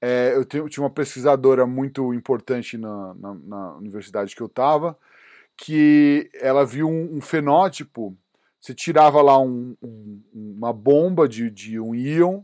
É, 0.02 0.34
eu, 0.36 0.46
tenho, 0.46 0.70
tinha 0.70 0.84
uma 0.84 0.90
pesquisadora 0.90 1.66
muito 1.66 2.14
importante 2.14 2.78
na, 2.78 3.14
na, 3.16 3.34
na 3.34 3.76
universidade 3.76 4.36
que 4.36 4.42
eu 4.42 4.48
estava, 4.48 4.98
que 5.56 6.30
ela 6.36 6.66
viu 6.66 6.88
um, 6.88 7.18
um, 7.18 7.22
fenótipo. 7.22 8.16
Você 8.60 8.74
tirava 8.74 9.22
lá 9.22 9.40
um, 9.40 9.76
um, 9.82 10.22
uma 10.34 10.74
bomba 10.74 11.28
de, 11.28 11.50
de 11.50 11.80
um 11.80 11.94
íon, 11.94 12.42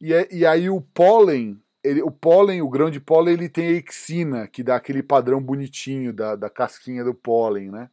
e, 0.00 0.14
é, 0.14 0.28
e 0.30 0.46
aí 0.46 0.70
o 0.70 0.80
pólen, 0.80 1.60
ele, 1.82 2.02
o 2.02 2.10
pólen, 2.10 2.62
o 2.62 2.68
grão 2.68 2.90
de 2.90 3.00
pólen, 3.00 3.34
ele 3.34 3.48
tem 3.48 3.66
a 3.66 3.70
exina, 3.72 4.46
que 4.46 4.62
dá 4.62 4.76
aquele 4.76 5.02
padrão 5.02 5.42
bonitinho 5.42 6.12
da, 6.12 6.36
da 6.36 6.48
casquinha 6.48 7.04
do 7.04 7.14
pólen, 7.14 7.70
né? 7.70 7.90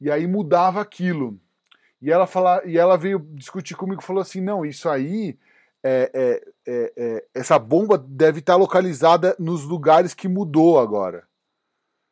E 0.00 0.10
aí 0.10 0.26
mudava 0.26 0.80
aquilo. 0.80 1.38
E 2.00 2.10
ela, 2.10 2.26
fala, 2.26 2.62
e 2.64 2.78
ela 2.78 2.96
veio 2.96 3.18
discutir 3.34 3.74
comigo 3.74 4.02
e 4.02 4.04
falou 4.04 4.20
assim: 4.20 4.40
não, 4.40 4.64
isso 4.64 4.88
aí 4.88 5.38
é, 5.82 6.10
é, 6.12 6.48
é, 6.66 6.92
é, 6.96 7.24
essa 7.34 7.58
bomba 7.58 7.96
deve 7.96 8.40
estar 8.40 8.56
localizada 8.56 9.36
nos 9.38 9.62
lugares 9.62 10.14
que 10.14 10.28
mudou 10.28 10.78
agora. 10.78 11.18
Eu 11.18 11.24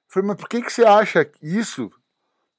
falei, 0.09 0.29
mas 0.29 0.37
por 0.37 0.49
que, 0.49 0.63
que 0.63 0.73
você 0.73 0.85
acha 0.85 1.29
isso? 1.43 1.91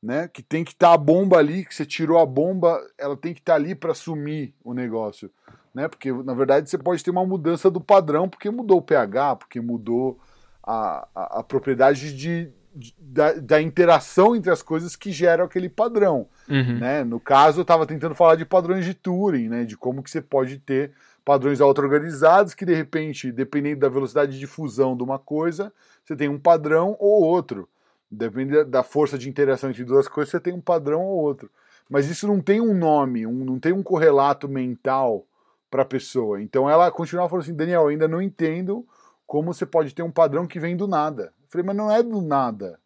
Né? 0.05 0.27
Que 0.27 0.43
tem 0.43 0.63
que 0.63 0.71
estar 0.71 0.93
a 0.93 0.97
bomba 0.97 1.37
ali, 1.37 1.65
que 1.65 1.73
você 1.73 1.83
tirou 1.83 2.19
a 2.19 2.25
bomba, 2.25 2.79
ela 2.95 3.17
tem 3.17 3.33
que 3.33 3.39
estar 3.39 3.55
ali 3.55 3.73
para 3.73 3.95
sumir 3.95 4.53
o 4.63 4.71
negócio. 4.71 5.31
Né? 5.73 5.87
Porque, 5.87 6.13
na 6.13 6.35
verdade, 6.35 6.69
você 6.69 6.77
pode 6.77 7.03
ter 7.03 7.09
uma 7.09 7.25
mudança 7.25 7.71
do 7.71 7.81
padrão, 7.81 8.29
porque 8.29 8.49
mudou 8.51 8.77
o 8.77 8.81
pH, 8.83 9.37
porque 9.37 9.59
mudou 9.59 10.19
a, 10.63 11.07
a, 11.15 11.39
a 11.39 11.43
propriedade 11.43 12.15
de, 12.15 12.51
da, 12.99 13.33
da, 13.33 13.61
interação 13.61 14.35
entre 14.35 14.51
as 14.51 14.61
coisas 14.61 14.95
que 14.95 15.11
geram 15.11 15.45
aquele 15.45 15.67
padrão. 15.67 16.27
Uhum. 16.47 16.79
Né? 16.79 17.03
No 17.03 17.19
caso, 17.19 17.59
eu 17.59 17.63
estava 17.63 17.87
tentando 17.87 18.13
falar 18.13 18.35
de 18.35 18.45
padrões 18.45 18.85
de 18.85 18.93
Turing, 18.93 19.49
né? 19.49 19.65
de 19.65 19.75
como 19.75 20.03
que 20.03 20.11
você 20.11 20.21
pode 20.21 20.59
ter 20.59 20.91
padrões 21.25 21.59
auto-organizados 21.59 22.53
que, 22.53 22.65
de 22.65 22.75
repente, 22.75 23.31
dependendo 23.31 23.79
da 23.79 23.89
velocidade 23.89 24.37
de 24.37 24.45
fusão 24.45 24.95
de 24.95 25.03
uma 25.03 25.17
coisa, 25.17 25.73
você 26.03 26.15
tem 26.15 26.29
um 26.29 26.39
padrão 26.39 26.95
ou 26.99 27.23
outro. 27.23 27.67
Dependendo 28.09 28.69
da 28.69 28.83
força 28.83 29.17
de 29.17 29.27
interação 29.27 29.69
entre 29.69 29.83
duas 29.83 30.07
coisas, 30.07 30.31
você 30.31 30.39
tem 30.39 30.53
um 30.53 30.61
padrão 30.61 31.01
ou 31.01 31.19
outro. 31.19 31.49
Mas 31.89 32.09
isso 32.09 32.27
não 32.27 32.39
tem 32.39 32.61
um 32.61 32.73
nome, 32.73 33.25
um, 33.25 33.45
não 33.45 33.59
tem 33.59 33.71
um 33.73 33.83
correlato 33.83 34.47
mental 34.47 35.25
para 35.69 35.83
a 35.83 35.85
pessoa. 35.85 36.41
Então 36.41 36.69
ela 36.69 36.89
continuava 36.91 37.29
falando 37.29 37.43
assim, 37.43 37.55
Daniel, 37.55 37.83
eu 37.83 37.87
ainda 37.89 38.07
não 38.07 38.21
entendo 38.21 38.85
como 39.25 39.53
você 39.53 39.65
pode 39.65 39.93
ter 39.93 40.03
um 40.03 40.11
padrão 40.11 40.47
que 40.47 40.59
vem 40.59 40.75
do 40.75 40.87
nada. 40.87 41.33
Falei, 41.49 41.65
mas 41.65 41.75
não 41.75 41.91
é 41.91 42.01
do 42.01 42.21
nada. 42.21 42.79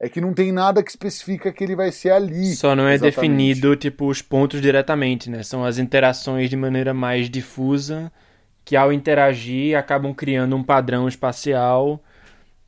É 0.00 0.08
que 0.08 0.20
não 0.20 0.34
tem 0.34 0.50
nada 0.50 0.82
que 0.82 0.90
especifica 0.90 1.52
que 1.52 1.62
ele 1.62 1.76
vai 1.76 1.92
ser 1.92 2.10
ali. 2.10 2.56
Só 2.56 2.74
não 2.74 2.88
é 2.88 2.94
exatamente. 2.94 3.14
definido, 3.14 3.76
tipo, 3.76 4.08
os 4.08 4.20
pontos 4.20 4.60
diretamente, 4.60 5.30
né? 5.30 5.44
São 5.44 5.64
as 5.64 5.78
interações 5.78 6.50
de 6.50 6.56
maneira 6.56 6.92
mais 6.92 7.30
difusa 7.30 8.10
que 8.64 8.76
ao 8.76 8.92
interagir 8.92 9.76
acabam 9.76 10.14
criando 10.14 10.56
um 10.56 10.62
padrão 10.62 11.08
espacial, 11.08 12.02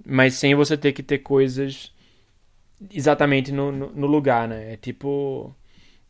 mas 0.04 0.34
sem 0.34 0.54
você 0.54 0.76
ter 0.76 0.92
que 0.92 1.02
ter 1.02 1.18
coisas 1.18 1.92
exatamente 2.92 3.52
no, 3.52 3.72
no, 3.72 3.90
no 3.90 4.06
lugar, 4.06 4.48
né? 4.48 4.74
É 4.74 4.76
tipo. 4.76 5.54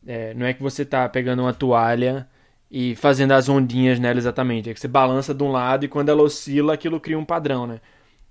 É, 0.07 0.35
não 0.35 0.47
é 0.47 0.53
que 0.53 0.63
você 0.63 0.85
tá 0.85 1.09
pegando 1.09 1.43
uma 1.43 1.55
toalha 1.55 2.29
e 2.71 2.95
fazendo 2.97 3.33
as 3.33 3.49
ondinhas 3.49 3.99
nela 3.99 4.19
exatamente. 4.19 4.71
É 4.71 4.75
que 4.75 4.81
você 4.81 4.89
balança 4.89 5.35
de 5.35 5.43
um 5.43 5.51
lado 5.51 5.85
e 5.85 5.89
quando 5.89 6.09
ela 6.11 6.23
oscila, 6.23 6.75
aquilo 6.75 7.01
cria 7.01 7.19
um 7.19 7.25
padrão, 7.25 7.67
né? 7.67 7.81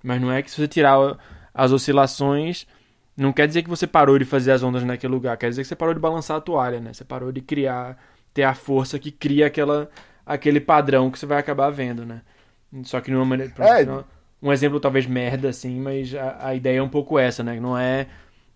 Mas 0.04 0.22
não 0.22 0.32
é 0.32 0.42
que 0.42 0.52
se 0.52 0.58
você 0.58 0.68
tirar 0.68 1.18
as 1.54 1.72
oscilações, 1.72 2.68
não 3.16 3.32
quer 3.32 3.48
dizer 3.48 3.64
que 3.64 3.70
você 3.70 3.88
parou 3.88 4.20
de 4.20 4.26
fazer 4.26 4.52
as 4.52 4.64
ondas 4.64 4.84
naquele 4.84 5.14
lugar. 5.14 5.38
Quer 5.38 5.50
dizer 5.50 5.62
que 5.62 5.68
você 5.68 5.76
parou 5.76 5.94
de 5.94 6.00
balançar 6.00 6.38
a 6.38 6.42
toalha, 6.42 6.80
né? 6.80 6.94
Você 6.94 7.06
parou 7.06 7.32
de 7.32 7.42
criar, 7.42 7.98
ter 8.34 8.44
a 8.44 8.54
força 8.54 9.00
que 9.00 9.12
cria 9.12 9.48
aquela, 9.48 9.90
aquele 10.26 10.60
padrão 10.60 11.10
que 11.10 11.18
você 11.18 11.26
vai 11.26 11.38
acabar 11.40 11.70
vendo, 11.70 12.06
né? 12.06 12.22
Só 12.84 13.00
que 13.02 13.12
numa 13.12 13.26
maneira. 13.26 13.54
É. 13.60 14.04
Um 14.44 14.52
exemplo 14.52 14.78
talvez 14.78 15.08
merda, 15.08 15.50
assim, 15.50 15.80
mas 15.80 16.14
a, 16.14 16.50
a 16.50 16.56
ideia 16.56 16.80
é 16.80 16.84
um 16.84 16.90
pouco 16.90 17.18
essa, 17.18 17.42
né? 17.42 17.58
Não 17.62 17.78
é, 17.78 18.08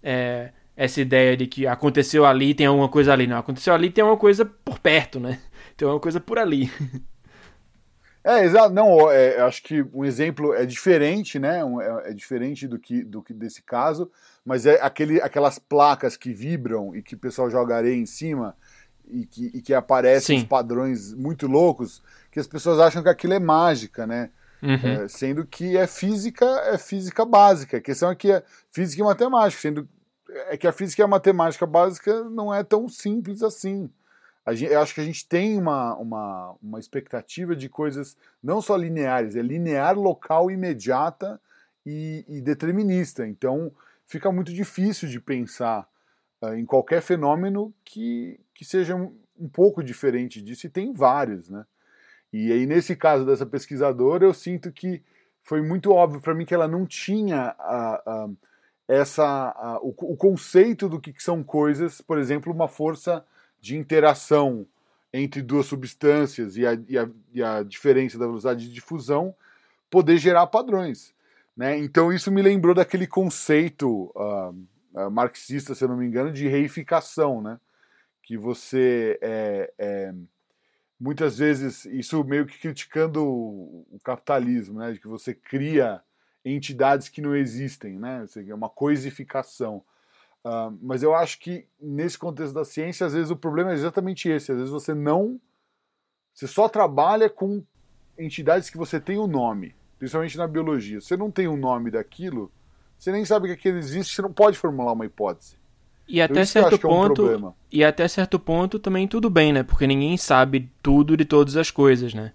é 0.03 0.51
essa 0.75 0.99
ideia 0.99 1.37
de 1.37 1.47
que 1.47 1.65
aconteceu 1.65 2.25
ali 2.25 2.53
tem 2.53 2.65
alguma 2.67 2.89
coisa 2.89 3.13
ali. 3.13 3.25
Não, 3.25 3.37
aconteceu 3.37 3.73
ali 3.73 3.89
tem 3.89 4.03
uma 4.03 4.17
coisa 4.17 4.45
por 4.45 4.79
perto, 4.79 5.19
né? 5.19 5.39
Tem 5.77 5.87
uma 5.87 5.99
coisa 5.99 6.19
por 6.19 6.37
ali. 6.37 6.71
É, 8.23 8.43
exato. 8.43 8.73
Não, 8.73 9.09
é, 9.09 9.39
acho 9.39 9.63
que 9.63 9.85
um 9.93 10.03
exemplo 10.03 10.53
é 10.53 10.65
diferente, 10.65 11.39
né? 11.39 11.61
É, 11.61 12.09
é, 12.09 12.13
diferente 12.13 12.67
do 12.67 12.77
que, 12.77 13.01
do 13.01 13.21
que 13.21 13.33
desse 13.33 13.61
caso, 13.61 14.11
mas 14.43 14.65
é 14.65 14.81
aquele, 14.81 15.21
aquelas 15.21 15.57
placas 15.57 16.17
que 16.17 16.33
vibram 16.33 16.93
e 16.93 17.01
que 17.01 17.15
o 17.15 17.17
pessoal 17.17 17.49
joga 17.49 17.77
areia 17.77 17.95
em 17.95 18.05
cima 18.05 18.53
e 19.09 19.25
que, 19.25 19.45
e 19.53 19.61
que 19.61 19.73
aparecem 19.73 20.39
Sim. 20.39 20.43
os 20.43 20.49
padrões 20.49 21.13
muito 21.13 21.47
loucos, 21.47 22.03
que 22.29 22.37
as 22.37 22.47
pessoas 22.47 22.81
acham 22.81 23.01
que 23.01 23.07
aquilo 23.07 23.31
é 23.31 23.39
mágica, 23.39 24.05
né? 24.05 24.29
Uhum. 24.61 25.03
É, 25.03 25.07
sendo 25.07 25.45
que 25.45 25.77
é 25.77 25.85
física, 25.85 26.45
é 26.65 26.77
física 26.77 27.25
básica. 27.25 27.77
A 27.77 27.81
questão 27.81 28.09
é 28.09 28.15
que 28.15 28.31
é 28.31 28.43
física 28.71 29.01
e 29.01 29.05
matemática, 29.05 29.61
sendo 29.61 29.87
é 30.49 30.57
que 30.57 30.67
a 30.67 30.71
física 30.71 31.01
e 31.01 31.05
a 31.05 31.07
matemática 31.07 31.65
básica 31.65 32.23
não 32.25 32.53
é 32.53 32.63
tão 32.63 32.87
simples 32.87 33.41
assim. 33.41 33.89
Gente, 34.53 34.71
eu 34.71 34.81
acho 34.81 34.93
que 34.93 35.01
a 35.01 35.03
gente 35.03 35.27
tem 35.27 35.57
uma, 35.57 35.95
uma, 35.95 36.55
uma 36.61 36.79
expectativa 36.79 37.55
de 37.55 37.67
coisas 37.67 38.15
não 38.41 38.61
só 38.61 38.77
lineares, 38.77 39.35
é 39.35 39.41
linear, 39.41 39.97
local, 39.97 40.49
imediata 40.49 41.39
e, 41.85 42.23
e 42.27 42.41
determinista. 42.41 43.27
Então 43.27 43.71
fica 44.05 44.31
muito 44.31 44.53
difícil 44.53 45.09
de 45.09 45.19
pensar 45.19 45.87
uh, 46.41 46.53
em 46.53 46.65
qualquer 46.65 47.01
fenômeno 47.01 47.73
que, 47.83 48.39
que 48.53 48.63
seja 48.63 48.95
um, 48.95 49.13
um, 49.37 49.49
pouco 49.49 49.83
diferente 49.83 50.41
disso, 50.41 50.65
e 50.65 50.69
tem 50.69 50.93
vários. 50.93 51.49
Né? 51.49 51.65
E 52.31 52.51
aí, 52.51 52.65
nesse 52.65 52.95
caso 52.95 53.25
dessa 53.25 53.45
pesquisadora, 53.45 54.25
eu 54.25 54.33
sinto 54.33 54.71
que 54.71 55.01
foi 55.43 55.61
muito 55.61 55.91
óbvio 55.91 56.19
para 56.19 56.35
mim 56.35 56.45
que 56.45 56.53
ela 56.53 56.67
não 56.67 56.85
tinha 56.85 57.55
uh, 57.57 58.27
uh, 58.27 58.37
essa, 58.87 59.79
o, 59.81 59.89
o 60.13 60.17
conceito 60.17 60.89
do 60.89 60.99
que, 60.99 61.13
que 61.13 61.23
são 61.23 61.43
coisas, 61.43 62.01
por 62.01 62.17
exemplo, 62.17 62.51
uma 62.53 62.67
força 62.67 63.25
de 63.59 63.77
interação 63.77 64.65
entre 65.11 65.41
duas 65.41 65.65
substâncias 65.65 66.57
e 66.57 66.65
a, 66.65 66.77
e 66.87 66.97
a, 66.97 67.09
e 67.33 67.43
a 67.43 67.63
diferença 67.63 68.17
da 68.17 68.25
velocidade 68.25 68.67
de 68.67 68.73
difusão 68.73 69.33
poder 69.89 70.17
gerar 70.17 70.47
padrões. 70.47 71.13
Né? 71.55 71.77
Então 71.77 72.13
isso 72.13 72.31
me 72.31 72.41
lembrou 72.41 72.75
daquele 72.75 73.07
conceito 73.07 74.11
uh, 74.15 75.09
marxista, 75.11 75.73
se 75.73 75.83
eu 75.83 75.87
não 75.87 75.97
me 75.97 76.05
engano, 76.05 76.31
de 76.31 76.47
reificação, 76.47 77.41
né? 77.41 77.59
que 78.21 78.37
você 78.37 79.17
é, 79.21 79.73
é, 79.77 80.13
muitas 80.99 81.37
vezes 81.37 81.85
isso 81.85 82.23
meio 82.23 82.45
que 82.45 82.57
criticando 82.59 83.23
o, 83.25 83.99
capitalismo, 84.03 84.79
né? 84.79 84.93
de 84.93 84.99
que 84.99 85.07
você 85.07 85.33
cria 85.33 86.01
entidades 86.43 87.09
que 87.09 87.21
não 87.21 87.35
existem, 87.35 87.99
né? 87.99 88.25
é 88.47 88.53
uma 88.53 88.69
coisificação. 88.69 89.83
Uh, 90.45 90.77
mas 90.81 91.03
eu 91.03 91.13
acho 91.13 91.39
que 91.39 91.67
nesse 91.79 92.17
contexto 92.17 92.53
da 92.53 92.63
ciência, 92.63 93.05
às 93.05 93.13
vezes 93.13 93.29
o 93.29 93.35
problema 93.35 93.71
é 93.71 93.73
exatamente 93.73 94.29
esse. 94.29 94.51
Às 94.51 94.57
vezes 94.57 94.71
você 94.71 94.93
não. 94.93 95.39
Você 96.33 96.47
só 96.47 96.69
trabalha 96.69 97.29
com 97.29 97.63
entidades 98.17 98.69
que 98.69 98.77
você 98.77 98.99
tem 98.99 99.17
o 99.17 99.25
um 99.25 99.27
nome, 99.27 99.75
principalmente 99.97 100.37
na 100.37 100.47
biologia. 100.47 101.01
Você 101.01 101.17
não 101.17 101.29
tem 101.29 101.47
o 101.47 101.53
um 101.53 101.57
nome 101.57 101.91
daquilo, 101.91 102.51
você 102.97 103.11
nem 103.11 103.25
sabe 103.25 103.47
que 103.47 103.53
aquilo 103.53 103.77
existe, 103.77 104.15
você 104.15 104.21
não 104.21 104.31
pode 104.31 104.57
formular 104.57 104.93
uma 104.93 105.05
hipótese. 105.05 105.57
E 106.07 106.21
até 106.21 106.45
certo 106.45 106.79
ponto, 106.79 107.29
é 107.29 107.37
um 107.37 107.53
e 107.71 107.83
até 107.83 108.07
certo 108.07 108.39
ponto 108.39 108.79
também 108.79 109.07
tudo 109.07 109.29
bem, 109.29 109.51
né? 109.51 109.63
Porque 109.63 109.85
ninguém 109.85 110.15
sabe 110.15 110.69
tudo 110.81 111.17
de 111.17 111.25
todas 111.25 111.57
as 111.57 111.69
coisas, 111.69 112.13
né? 112.13 112.31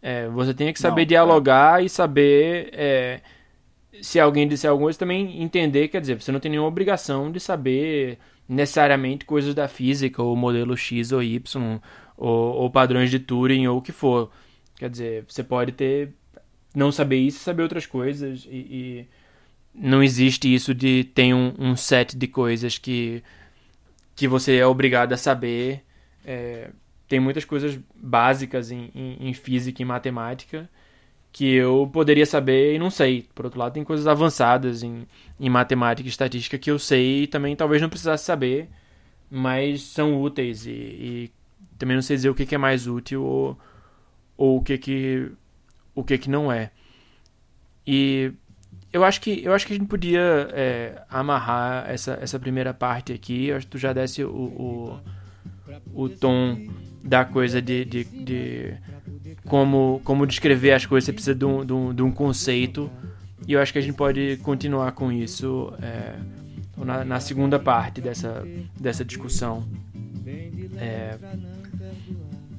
É, 0.00 0.28
você 0.28 0.54
tem 0.54 0.72
que 0.72 0.78
saber 0.78 1.02
não, 1.02 1.08
dialogar 1.08 1.82
é. 1.82 1.86
e 1.86 1.88
saber 1.88 2.70
é, 2.72 3.20
se 4.00 4.20
alguém 4.20 4.46
disser 4.46 4.70
alguma 4.70 4.86
coisa, 4.86 4.98
também 4.98 5.42
entender, 5.42 5.88
quer 5.88 6.00
dizer, 6.00 6.20
você 6.20 6.30
não 6.30 6.40
tem 6.40 6.50
nenhuma 6.50 6.68
obrigação 6.68 7.30
de 7.30 7.40
saber 7.40 8.18
necessariamente 8.48 9.24
coisas 9.24 9.54
da 9.54 9.68
física, 9.68 10.22
ou 10.22 10.34
modelo 10.36 10.76
X 10.76 11.12
ou 11.12 11.22
Y, 11.22 11.80
ou, 12.16 12.54
ou 12.54 12.70
padrões 12.70 13.10
de 13.10 13.18
Turing, 13.18 13.66
ou 13.66 13.78
o 13.78 13.82
que 13.82 13.92
for. 13.92 14.30
Quer 14.76 14.90
dizer, 14.90 15.24
você 15.28 15.42
pode 15.42 15.72
ter 15.72 16.12
não 16.74 16.92
saber 16.92 17.16
isso 17.16 17.38
e 17.38 17.40
saber 17.40 17.62
outras 17.62 17.86
coisas, 17.86 18.46
e, 18.48 18.56
e 18.56 19.08
não 19.74 20.02
existe 20.02 20.52
isso 20.52 20.74
de 20.74 21.04
ter 21.04 21.34
um, 21.34 21.54
um, 21.58 21.76
set 21.76 22.16
de 22.16 22.26
coisas 22.26 22.78
que, 22.78 23.22
que 24.16 24.26
você 24.26 24.56
é 24.56 24.66
obrigado 24.66 25.12
a 25.12 25.16
saber. 25.16 25.82
É, 26.24 26.70
tem 27.08 27.20
muitas 27.20 27.44
coisas 27.44 27.78
básicas 27.94 28.70
em, 28.70 28.90
em, 28.94 29.28
em 29.28 29.32
física 29.32 29.80
e 29.80 29.84
matemática 29.84 30.68
que 31.32 31.52
eu 31.54 31.88
poderia 31.92 32.26
saber 32.26 32.74
e 32.74 32.78
não 32.78 32.90
sei. 32.90 33.28
Por 33.34 33.44
outro 33.44 33.60
lado, 33.60 33.74
tem 33.74 33.84
coisas 33.84 34.06
avançadas 34.06 34.82
em, 34.82 35.06
em 35.38 35.48
matemática 35.48 36.06
e 36.06 36.10
estatística 36.10 36.58
que 36.58 36.70
eu 36.70 36.78
sei 36.78 37.22
e 37.22 37.26
também 37.26 37.54
talvez 37.54 37.80
não 37.80 37.88
precisasse 37.88 38.24
saber, 38.24 38.68
mas 39.30 39.82
são 39.82 40.20
úteis 40.20 40.66
e, 40.66 40.70
e 40.70 41.30
também 41.78 41.96
não 41.96 42.02
sei 42.02 42.16
dizer 42.16 42.30
o 42.30 42.34
que, 42.34 42.46
que 42.46 42.54
é 42.54 42.58
mais 42.58 42.86
útil 42.86 43.22
ou, 43.22 43.58
ou 44.36 44.58
o 44.58 44.62
que 44.62 44.78
que 44.78 45.30
o 45.94 46.04
que 46.04 46.18
que 46.18 46.30
não 46.30 46.50
é. 46.50 46.70
E 47.86 48.32
eu 48.92 49.04
acho 49.04 49.20
que 49.20 49.44
eu 49.44 49.52
acho 49.52 49.66
que 49.66 49.72
a 49.72 49.76
gente 49.76 49.88
podia 49.88 50.48
é, 50.52 51.02
amarrar 51.10 51.88
essa, 51.90 52.18
essa 52.20 52.38
primeira 52.38 52.72
parte 52.72 53.12
aqui. 53.12 53.46
Eu 53.46 53.56
acho 53.56 53.66
que 53.66 53.72
tu 53.72 53.78
já 53.78 53.92
desse 53.92 54.24
o, 54.24 54.30
o, 54.30 55.00
o 55.94 56.08
tom 56.08 56.66
da 57.02 57.24
coisa 57.24 57.60
de, 57.60 57.84
de, 57.84 58.04
de 58.04 58.74
como, 59.44 60.00
como 60.04 60.26
descrever 60.26 60.72
as 60.72 60.86
coisas, 60.86 61.06
você 61.06 61.12
precisa 61.12 61.34
de 61.34 61.44
um, 61.44 61.64
de, 61.64 61.72
um, 61.72 61.94
de 61.94 62.02
um 62.02 62.10
conceito. 62.10 62.90
E 63.46 63.52
eu 63.52 63.60
acho 63.60 63.72
que 63.72 63.78
a 63.78 63.82
gente 63.82 63.94
pode 63.94 64.38
continuar 64.42 64.92
com 64.92 65.10
isso 65.10 65.72
é, 65.80 66.14
na, 66.76 67.04
na, 67.04 67.20
segunda 67.20 67.58
parte 67.58 68.00
dessa, 68.00 68.46
dessa 68.78 69.04
discussão. 69.04 69.66
É, 70.76 71.16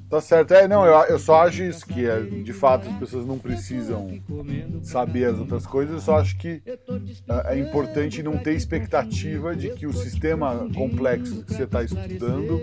Tá 0.09 0.19
certo. 0.19 0.53
É, 0.55 0.67
não, 0.67 0.83
eu, 0.85 0.93
eu 1.03 1.19
só 1.19 1.43
acho 1.43 1.61
isso, 1.61 1.85
que 1.85 2.05
é, 2.05 2.19
de 2.19 2.51
fato 2.51 2.89
as 2.89 2.95
pessoas 2.95 3.25
não 3.27 3.37
precisam 3.37 4.19
saber 4.81 5.25
as 5.25 5.37
outras 5.37 5.67
coisas, 5.67 5.93
eu 5.93 6.01
só 6.01 6.17
acho 6.17 6.35
que 6.37 6.61
é, 6.65 7.53
é 7.53 7.59
importante 7.59 8.23
não 8.23 8.37
ter 8.37 8.55
expectativa 8.55 9.55
de 9.55 9.69
que 9.69 9.85
o 9.85 9.93
sistema 9.93 10.67
complexo 10.73 11.43
que 11.43 11.53
você 11.53 11.63
está 11.63 11.83
estudando 11.83 12.59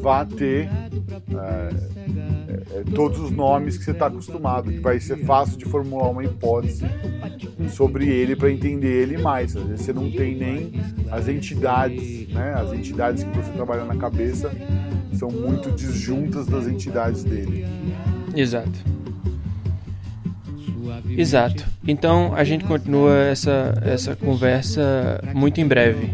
vá 0.00 0.24
ter 0.24 0.68
é, 0.68 1.68
é, 2.48 2.80
é, 2.80 2.84
todos 2.94 3.20
os 3.20 3.30
nomes 3.30 3.76
que 3.76 3.84
você 3.84 3.90
está 3.90 4.06
acostumado, 4.06 4.70
que 4.72 4.80
vai 4.80 4.98
ser 4.98 5.18
fácil 5.26 5.58
de 5.58 5.66
formular 5.66 6.08
uma 6.08 6.24
hipótese 6.24 6.86
sobre 7.70 8.08
ele 8.08 8.34
para 8.34 8.50
entender 8.50 9.02
ele 9.02 9.18
mais. 9.18 9.54
Às 9.54 9.64
vezes 9.64 9.84
você 9.84 9.92
não 9.92 10.10
tem 10.10 10.36
nem 10.36 10.72
as 11.10 11.28
entidades, 11.28 12.28
né, 12.28 12.54
as 12.54 12.72
entidades 12.72 13.24
que 13.24 13.36
você 13.36 13.52
trabalha 13.52 13.84
na 13.84 13.96
cabeça 13.96 14.50
são 15.22 15.30
muito 15.30 15.70
disjuntas 15.70 16.48
das 16.48 16.66
entidades 16.66 17.22
dele. 17.22 17.64
Exato. 18.34 18.72
Exato. 21.16 21.64
Então 21.86 22.34
a 22.34 22.42
gente 22.42 22.64
continua 22.64 23.16
essa, 23.26 23.80
essa 23.84 24.16
conversa 24.16 25.22
muito 25.32 25.60
em 25.60 25.66
breve. 25.66 26.10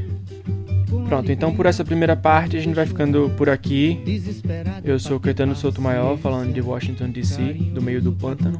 Pronto, 1.08 1.32
então 1.32 1.54
por 1.54 1.64
essa 1.64 1.82
primeira 1.82 2.14
parte 2.14 2.58
a 2.58 2.60
gente 2.60 2.74
vai 2.74 2.84
ficando 2.84 3.32
por 3.34 3.48
aqui. 3.48 4.22
Eu 4.84 4.98
sou 4.98 5.18
Caetano 5.18 5.56
Maior 5.78 6.18
falando 6.18 6.52
de 6.52 6.60
Washington 6.60 7.08
DC, 7.08 7.40
do 7.72 7.80
meio 7.80 8.02
do 8.02 8.12
pântano. 8.12 8.58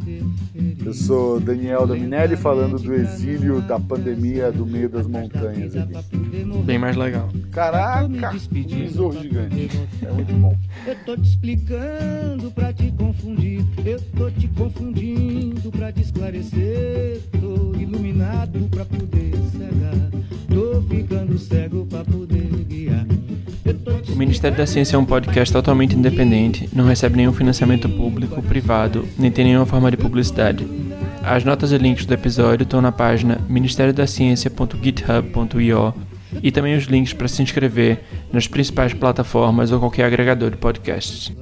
Eu 0.85 0.95
sou 0.95 1.41
Daniel 1.41 1.87
Dominelli, 1.87 2.37
falando 2.37 2.79
do 2.79 2.95
exílio 2.95 3.61
da 3.61 3.79
pandemia 3.79 4.51
do 4.51 4.65
meio 4.65 4.89
das 4.89 5.07
montanhas 5.07 5.77
aqui. 5.77 5.95
Bem 6.65 6.79
mais 6.79 6.97
legal. 6.97 7.29
Caraca, 7.51 8.35
besouro 8.51 9.21
gigante. 9.21 9.71
É 10.03 10.11
muito 10.13 10.33
bom. 10.35 10.57
Eu 10.87 10.97
tô 11.05 11.17
te 11.17 11.29
explicando 11.29 12.51
pra 12.53 12.73
te 12.73 12.91
confundir. 12.93 13.65
Eu 13.85 14.01
tô 14.17 14.31
te 14.31 14.49
confundindo 14.49 15.71
pra 15.71 15.93
te 15.93 16.03
esclarecer. 16.03 17.21
Tô 17.41 17.75
iluminado 17.79 18.69
pra 18.71 18.85
poder 18.85 19.33
cegar. 19.53 20.11
Tô 20.49 20.83
ficando 20.83 21.39
cego 21.39 21.87
pra 21.87 22.05
poder. 22.05 22.18
Ministério 24.19 24.59
da 24.59 24.67
Ciência 24.67 24.97
é 24.97 24.99
um 24.99 25.05
podcast 25.05 25.53
totalmente 25.53 25.95
independente, 25.95 26.69
não 26.75 26.87
recebe 26.87 27.17
nenhum 27.17 27.33
financiamento 27.33 27.89
público, 27.89 28.43
privado, 28.43 29.07
nem 29.17 29.31
tem 29.31 29.45
nenhuma 29.45 29.65
forma 29.65 29.93
de 29.93 29.97
publicidade. 29.97 30.67
As 31.23 31.45
notas 31.45 31.71
e 31.71 31.79
links 31.79 32.05
do 32.05 32.15
episódio 32.15 32.65
estão 32.65 32.83
na 32.83 32.91
página 32.91 33.41
ministeriodaciencia.github.io 33.49 35.95
e 36.43 36.51
também 36.51 36.77
os 36.77 36.87
links 36.87 37.13
para 37.13 37.29
se 37.29 37.43
inscrever 37.43 38.01
nas 38.33 38.49
principais 38.49 38.93
plataformas 38.93 39.71
ou 39.71 39.79
qualquer 39.79 40.07
agregador 40.07 40.51
de 40.51 40.57
podcasts. 40.57 41.33